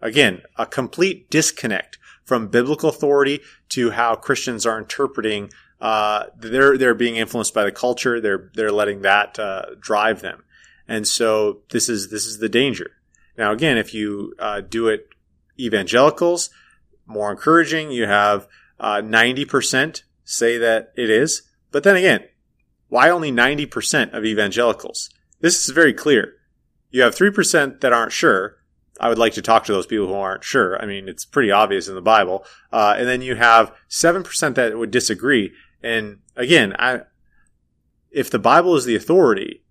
Again, 0.02 0.41
a 0.58 0.66
complete 0.66 1.30
disconnect 1.30 1.98
from 2.24 2.48
biblical 2.48 2.89
authority 2.89 3.41
to 3.70 3.91
how 3.91 4.16
Christians 4.16 4.66
are 4.66 4.78
interpreting. 4.78 5.52
Uh, 5.80 6.26
they're 6.38 6.78
they're 6.78 6.93
being 6.93 7.16
influenced 7.16 7.54
by 7.54 7.64
the 7.64 7.72
culture. 7.72 8.20
They're 8.20 8.50
they're 8.54 8.72
letting 8.72 9.02
that 9.02 9.38
uh, 9.39 9.76
drive 9.80 10.22
them, 10.22 10.43
and 10.88 11.08
so 11.08 11.62
this 11.72 11.89
is 11.89 12.10
this 12.10 12.26
is 12.26 12.39
the 12.39 12.50
danger. 12.50 12.91
Now, 13.38 13.52
again, 13.52 13.78
if 13.78 13.93
you 13.93 14.34
uh, 14.39 14.62
do 14.62 14.88
it 14.88 15.10
evangelicals, 15.60 16.50
more 17.06 17.32
encouraging. 17.32 17.91
You 17.91 18.08
have 18.08 18.48
uh, 18.80 19.02
ninety 19.02 19.46
percent 19.46 20.04
say 20.26 20.58
that 20.58 20.91
it 20.96 21.10
is, 21.10 21.43
but 21.72 21.84
then 21.84 21.96
again, 21.96 22.24
Why 22.88 23.10
only 23.10 23.32
90% 23.32 24.14
of 24.14 24.26
evangelicals? 24.26 25.10
This 25.39 25.68
is 25.68 25.74
very 25.74 25.93
clear. 25.93 26.34
You 26.89 27.02
have 27.02 27.16
3% 27.16 27.82
that 27.82 27.93
aren't 27.93 28.12
sure. 28.12 28.58
I 29.00 29.10
would 29.10 29.18
like 29.18 29.34
to 29.34 29.41
talk 29.41 29.66
to 29.66 29.74
those 29.74 29.88
people 29.88 30.08
who 30.08 30.14
aren't 30.14 30.43
sure. 30.43 30.82
I 30.82 30.86
mean, 30.86 31.10
it's 31.10 31.26
pretty 31.26 31.52
obvious 31.52 31.88
in 31.88 31.96
the 31.96 32.02
Bible. 32.02 32.46
Uh, 32.72 32.96
and 32.98 33.08
then 33.08 33.22
you 33.22 33.36
have 33.36 33.74
7% 33.89 34.56
that 34.56 34.78
would 34.78 34.91
disagree. 34.91 35.52
And 35.84 36.20
again, 36.36 36.76
I, 36.80 37.02
if 38.12 38.32
the 38.32 38.39
Bible 38.39 38.76
is 38.76 38.86
the 38.86 38.96
authority, 38.96 39.64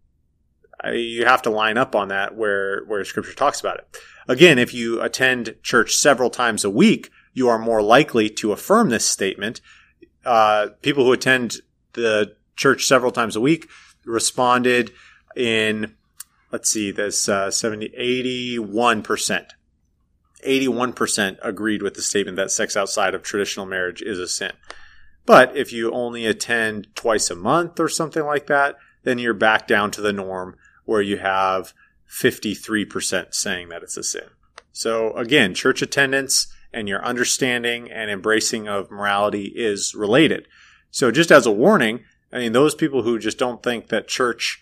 I, 0.82 0.92
you 0.92 1.24
have 1.24 1.42
to 1.42 1.50
line 1.50 1.78
up 1.78 1.94
on 1.94 2.08
that 2.08 2.36
where, 2.36 2.84
where 2.84 3.04
scripture 3.04 3.34
talks 3.34 3.60
about 3.60 3.78
it. 3.78 3.96
Again, 4.28 4.58
if 4.58 4.74
you 4.74 5.00
attend 5.00 5.56
church 5.62 5.94
several 5.94 6.30
times 6.30 6.64
a 6.64 6.70
week, 6.70 7.10
you 7.32 7.48
are 7.48 7.58
more 7.58 7.82
likely 7.82 8.28
to 8.30 8.52
affirm 8.52 8.90
this 8.90 9.06
statement. 9.06 9.60
Uh, 10.24 10.68
people 10.82 11.04
who 11.04 11.12
attend 11.12 11.56
the 11.94 12.34
church 12.56 12.84
several 12.84 13.12
times 13.12 13.36
a 13.36 13.40
week 13.40 13.68
responded 14.04 14.92
in, 15.36 15.94
let's 16.54 16.70
see, 16.70 16.92
this 16.92 17.28
uh, 17.28 17.50
70, 17.50 17.88
81%. 17.98 19.46
81% 20.46 21.38
agreed 21.42 21.82
with 21.82 21.94
the 21.94 22.00
statement 22.00 22.36
that 22.36 22.52
sex 22.52 22.76
outside 22.76 23.12
of 23.12 23.24
traditional 23.24 23.66
marriage 23.66 24.00
is 24.00 24.20
a 24.20 24.28
sin. 24.28 24.52
But 25.26 25.56
if 25.56 25.72
you 25.72 25.90
only 25.90 26.26
attend 26.26 26.86
twice 26.94 27.28
a 27.28 27.34
month 27.34 27.80
or 27.80 27.88
something 27.88 28.24
like 28.24 28.46
that, 28.46 28.76
then 29.02 29.18
you're 29.18 29.34
back 29.34 29.66
down 29.66 29.90
to 29.92 30.00
the 30.00 30.12
norm 30.12 30.54
where 30.84 31.02
you 31.02 31.16
have 31.16 31.72
53% 32.08 33.34
saying 33.34 33.70
that 33.70 33.82
it's 33.82 33.96
a 33.96 34.04
sin. 34.04 34.28
So 34.70 35.12
again, 35.16 35.54
church 35.54 35.82
attendance 35.82 36.46
and 36.72 36.88
your 36.88 37.04
understanding 37.04 37.90
and 37.90 38.12
embracing 38.12 38.68
of 38.68 38.92
morality 38.92 39.52
is 39.56 39.92
related. 39.92 40.46
So 40.92 41.10
just 41.10 41.32
as 41.32 41.46
a 41.46 41.50
warning, 41.50 42.04
I 42.32 42.38
mean, 42.38 42.52
those 42.52 42.76
people 42.76 43.02
who 43.02 43.18
just 43.18 43.38
don't 43.38 43.60
think 43.60 43.88
that 43.88 44.06
church 44.06 44.60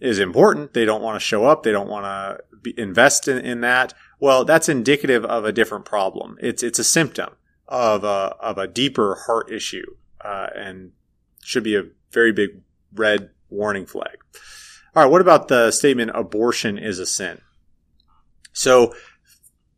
is 0.00 0.18
important, 0.18 0.74
they 0.74 0.84
don't 0.84 1.02
want 1.02 1.16
to 1.16 1.24
show 1.24 1.44
up, 1.44 1.62
they 1.62 1.72
don't 1.72 1.88
want 1.88 2.04
to 2.04 2.80
invest 2.80 3.28
in, 3.28 3.38
in 3.38 3.60
that. 3.62 3.94
Well, 4.20 4.44
that's 4.44 4.68
indicative 4.68 5.24
of 5.24 5.44
a 5.44 5.52
different 5.52 5.84
problem. 5.84 6.36
It's 6.40 6.62
it's 6.62 6.78
a 6.78 6.84
symptom 6.84 7.34
of 7.68 8.04
a 8.04 8.36
of 8.40 8.58
a 8.58 8.66
deeper 8.66 9.16
heart 9.26 9.50
issue, 9.50 9.96
uh, 10.24 10.48
and 10.54 10.92
should 11.42 11.64
be 11.64 11.76
a 11.76 11.84
very 12.10 12.32
big 12.32 12.62
red 12.94 13.30
warning 13.50 13.86
flag. 13.86 14.18
All 14.94 15.02
right, 15.02 15.10
what 15.10 15.20
about 15.20 15.48
the 15.48 15.70
statement 15.70 16.12
abortion 16.14 16.78
is 16.78 16.98
a 16.98 17.06
sin? 17.06 17.40
So 18.52 18.94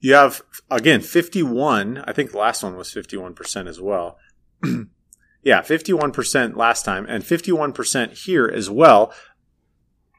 you 0.01 0.15
have 0.15 0.43
again 0.71 1.01
51, 1.01 2.05
I 2.07 2.13
think 2.13 2.33
the 2.33 2.39
last 2.39 2.63
one 2.63 2.77
was 2.77 2.93
51% 2.93 3.67
as 3.67 3.81
well. 3.81 4.19
yeah, 5.43 5.63
51% 5.63 6.57
last 6.57 6.85
time 6.85 7.07
and 7.09 7.25
51% 7.25 8.25
here 8.25 8.47
as 8.47 8.71
well 8.71 9.13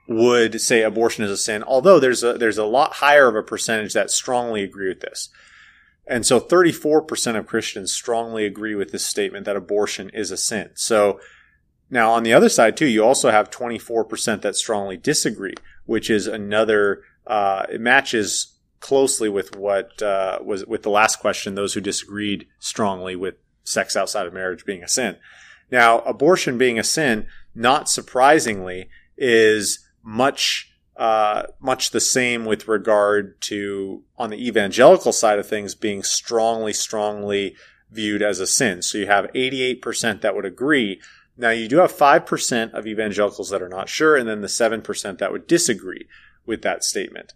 would 0.08 0.62
say 0.62 0.84
abortion 0.84 1.24
is 1.24 1.32
a 1.32 1.38
sin, 1.38 1.64
although 1.64 2.00
there's 2.00 2.24
a 2.24 2.34
there's 2.34 2.58
a 2.58 2.66
lot 2.66 2.94
higher 2.96 3.28
of 3.28 3.36
a 3.36 3.44
percentage 3.44 3.94
that 3.94 4.12
strongly 4.12 4.64
agree 4.64 4.88
with 4.88 5.02
this. 5.02 5.30
And 6.10 6.26
so 6.26 6.40
34% 6.40 7.38
of 7.38 7.48
Christians 7.48 7.92
strongly 7.92 8.46
agree 8.46 8.76
with 8.76 8.94
this 8.94 9.06
statement 9.06 9.46
that 9.46 9.58
abortion 9.58 10.10
is 10.14 10.32
a 10.32 10.38
sin. 10.38 10.70
So 10.76 11.20
now, 11.90 12.12
on 12.12 12.24
the 12.24 12.34
other 12.34 12.50
side, 12.50 12.76
too, 12.76 12.86
you 12.86 13.04
also 13.04 13.30
have 13.30 13.50
24% 13.50 14.42
that 14.42 14.56
strongly 14.56 14.98
disagree, 14.98 15.54
which 15.86 16.10
is 16.10 16.28
another, 16.28 17.04
uh, 17.26 17.66
it 17.70 17.82
matches 17.82 18.58
closely 18.80 19.30
with 19.30 19.56
what 19.56 20.02
uh, 20.02 20.40
was 20.44 20.66
with 20.66 20.84
the 20.84 20.90
last 20.90 21.20
question, 21.20 21.56
those 21.56 21.74
who 21.74 21.82
disagreed 21.82 22.48
strongly 22.60 23.16
with 23.16 23.36
sex 23.64 23.96
outside 23.96 24.28
of 24.28 24.34
marriage 24.34 24.66
being 24.66 24.84
a 24.84 24.88
sin. 24.88 25.18
Now, 25.72 26.00
abortion 26.00 26.58
being 26.58 26.78
a 26.78 26.84
sin, 26.84 27.28
not 27.56 27.90
surprisingly, 27.90 28.90
is 29.18 29.87
much 30.08 30.72
uh, 30.96 31.44
much 31.60 31.92
the 31.92 32.00
same 32.00 32.44
with 32.44 32.68
regard 32.68 33.40
to 33.40 34.04
on 34.18 34.32
the 34.32 34.48
evangelical 34.48 35.14
side 35.14 35.38
of 35.38 35.48
things 35.48 35.76
being 35.76 36.02
strongly, 36.02 36.74
strongly 36.74 37.56
viewed 37.92 38.24
as 38.24 38.40
a 38.40 38.48
sin. 38.48 38.82
So 38.82 38.98
you 38.98 39.06
have 39.06 39.32
88% 39.34 40.22
that 40.22 40.36
would 40.36 40.46
agree, 40.46 41.00
now, 41.38 41.52
you 41.52 41.68
do 41.68 41.78
have 41.78 41.94
5% 41.94 42.74
of 42.74 42.88
evangelicals 42.88 43.52
that 43.52 43.62
are 43.62 43.70
not 43.70 43.90
sure, 43.90 44.16
and 44.16 44.28
then 44.28 44.42
the 44.42 44.48
7% 44.48 45.18
that 45.20 45.32
would 45.32 45.46
disagree 45.46 46.08
with 46.48 46.64
that 46.64 46.84
statement. 46.84 47.34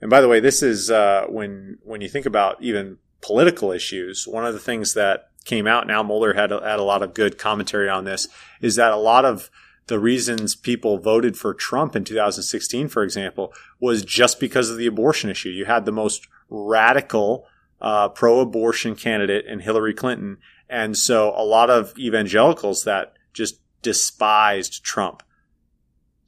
And 0.00 0.10
by 0.10 0.22
the 0.22 0.28
way, 0.28 0.40
this 0.40 0.62
is 0.62 0.90
uh, 0.90 1.26
when 1.28 1.78
when 1.82 2.00
you 2.00 2.08
think 2.08 2.26
about 2.26 2.62
even 2.62 2.98
political 3.22 3.72
issues. 3.72 4.26
One 4.26 4.46
of 4.46 4.54
the 4.54 4.60
things 4.60 4.94
that 4.94 5.30
came 5.44 5.66
out 5.66 5.86
now, 5.86 6.02
Mohler 6.02 6.34
had 6.34 6.50
had 6.50 6.78
a 6.78 6.82
lot 6.82 7.02
of 7.02 7.14
good 7.14 7.38
commentary 7.38 7.88
on 7.88 8.04
this, 8.04 8.28
is 8.60 8.76
that 8.76 8.92
a 8.92 8.96
lot 8.96 9.24
of 9.24 9.50
the 9.86 9.98
reasons 10.00 10.56
people 10.56 10.98
voted 10.98 11.36
for 11.36 11.54
Trump 11.54 11.94
in 11.94 12.04
2016, 12.04 12.88
for 12.88 13.02
example, 13.02 13.52
was 13.80 14.04
just 14.04 14.40
because 14.40 14.70
of 14.70 14.76
the 14.76 14.86
abortion 14.86 15.30
issue. 15.30 15.48
You 15.48 15.64
had 15.64 15.84
the 15.84 15.92
most 15.92 16.26
radical 16.48 17.46
uh, 17.80 18.08
pro-abortion 18.08 18.96
candidate 18.96 19.46
in 19.46 19.60
Hillary 19.60 19.94
Clinton, 19.94 20.38
and 20.68 20.96
so 20.96 21.32
a 21.36 21.44
lot 21.44 21.70
of 21.70 21.96
evangelicals 21.98 22.84
that 22.84 23.14
just 23.32 23.60
despised 23.82 24.82
Trump 24.82 25.22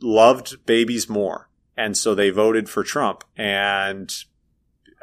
loved 0.00 0.64
babies 0.66 1.08
more. 1.08 1.48
And 1.76 1.96
so 1.96 2.14
they 2.14 2.30
voted 2.30 2.68
for 2.68 2.82
Trump. 2.82 3.24
And 3.36 4.12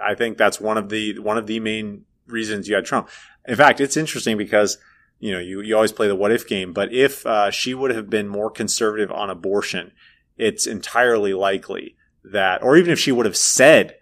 I 0.01 0.15
think 0.15 0.37
that's 0.37 0.59
one 0.59 0.77
of 0.77 0.89
the, 0.89 1.19
one 1.19 1.37
of 1.37 1.47
the 1.47 1.59
main 1.59 2.05
reasons 2.27 2.67
you 2.67 2.75
had 2.75 2.85
Trump. 2.85 3.09
In 3.47 3.55
fact, 3.55 3.79
it's 3.79 3.97
interesting 3.97 4.37
because, 4.37 4.77
you 5.19 5.31
know, 5.31 5.39
you, 5.39 5.61
you 5.61 5.75
always 5.75 5.91
play 5.91 6.07
the 6.07 6.15
what 6.15 6.31
if 6.31 6.47
game, 6.47 6.73
but 6.73 6.93
if 6.93 7.25
uh, 7.25 7.51
she 7.51 7.73
would 7.73 7.91
have 7.91 8.09
been 8.09 8.27
more 8.27 8.49
conservative 8.49 9.11
on 9.11 9.29
abortion, 9.29 9.91
it's 10.37 10.67
entirely 10.67 11.33
likely 11.33 11.95
that, 12.23 12.61
or 12.61 12.77
even 12.77 12.91
if 12.91 12.99
she 12.99 13.11
would 13.11 13.25
have 13.25 13.37
said, 13.37 13.95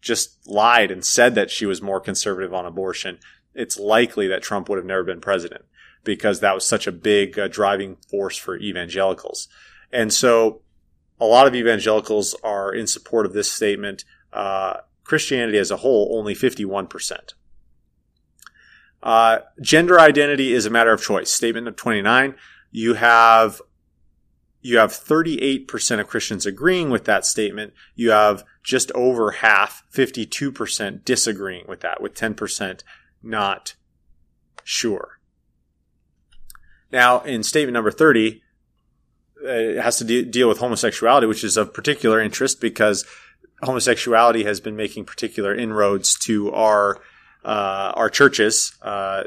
just 0.00 0.46
lied 0.46 0.90
and 0.90 1.04
said 1.04 1.34
that 1.34 1.50
she 1.50 1.66
was 1.66 1.82
more 1.82 2.00
conservative 2.00 2.54
on 2.54 2.64
abortion, 2.64 3.18
it's 3.54 3.78
likely 3.78 4.26
that 4.28 4.42
Trump 4.42 4.68
would 4.68 4.78
have 4.78 4.86
never 4.86 5.04
been 5.04 5.20
president 5.20 5.64
because 6.04 6.40
that 6.40 6.54
was 6.54 6.64
such 6.64 6.86
a 6.86 6.92
big 6.92 7.38
uh, 7.38 7.48
driving 7.48 7.96
force 8.08 8.36
for 8.36 8.56
evangelicals. 8.56 9.48
And 9.92 10.12
so 10.12 10.62
a 11.20 11.26
lot 11.26 11.46
of 11.46 11.54
evangelicals 11.54 12.34
are 12.42 12.72
in 12.72 12.86
support 12.86 13.26
of 13.26 13.32
this 13.32 13.50
statement. 13.50 14.04
Uh, 14.32 14.78
Christianity 15.04 15.58
as 15.58 15.70
a 15.70 15.78
whole, 15.78 16.16
only 16.16 16.34
51%. 16.34 17.34
Uh, 19.02 19.38
gender 19.60 19.98
identity 19.98 20.52
is 20.52 20.66
a 20.66 20.70
matter 20.70 20.92
of 20.92 21.02
choice. 21.02 21.32
Statement 21.32 21.68
of 21.68 21.76
29. 21.76 22.34
You 22.70 22.94
have 22.94 23.60
you 24.62 24.76
have 24.76 24.90
38% 24.92 26.00
of 26.00 26.06
Christians 26.06 26.44
agreeing 26.44 26.90
with 26.90 27.06
that 27.06 27.24
statement. 27.24 27.72
You 27.94 28.10
have 28.10 28.44
just 28.62 28.92
over 28.92 29.30
half, 29.30 29.82
52% 29.90 31.02
disagreeing 31.04 31.64
with 31.66 31.80
that, 31.80 32.02
with 32.02 32.14
10% 32.14 32.82
not 33.22 33.74
sure. 34.62 35.18
Now, 36.92 37.20
in 37.20 37.42
statement 37.42 37.72
number 37.72 37.90
30, 37.90 38.42
it 39.42 39.80
has 39.80 39.96
to 39.98 40.04
de- 40.04 40.24
deal 40.24 40.48
with 40.48 40.58
homosexuality, 40.58 41.26
which 41.26 41.44
is 41.44 41.56
of 41.56 41.72
particular 41.72 42.20
interest 42.20 42.60
because 42.60 43.06
homosexuality 43.62 44.44
has 44.44 44.60
been 44.60 44.76
making 44.76 45.06
particular 45.06 45.54
inroads 45.54 46.18
to 46.18 46.52
our 46.52 47.00
uh, 47.44 47.92
our 47.94 48.10
churches, 48.10 48.76
uh, 48.82 49.24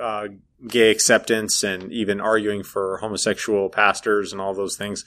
uh, 0.00 0.28
gay 0.66 0.90
acceptance, 0.90 1.62
and 1.62 1.92
even 1.92 2.20
arguing 2.20 2.62
for 2.62 2.98
homosexual 2.98 3.68
pastors 3.68 4.32
and 4.32 4.40
all 4.40 4.54
those 4.54 4.76
things. 4.76 5.04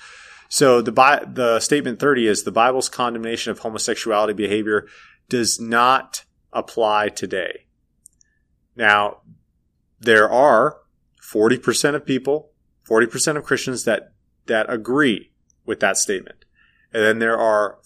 So 0.49 0.81
the 0.81 0.91
Bi- 0.91 1.23
the 1.25 1.59
statement 1.59 1.99
thirty 1.99 2.27
is 2.27 2.43
the 2.43 2.51
Bible's 2.51 2.89
condemnation 2.89 3.51
of 3.51 3.59
homosexuality 3.59 4.33
behavior 4.33 4.87
does 5.29 5.59
not 5.59 6.25
apply 6.51 7.09
today. 7.09 7.65
Now, 8.75 9.21
there 9.99 10.29
are 10.29 10.77
40% 11.21 11.95
of 11.95 12.05
people, 12.05 12.51
40% 12.89 13.37
of 13.37 13.43
Christians 13.43 13.85
that, 13.85 14.13
that 14.47 14.69
agree 14.69 15.31
with 15.65 15.79
that 15.79 15.97
statement. 15.97 16.45
And 16.93 17.03
then 17.03 17.19
there 17.19 17.37
are, 17.37 17.77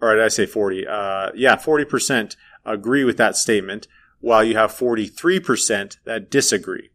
or 0.00 0.16
did 0.16 0.24
I 0.24 0.28
say 0.28 0.46
40? 0.46 0.86
Uh, 0.86 1.30
yeah, 1.34 1.56
40% 1.56 2.34
agree 2.64 3.04
with 3.04 3.16
that 3.16 3.36
statement, 3.36 3.88
while 4.20 4.44
you 4.44 4.56
have 4.56 4.72
43% 4.72 5.96
that 6.04 6.30
disagree. 6.30 6.90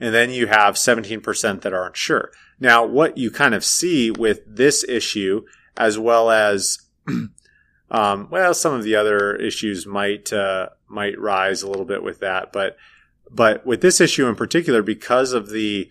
And 0.00 0.14
then 0.14 0.30
you 0.30 0.46
have 0.46 0.74
17% 0.74 1.60
that 1.60 1.72
aren't 1.72 1.96
sure. 1.96 2.32
Now, 2.58 2.84
what 2.84 3.16
you 3.16 3.30
kind 3.30 3.54
of 3.54 3.64
see 3.64 4.10
with 4.10 4.40
this 4.46 4.84
issue, 4.88 5.44
as 5.76 5.98
well 5.98 6.30
as, 6.30 6.78
um, 7.90 8.28
well, 8.30 8.54
some 8.54 8.74
of 8.74 8.82
the 8.82 8.96
other 8.96 9.36
issues 9.36 9.86
might, 9.86 10.32
uh, 10.32 10.70
might 10.88 11.18
rise 11.18 11.62
a 11.62 11.68
little 11.68 11.84
bit 11.84 12.02
with 12.02 12.20
that. 12.20 12.52
But 12.52 12.76
but 13.30 13.66
with 13.66 13.80
this 13.80 14.00
issue 14.00 14.28
in 14.28 14.36
particular, 14.36 14.82
because 14.82 15.32
of 15.32 15.50
the 15.50 15.90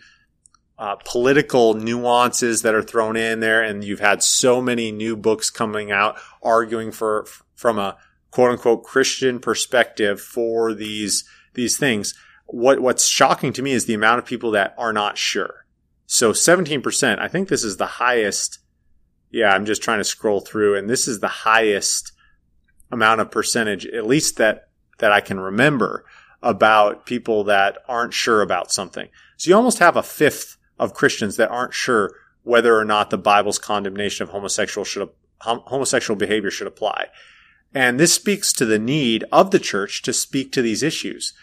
uh, 0.78 0.95
political 1.05 1.74
nuances 1.74 2.61
that 2.61 2.74
are 2.74 2.82
thrown 2.82 3.16
in 3.16 3.41
there, 3.41 3.61
and 3.61 3.84
you've 3.84 3.99
had 3.99 4.24
so 4.24 4.61
many 4.61 4.91
new 4.91 5.16
books 5.16 5.49
coming 5.49 5.91
out 5.91 6.18
arguing 6.41 6.91
for 6.91 7.26
from 7.55 7.78
a 7.78 7.97
quote 8.34 8.50
unquote 8.50 8.84
Christian 8.84 9.40
perspective 9.40 10.20
for 10.20 10.74
these 10.74 11.24
these 11.54 11.78
things. 11.78 12.16
What 12.48 12.80
what's 12.80 13.08
shocking 13.08 13.54
to 13.54 13.62
me 13.62 13.74
is 13.74 13.86
the 13.86 13.94
amount 13.94 14.18
of 14.20 14.26
people 14.26 14.52
that 14.52 14.74
are 14.76 14.92
not 14.92 15.20
sure. 15.20 15.66
So 16.08 16.32
17%, 16.32 17.20
I 17.20 17.28
think 17.28 17.48
this 17.48 17.64
is 17.64 17.78
the 17.78 17.86
highest. 17.86 18.60
Yeah, 19.30 19.54
I'm 19.54 19.66
just 19.66 19.84
trying 19.84 20.00
to 20.00 20.04
scroll 20.04 20.42
through 20.42 20.76
and 20.76 20.90
this 20.90 21.08
is 21.08 21.20
the 21.20 21.28
highest 21.28 22.12
amount 22.92 23.22
of 23.22 23.32
percentage, 23.32 23.86
at 23.86 24.08
least 24.08 24.38
that, 24.38 24.70
that 25.00 25.12
I 25.12 25.22
can 25.22 25.40
remember 25.40 26.06
about 26.42 27.06
people 27.06 27.46
that 27.46 27.78
aren't 27.88 28.14
sure 28.14 28.42
about 28.42 28.72
something. 28.72 29.10
So 29.38 29.50
you 29.50 29.56
almost 29.56 29.80
have 29.80 29.96
a 29.96 30.04
fifth 30.04 30.58
of 30.78 30.94
Christians 30.94 31.38
that 31.38 31.50
aren't 31.50 31.74
sure 31.74 32.14
whether 32.44 32.78
or 32.78 32.86
not 32.86 33.10
the 33.10 33.18
Bible's 33.18 33.58
condemnation 33.58 34.24
of 34.24 34.30
homosexual 34.30 34.86
should, 34.86 35.10
homosexual 35.40 36.18
behavior 36.18 36.52
should 36.52 36.68
apply. 36.68 37.08
And 37.74 37.99
this 37.99 38.13
speaks 38.13 38.53
to 38.53 38.65
the 38.65 38.80
need 38.80 39.24
of 39.32 39.51
the 39.51 39.59
church 39.59 40.01
to 40.03 40.13
speak 40.13 40.51
to 40.51 40.61
these 40.61 40.84
issues. 40.84 41.34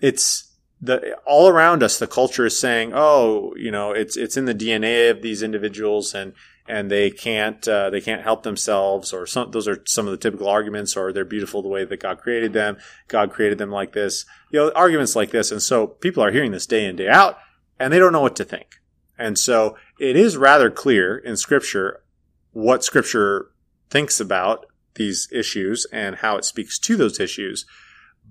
It's, 0.00 0.48
the 0.80 1.16
all 1.24 1.48
around 1.48 1.80
us 1.80 1.96
the 1.96 2.08
culture 2.08 2.44
is 2.44 2.58
saying 2.58 2.90
oh 2.92 3.54
you 3.56 3.70
know 3.70 3.92
it's 3.92 4.16
it's 4.16 4.36
in 4.36 4.46
the 4.46 4.54
dna 4.54 5.12
of 5.12 5.22
these 5.22 5.40
individuals 5.40 6.12
and 6.12 6.32
and 6.68 6.90
they 6.90 7.10
can't 7.10 7.66
uh, 7.66 7.90
they 7.90 8.00
can't 8.00 8.22
help 8.22 8.42
themselves 8.42 9.12
or 9.12 9.26
some 9.26 9.50
those 9.50 9.66
are 9.66 9.82
some 9.84 10.06
of 10.06 10.12
the 10.12 10.16
typical 10.16 10.48
arguments 10.48 10.96
or 10.96 11.12
they're 11.12 11.24
beautiful 11.24 11.62
the 11.62 11.68
way 11.68 11.84
that 11.84 12.00
god 12.00 12.18
created 12.18 12.52
them. 12.52 12.76
God 13.08 13.32
created 13.32 13.58
them 13.58 13.70
like 13.70 13.92
this. 13.92 14.24
You 14.50 14.60
know 14.60 14.72
arguments 14.74 15.16
like 15.16 15.30
this. 15.30 15.50
And 15.50 15.62
so 15.62 15.86
people 15.86 16.22
are 16.22 16.30
hearing 16.30 16.52
this 16.52 16.66
day 16.66 16.84
in 16.84 16.96
day 16.96 17.08
out 17.08 17.38
and 17.78 17.92
they 17.92 17.98
don't 17.98 18.12
know 18.12 18.20
what 18.20 18.36
to 18.36 18.44
think. 18.44 18.76
And 19.18 19.38
so 19.38 19.76
it 19.98 20.16
is 20.16 20.36
rather 20.36 20.70
clear 20.70 21.16
in 21.18 21.36
scripture 21.36 22.02
what 22.52 22.84
scripture 22.84 23.50
thinks 23.90 24.20
about 24.20 24.66
these 24.94 25.28
issues 25.32 25.86
and 25.92 26.16
how 26.16 26.36
it 26.36 26.44
speaks 26.44 26.78
to 26.78 26.96
those 26.96 27.18
issues 27.20 27.64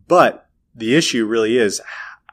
but 0.07 0.47
the 0.75 0.95
issue 0.95 1.25
really 1.25 1.57
is 1.57 1.81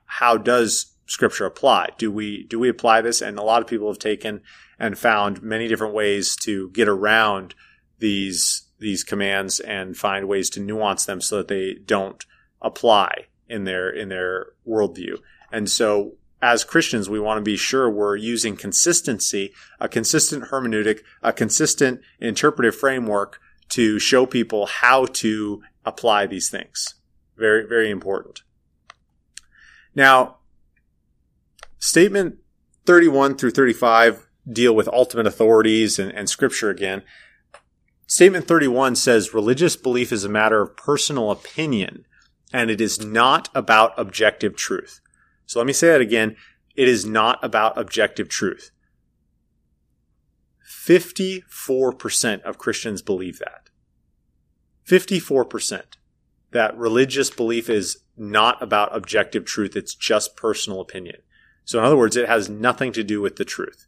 how 0.04 0.36
does 0.36 0.94
scripture 1.06 1.46
apply? 1.46 1.90
Do 1.98 2.10
we, 2.10 2.44
do 2.44 2.58
we 2.58 2.68
apply 2.68 3.00
this? 3.00 3.20
And 3.20 3.38
a 3.38 3.42
lot 3.42 3.62
of 3.62 3.68
people 3.68 3.88
have 3.88 3.98
taken 3.98 4.42
and 4.78 4.98
found 4.98 5.42
many 5.42 5.68
different 5.68 5.94
ways 5.94 6.36
to 6.36 6.70
get 6.70 6.88
around 6.88 7.54
these, 7.98 8.66
these 8.78 9.04
commands 9.04 9.60
and 9.60 9.96
find 9.96 10.28
ways 10.28 10.50
to 10.50 10.60
nuance 10.60 11.04
them 11.04 11.20
so 11.20 11.38
that 11.38 11.48
they 11.48 11.74
don't 11.74 12.24
apply 12.60 13.26
in 13.48 13.64
their, 13.64 13.88
in 13.90 14.08
their 14.08 14.48
worldview. 14.66 15.18
And 15.50 15.68
so 15.70 16.14
as 16.40 16.62
Christians, 16.62 17.08
we 17.08 17.18
want 17.18 17.38
to 17.38 17.42
be 17.42 17.56
sure 17.56 17.90
we're 17.90 18.16
using 18.16 18.56
consistency, 18.56 19.52
a 19.80 19.88
consistent 19.88 20.44
hermeneutic, 20.50 21.00
a 21.22 21.32
consistent 21.32 22.00
interpretive 22.20 22.76
framework 22.76 23.40
to 23.70 23.98
show 23.98 24.26
people 24.26 24.66
how 24.66 25.06
to 25.06 25.62
apply 25.84 26.26
these 26.26 26.50
things. 26.50 26.94
Very, 27.36 27.66
very 27.66 27.90
important. 27.90 28.42
Now, 29.94 30.38
statement 31.78 32.36
31 32.86 33.36
through 33.36 33.50
35 33.50 34.26
deal 34.50 34.74
with 34.74 34.88
ultimate 34.88 35.26
authorities 35.26 35.98
and, 35.98 36.12
and 36.12 36.28
scripture 36.28 36.70
again. 36.70 37.02
Statement 38.06 38.48
31 38.48 38.96
says 38.96 39.34
religious 39.34 39.76
belief 39.76 40.12
is 40.12 40.24
a 40.24 40.28
matter 40.28 40.62
of 40.62 40.76
personal 40.76 41.30
opinion 41.30 42.06
and 42.52 42.70
it 42.70 42.80
is 42.80 43.04
not 43.04 43.48
about 43.54 43.92
objective 43.98 44.56
truth. 44.56 45.00
So 45.46 45.60
let 45.60 45.66
me 45.66 45.72
say 45.72 45.88
that 45.88 46.00
again. 46.00 46.36
It 46.74 46.88
is 46.88 47.04
not 47.04 47.38
about 47.42 47.76
objective 47.76 48.28
truth. 48.28 48.70
54% 50.68 52.42
of 52.42 52.58
Christians 52.58 53.02
believe 53.02 53.38
that. 53.38 53.70
54% 54.86 55.82
that 56.50 56.76
religious 56.76 57.30
belief 57.30 57.68
is 57.68 57.98
not 58.16 58.62
about 58.62 58.96
objective 58.96 59.44
truth. 59.44 59.76
It's 59.76 59.94
just 59.94 60.36
personal 60.36 60.80
opinion. 60.80 61.16
So 61.64 61.78
in 61.78 61.84
other 61.84 61.96
words, 61.96 62.16
it 62.16 62.28
has 62.28 62.48
nothing 62.48 62.92
to 62.92 63.04
do 63.04 63.20
with 63.20 63.36
the 63.36 63.44
truth. 63.44 63.86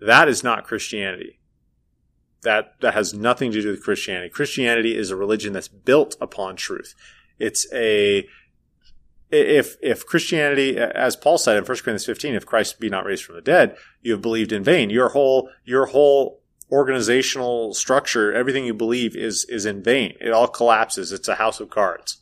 That 0.00 0.28
is 0.28 0.44
not 0.44 0.64
Christianity. 0.64 1.40
That, 2.42 2.74
that 2.80 2.94
has 2.94 3.14
nothing 3.14 3.52
to 3.52 3.62
do 3.62 3.70
with 3.70 3.84
Christianity. 3.84 4.28
Christianity 4.28 4.96
is 4.96 5.10
a 5.10 5.16
religion 5.16 5.52
that's 5.52 5.68
built 5.68 6.16
upon 6.20 6.56
truth. 6.56 6.94
It's 7.38 7.72
a, 7.72 8.26
if, 9.32 9.76
if 9.82 10.06
Christianity, 10.06 10.78
as 10.78 11.16
Paul 11.16 11.38
said 11.38 11.56
in 11.56 11.64
1 11.64 11.66
Corinthians 11.66 12.06
15, 12.06 12.34
if 12.34 12.46
Christ 12.46 12.78
be 12.78 12.88
not 12.88 13.04
raised 13.04 13.24
from 13.24 13.34
the 13.34 13.40
dead, 13.40 13.76
you 14.02 14.12
have 14.12 14.22
believed 14.22 14.52
in 14.52 14.62
vain. 14.62 14.90
Your 14.90 15.10
whole, 15.10 15.48
your 15.64 15.86
whole 15.86 16.40
organizational 16.70 17.74
structure, 17.74 18.32
everything 18.32 18.64
you 18.64 18.74
believe 18.74 19.16
is, 19.16 19.44
is 19.48 19.66
in 19.66 19.82
vain. 19.82 20.14
It 20.20 20.30
all 20.30 20.48
collapses. 20.48 21.12
It's 21.12 21.28
a 21.28 21.36
house 21.36 21.60
of 21.60 21.70
cards. 21.70 22.18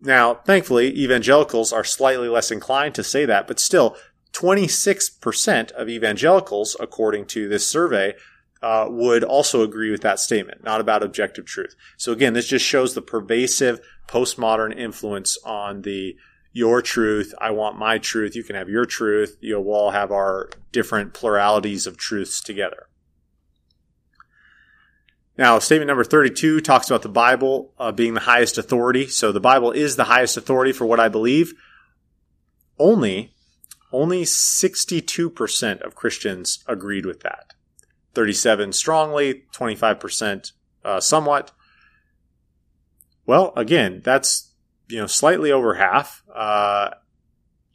Now, 0.00 0.34
thankfully, 0.34 0.96
evangelicals 0.96 1.72
are 1.72 1.84
slightly 1.84 2.28
less 2.28 2.50
inclined 2.50 2.94
to 2.94 3.04
say 3.04 3.24
that, 3.24 3.46
but 3.46 3.58
still, 3.58 3.96
26% 4.32 5.72
of 5.72 5.88
evangelicals, 5.88 6.76
according 6.78 7.26
to 7.26 7.48
this 7.48 7.66
survey, 7.66 8.14
uh, 8.62 8.86
would 8.88 9.24
also 9.24 9.62
agree 9.62 9.90
with 9.90 10.02
that 10.02 10.18
statement, 10.18 10.64
not 10.64 10.80
about 10.80 11.02
objective 11.02 11.46
truth. 11.46 11.74
So 11.96 12.12
again, 12.12 12.32
this 12.32 12.48
just 12.48 12.64
shows 12.64 12.94
the 12.94 13.02
pervasive 13.02 13.80
postmodern 14.08 14.76
influence 14.76 15.38
on 15.44 15.82
the 15.82 16.16
your 16.52 16.82
truth. 16.82 17.34
I 17.40 17.50
want 17.52 17.78
my 17.78 17.98
truth. 17.98 18.34
You 18.34 18.42
can 18.42 18.56
have 18.56 18.68
your 18.68 18.84
truth. 18.84 19.36
You 19.40 19.54
know, 19.54 19.60
we'll 19.60 19.76
all 19.76 19.90
have 19.90 20.10
our 20.10 20.50
different 20.72 21.14
pluralities 21.14 21.86
of 21.86 21.96
truths 21.96 22.40
together. 22.40 22.88
Now, 25.36 25.60
statement 25.60 25.86
number 25.86 26.02
32 26.02 26.60
talks 26.62 26.90
about 26.90 27.02
the 27.02 27.08
Bible 27.08 27.72
uh, 27.78 27.92
being 27.92 28.14
the 28.14 28.20
highest 28.20 28.58
authority. 28.58 29.06
So 29.06 29.30
the 29.30 29.38
Bible 29.38 29.70
is 29.70 29.94
the 29.94 30.04
highest 30.04 30.36
authority 30.36 30.72
for 30.72 30.84
what 30.84 30.98
I 30.98 31.08
believe. 31.08 31.54
Only, 32.76 33.34
only 33.92 34.22
62% 34.22 35.80
of 35.82 35.94
Christians 35.94 36.64
agreed 36.66 37.06
with 37.06 37.20
that. 37.20 37.47
37 38.18 38.72
strongly, 38.72 39.44
25% 39.52 40.50
uh, 40.84 40.98
somewhat. 40.98 41.52
Well, 43.26 43.52
again, 43.54 44.00
that's, 44.04 44.54
you 44.88 44.98
know, 44.98 45.06
slightly 45.06 45.52
over 45.52 45.74
half. 45.74 46.24
Uh, 46.34 46.90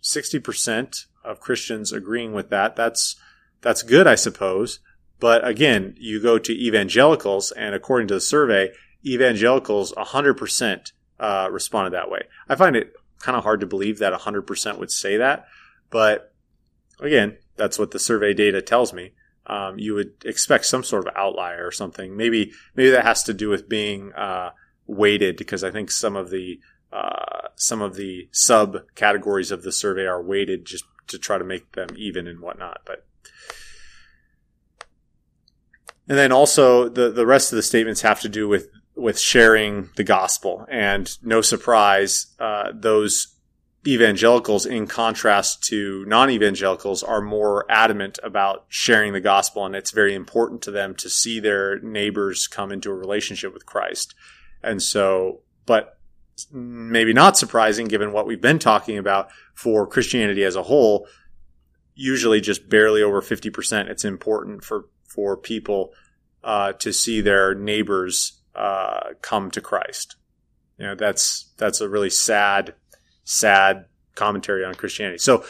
60% 0.04 1.06
of 1.24 1.40
Christians 1.40 1.94
agreeing 1.94 2.34
with 2.34 2.50
that. 2.50 2.76
That's, 2.76 3.16
that's 3.62 3.84
good, 3.84 4.06
I 4.06 4.16
suppose. 4.16 4.82
But 5.18 5.48
again, 5.48 5.96
you 5.98 6.22
go 6.22 6.38
to 6.38 6.52
evangelicals, 6.52 7.54
and 7.54 7.74
according 7.74 8.10
to 8.10 8.16
the 8.16 8.20
survey, 8.20 8.72
evangelicals 9.06 9.94
100% 9.94 10.92
uh, 11.22 11.48
responded 11.50 11.94
that 11.94 12.12
way. 12.12 12.24
I 12.50 12.56
find 12.56 12.76
it 12.76 12.92
kind 13.22 13.38
of 13.38 13.46
hard 13.46 13.62
to 13.62 13.66
believe 13.66 14.00
that 14.00 14.12
100% 14.12 14.78
would 14.78 14.92
say 14.92 15.16
that, 15.16 15.46
but 15.90 16.34
again, 17.00 17.38
that's 17.56 17.80
what 17.80 17.92
the 17.92 18.00
survey 18.00 18.34
data 18.34 18.62
tells 18.62 18.92
me. 18.92 19.14
Um, 19.46 19.78
you 19.78 19.94
would 19.94 20.14
expect 20.24 20.66
some 20.66 20.84
sort 20.84 21.08
of 21.08 21.14
outlier 21.16 21.66
or 21.66 21.72
something. 21.72 22.16
Maybe 22.16 22.54
maybe 22.76 22.92
that 22.92 23.04
has 23.06 23.24
to 23.24 23.34
do 23.34 23.50
with 23.50 23.68
being 23.68 24.14
uh, 24.14 24.52
weighted 24.88 25.38
because 25.38 25.64
I 25.64 25.72
think 25.72 25.92
some 25.92 26.16
of 26.16 26.30
the 26.30 26.60
uh, 26.92 27.50
some 27.56 27.82
of 27.82 27.96
the 27.96 28.30
subcategories 28.32 29.52
of 29.52 29.64
the 29.64 29.72
survey 29.72 30.06
are 30.06 30.22
weighted 30.22 30.66
just 30.66 30.86
to 31.08 31.18
try 31.18 31.38
to 31.38 31.44
make 31.44 31.74
them 31.74 31.90
even 31.98 32.28
and 32.28 32.40
whatnot. 32.40 32.82
But 32.86 33.06
and 36.08 36.18
then 36.18 36.32
also 36.32 36.90
the, 36.90 37.10
the 37.10 37.26
rest 37.26 37.52
of 37.52 37.56
the 37.56 37.64
statements 37.64 38.02
have 38.02 38.22
to 38.22 38.30
do 38.30 38.48
with, 38.48 38.68
with 38.96 39.20
sharing 39.20 39.90
the 39.96 40.04
gospel. 40.04 40.66
And 40.70 41.10
no 41.24 41.42
surprise, 41.42 42.28
uh, 42.40 42.72
those 42.74 43.33
evangelicals, 43.86 44.66
in 44.66 44.88
contrast 44.88 45.64
to 45.64 46.06
non 46.06 46.30
evangelicals, 46.30 47.04
are 47.04 47.22
more 47.22 47.66
adamant 47.70 48.20
about 48.24 48.66
sharing 48.70 49.14
the 49.14 49.22
gospel. 49.22 49.66
And 49.66 49.76
it's 49.76 49.92
very 49.92 50.16
important 50.16 50.62
to 50.64 50.72
them 50.72 50.96
to 50.96 51.10
see 51.10 51.40
their 51.40 51.80
neighbors 51.80 52.48
come 52.48 52.72
into 52.72 52.90
a 52.90 52.96
relationship 52.96 53.54
with 53.54 53.66
Christ. 53.66 54.16
And 54.62 54.82
so, 54.82 55.42
but 55.66 55.98
maybe 56.52 57.14
not 57.14 57.38
surprising 57.38 57.88
given 57.88 58.12
what 58.12 58.26
we've 58.26 58.42
been 58.42 58.60
talking 58.60 58.98
about 58.98 59.30
for 59.54 59.86
Christianity 59.86 60.44
as 60.44 60.56
a 60.56 60.64
whole, 60.64 61.08
usually 61.94 62.42
just 62.42 62.70
barely 62.70 63.02
over 63.04 63.22
50%. 63.22 63.90
It's 63.90 64.06
important 64.06 64.64
for 64.64 64.86
for 65.08 65.38
people 65.38 65.94
uh, 66.44 66.74
to 66.74 66.92
see 66.92 67.22
their 67.22 67.54
neighbors 67.54 68.42
uh, 68.56 69.12
come 69.22 69.52
to 69.52 69.62
Christ. 69.62 70.16
You 70.78 70.88
know, 70.88 70.96
that's 70.96 71.52
that's 71.58 71.82
a 71.82 71.90
really 71.90 72.10
sad, 72.10 72.74
sad 73.24 73.86
commentary 74.16 74.64
on 74.64 74.76
Christianity. 74.76 75.18
So, 75.18 75.44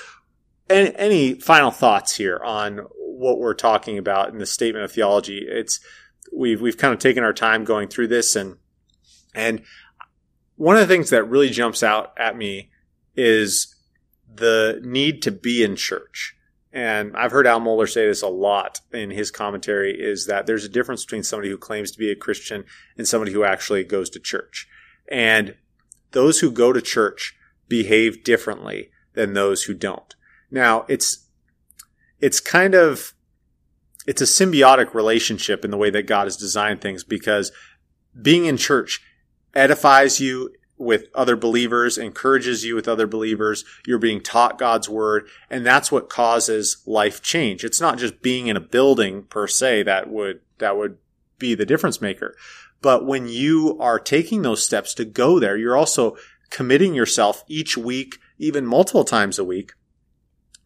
any, 0.70 0.96
any 0.96 1.34
final 1.36 1.72
thoughts 1.72 2.16
here 2.16 2.40
on 2.44 2.80
what 2.98 3.40
we're 3.40 3.54
talking 3.54 3.98
about 3.98 4.30
in 4.30 4.38
the 4.38 4.46
statement 4.46 4.86
of 4.86 4.92
theology? 4.92 5.46
It's 5.48 5.80
we've 6.32 6.62
we've 6.62 6.78
kind 6.78 6.94
of 6.94 7.00
taken 7.00 7.24
our 7.24 7.34
time 7.34 7.64
going 7.64 7.90
through 7.90 8.08
this, 8.08 8.36
and 8.36 8.58
and 9.36 9.62
one 10.56 10.76
of 10.76 10.82
the 10.82 10.94
things 10.94 11.10
that 11.10 11.24
really 11.26 11.50
jumps 11.50 11.84
out 11.84 12.14
at 12.18 12.38
me 12.38 12.72
is 13.16 13.76
the 14.34 14.80
need 14.84 15.22
to 15.22 15.32
be 15.32 15.64
in 15.64 15.76
church 15.76 16.36
and 16.74 17.16
I've 17.16 17.32
heard 17.32 17.46
Al 17.46 17.62
Mohler 17.62 17.88
say 17.88 18.08
this 18.08 18.24
a 18.24 18.28
lot 18.28 18.82
in 18.92 19.12
his 19.12 19.30
commentary 19.30 19.94
is 19.94 20.26
that 20.26 20.48
there's 20.48 20.66
a 20.66 20.70
difference 20.70 21.06
between 21.06 21.22
somebody 21.22 21.50
who 21.50 21.58
claims 21.58 21.92
to 21.92 22.00
be 22.00 22.10
a 22.10 22.16
Christian 22.16 22.66
and 22.98 23.08
somebody 23.08 23.32
who 23.32 23.44
actually 23.44 23.84
goes 23.84 24.10
to 24.10 24.20
church. 24.20 24.68
And 25.08 25.56
those 26.12 26.40
who 26.40 26.50
go 26.50 26.74
to 26.74 26.82
church 26.82 27.36
behave 27.74 28.24
differently 28.24 28.92
than 29.16 29.34
those 29.34 29.64
who 29.64 29.74
don't. 29.74 30.16
Now, 30.52 30.86
it's 30.88 31.26
it's 32.20 32.40
kind 32.40 32.76
of 32.76 33.16
it's 34.06 34.22
a 34.22 34.26
symbiotic 34.26 34.94
relationship 34.94 35.66
in 35.66 35.72
the 35.72 35.78
way 35.78 35.90
that 35.90 36.06
God 36.06 36.26
has 36.26 36.38
designed 36.38 36.82
things 36.82 37.04
because 37.04 37.52
being 38.22 38.46
in 38.46 38.58
church 38.58 39.02
edifies 39.56 40.20
you 40.20 40.54
with 40.78 41.08
other 41.16 41.36
believers, 41.36 41.98
encourages 41.98 42.64
you 42.64 42.76
with 42.76 42.88
other 42.88 43.08
believers. 43.08 43.66
You're 43.88 43.98
being 43.98 44.22
taught 44.22 44.60
God's 44.60 44.88
word. 44.88 45.28
And 45.50 45.66
that's 45.66 45.92
what 45.92 46.10
causes 46.10 46.84
life 46.86 47.24
change. 47.24 47.64
It's 47.64 47.82
not 47.82 47.98
just 47.98 48.22
being 48.22 48.46
in 48.48 48.58
a 48.58 48.60
building 48.78 49.24
per 49.24 49.48
se 49.48 49.84
that 49.84 50.12
would, 50.12 50.42
that 50.60 50.78
would 50.78 51.00
be 51.40 51.56
the 51.56 51.66
difference 51.66 52.02
maker. 52.02 52.36
But 52.84 53.06
when 53.06 53.30
you 53.30 53.78
are 53.80 53.98
taking 53.98 54.42
those 54.42 54.64
steps 54.64 54.94
to 54.96 55.06
go 55.06 55.40
there, 55.40 55.56
you're 55.58 55.78
also 55.78 56.18
committing 56.54 56.94
yourself 56.94 57.44
each 57.50 57.76
week, 57.76 58.20
even 58.38 58.66
multiple 58.66 59.04
times 59.04 59.38
a 59.38 59.44
week 59.44 59.74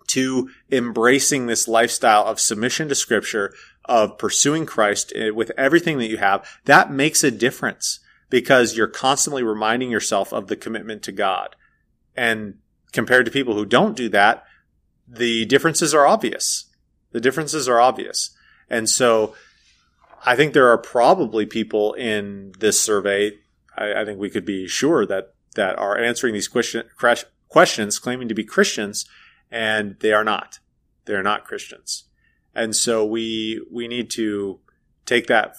to 0.08 0.50
embracing 0.72 1.48
this 1.48 1.68
lifestyle 1.68 2.26
of 2.26 2.40
submission 2.40 2.88
to 2.90 2.96
scripture, 2.96 3.54
of 3.86 4.18
pursuing 4.18 4.66
Christ 4.66 5.14
eh, 5.16 5.30
with 5.30 5.52
everything 5.58 5.98
that 5.98 6.10
you 6.10 6.18
have. 6.18 6.48
That 6.66 6.92
makes 6.92 7.24
a 7.24 7.32
difference 7.32 8.00
because 8.30 8.76
you're 8.76 8.88
constantly 8.88 9.44
reminding 9.44 9.90
yourself 9.90 10.34
of 10.34 10.48
the 10.48 10.56
commitment 10.58 11.04
to 11.04 11.12
God. 11.12 11.56
And 12.16 12.56
compared 12.92 13.26
to 13.26 13.32
people 13.32 13.54
who 13.54 13.66
don't 13.66 13.96
do 13.96 14.10
that, 14.10 14.44
the 15.08 15.46
differences 15.46 15.94
are 15.94 16.06
obvious. 16.06 16.66
The 17.12 17.22
differences 17.22 17.70
are 17.70 17.80
obvious. 17.80 18.36
And 18.70 18.90
so 18.90 19.36
I 20.26 20.36
think 20.36 20.54
there 20.54 20.70
are 20.70 20.78
probably 20.78 21.46
people 21.46 21.94
in 21.94 22.52
this 22.60 22.80
survey. 22.80 23.32
I, 23.78 24.02
I 24.02 24.06
think 24.06 24.20
we 24.20 24.30
could 24.30 24.46
be 24.46 24.68
sure 24.68 25.06
that, 25.06 25.34
that 25.58 25.78
are 25.78 25.98
answering 25.98 26.34
these 26.34 26.48
question, 26.48 26.84
questions 27.50 28.00
claiming 28.00 28.30
to 28.30 28.34
be 28.34 28.46
Christians 28.46 29.06
and 29.52 29.98
they 30.00 30.14
are 30.14 30.24
not. 30.24 30.60
They 31.06 31.14
are 31.14 31.24
not 31.24 31.46
Christians. 31.46 32.06
And 32.56 32.76
so 32.76 33.06
we, 33.06 33.62
we 33.72 33.88
need 33.88 34.10
to 34.12 34.60
take 35.06 35.28
that 35.28 35.56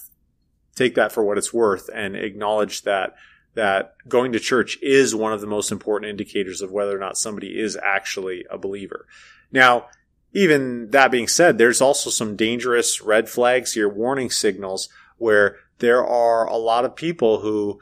take 0.78 0.94
that 0.94 1.10
for 1.10 1.24
what 1.24 1.36
it's 1.36 1.52
worth 1.52 1.90
and 1.92 2.14
acknowledge 2.14 2.82
that 2.82 3.16
that 3.54 3.94
going 4.08 4.30
to 4.30 4.38
church 4.38 4.78
is 4.80 5.14
one 5.14 5.32
of 5.32 5.40
the 5.40 5.46
most 5.46 5.72
important 5.72 6.08
indicators 6.08 6.62
of 6.62 6.70
whether 6.70 6.96
or 6.96 7.00
not 7.00 7.18
somebody 7.18 7.58
is 7.58 7.76
actually 7.82 8.44
a 8.48 8.56
believer. 8.56 9.08
Now, 9.50 9.86
even 10.32 10.90
that 10.90 11.10
being 11.10 11.26
said, 11.26 11.58
there's 11.58 11.80
also 11.80 12.10
some 12.10 12.36
dangerous 12.36 13.00
red 13.00 13.28
flags 13.28 13.72
here, 13.72 13.88
warning 13.88 14.30
signals 14.30 14.88
where 15.16 15.56
there 15.78 16.06
are 16.06 16.46
a 16.46 16.56
lot 16.56 16.84
of 16.84 16.94
people 16.94 17.40
who 17.40 17.80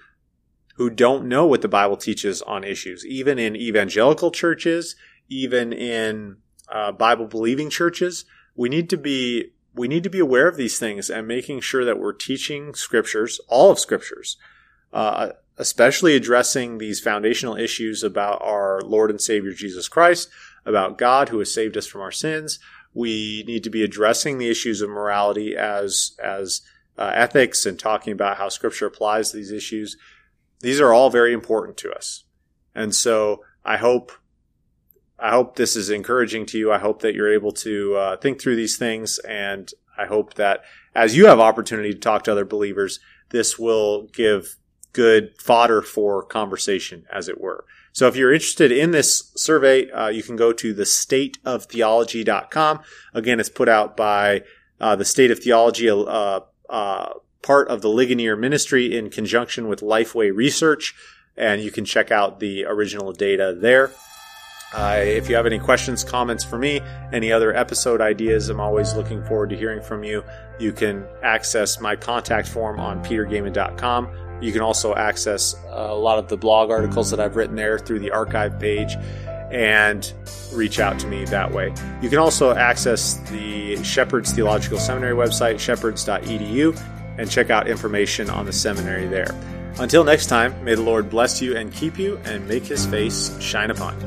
who 0.76 0.90
don't 0.90 1.26
know 1.26 1.46
what 1.46 1.62
the 1.62 1.68
Bible 1.68 1.96
teaches 1.96 2.42
on 2.42 2.64
issues, 2.64 3.04
even 3.04 3.38
in 3.38 3.56
evangelical 3.56 4.30
churches, 4.30 4.94
even 5.28 5.72
in 5.72 6.36
uh, 6.68 6.92
Bible 6.92 7.26
believing 7.26 7.70
churches. 7.70 8.24
We 8.54 8.68
need 8.68 8.88
to 8.90 8.96
be 8.96 9.52
we 9.74 9.88
need 9.88 10.04
to 10.04 10.10
be 10.10 10.20
aware 10.20 10.48
of 10.48 10.56
these 10.56 10.78
things 10.78 11.10
and 11.10 11.28
making 11.28 11.60
sure 11.60 11.84
that 11.84 11.98
we're 11.98 12.14
teaching 12.14 12.74
scriptures, 12.74 13.40
all 13.46 13.70
of 13.70 13.78
scriptures, 13.78 14.38
uh, 14.90 15.32
especially 15.58 16.16
addressing 16.16 16.78
these 16.78 16.98
foundational 16.98 17.56
issues 17.56 18.02
about 18.02 18.40
our 18.42 18.80
Lord 18.80 19.10
and 19.10 19.20
Savior 19.20 19.52
Jesus 19.52 19.86
Christ, 19.86 20.30
about 20.64 20.96
God 20.96 21.28
who 21.28 21.38
has 21.40 21.52
saved 21.52 21.76
us 21.76 21.86
from 21.86 22.00
our 22.00 22.12
sins. 22.12 22.58
We 22.94 23.44
need 23.46 23.64
to 23.64 23.70
be 23.70 23.84
addressing 23.84 24.38
the 24.38 24.48
issues 24.48 24.80
of 24.80 24.88
morality 24.88 25.56
as 25.56 26.16
as 26.22 26.62
uh, 26.98 27.12
ethics 27.14 27.66
and 27.66 27.78
talking 27.78 28.12
about 28.12 28.38
how 28.38 28.48
Scripture 28.48 28.86
applies 28.86 29.30
to 29.30 29.36
these 29.36 29.52
issues. 29.52 29.96
These 30.60 30.80
are 30.80 30.92
all 30.92 31.10
very 31.10 31.32
important 31.32 31.76
to 31.78 31.92
us, 31.92 32.24
and 32.74 32.94
so 32.94 33.42
I 33.64 33.76
hope 33.76 34.12
I 35.18 35.30
hope 35.30 35.56
this 35.56 35.76
is 35.76 35.88
encouraging 35.90 36.46
to 36.46 36.58
you. 36.58 36.72
I 36.72 36.78
hope 36.78 37.00
that 37.02 37.14
you're 37.14 37.32
able 37.32 37.52
to 37.52 37.94
uh, 37.96 38.16
think 38.18 38.40
through 38.40 38.56
these 38.56 38.76
things. 38.76 39.18
And 39.20 39.72
I 39.96 40.04
hope 40.06 40.34
that 40.34 40.62
as 40.94 41.16
you 41.16 41.26
have 41.26 41.40
opportunity 41.40 41.92
to 41.92 41.98
talk 41.98 42.24
to 42.24 42.32
other 42.32 42.44
believers, 42.44 43.00
this 43.30 43.58
will 43.58 44.08
give 44.08 44.56
good 44.92 45.30
fodder 45.40 45.80
for 45.82 46.22
conversation, 46.22 47.06
as 47.12 47.28
it 47.28 47.40
were. 47.40 47.64
So 47.92 48.08
if 48.08 48.16
you're 48.16 48.32
interested 48.32 48.72
in 48.72 48.90
this 48.90 49.32
survey, 49.36 49.90
uh, 49.90 50.08
you 50.08 50.22
can 50.22 50.36
go 50.36 50.52
to 50.52 50.74
the 50.74 50.82
stateoftheology.com. 50.82 52.80
Again, 53.14 53.40
it's 53.40 53.48
put 53.48 53.68
out 53.70 53.96
by 53.96 54.42
uh, 54.80 54.96
the 54.96 55.04
State 55.04 55.30
of 55.30 55.38
Theology, 55.38 55.88
uh, 55.88 56.40
uh, 56.68 57.12
part 57.46 57.68
of 57.68 57.80
the 57.80 57.88
Ligonier 57.88 58.36
Ministry 58.36 58.96
in 58.96 59.08
conjunction 59.08 59.68
with 59.68 59.80
Lifeway 59.80 60.34
Research. 60.34 60.94
And 61.36 61.62
you 61.62 61.70
can 61.70 61.84
check 61.84 62.10
out 62.10 62.40
the 62.40 62.64
original 62.64 63.12
data 63.12 63.56
there. 63.56 63.92
Uh, 64.74 64.98
if 65.00 65.28
you 65.28 65.36
have 65.36 65.46
any 65.46 65.60
questions, 65.60 66.02
comments 66.02 66.42
for 66.42 66.58
me, 66.58 66.80
any 67.12 67.30
other 67.30 67.54
episode 67.54 68.00
ideas, 68.00 68.48
I'm 68.48 68.58
always 68.58 68.94
looking 68.94 69.24
forward 69.24 69.50
to 69.50 69.56
hearing 69.56 69.80
from 69.80 70.02
you. 70.02 70.24
You 70.58 70.72
can 70.72 71.06
access 71.22 71.80
my 71.80 71.94
contact 71.94 72.48
form 72.48 72.80
on 72.80 73.02
petergoeman.com. 73.04 74.42
You 74.42 74.52
can 74.52 74.60
also 74.60 74.94
access 74.94 75.54
a 75.68 75.94
lot 75.94 76.18
of 76.18 76.28
the 76.28 76.36
blog 76.36 76.70
articles 76.70 77.10
that 77.10 77.20
I've 77.20 77.36
written 77.36 77.54
there 77.54 77.78
through 77.78 78.00
the 78.00 78.10
archive 78.10 78.58
page 78.58 78.96
and 79.52 80.12
reach 80.52 80.80
out 80.80 80.98
to 80.98 81.06
me 81.06 81.24
that 81.26 81.52
way. 81.52 81.72
You 82.02 82.10
can 82.10 82.18
also 82.18 82.52
access 82.52 83.14
the 83.30 83.82
Shepherd's 83.84 84.32
Theological 84.32 84.78
Seminary 84.78 85.14
website, 85.14 85.60
shepherds.edu, 85.60 86.76
and 87.18 87.30
check 87.30 87.50
out 87.50 87.68
information 87.68 88.30
on 88.30 88.46
the 88.46 88.52
seminary 88.52 89.06
there. 89.06 89.34
Until 89.78 90.04
next 90.04 90.26
time, 90.26 90.64
may 90.64 90.74
the 90.74 90.82
Lord 90.82 91.10
bless 91.10 91.42
you 91.42 91.56
and 91.56 91.72
keep 91.72 91.98
you 91.98 92.18
and 92.24 92.48
make 92.48 92.64
his 92.64 92.86
face 92.86 93.38
shine 93.40 93.70
upon 93.70 94.00
you. 94.00 94.06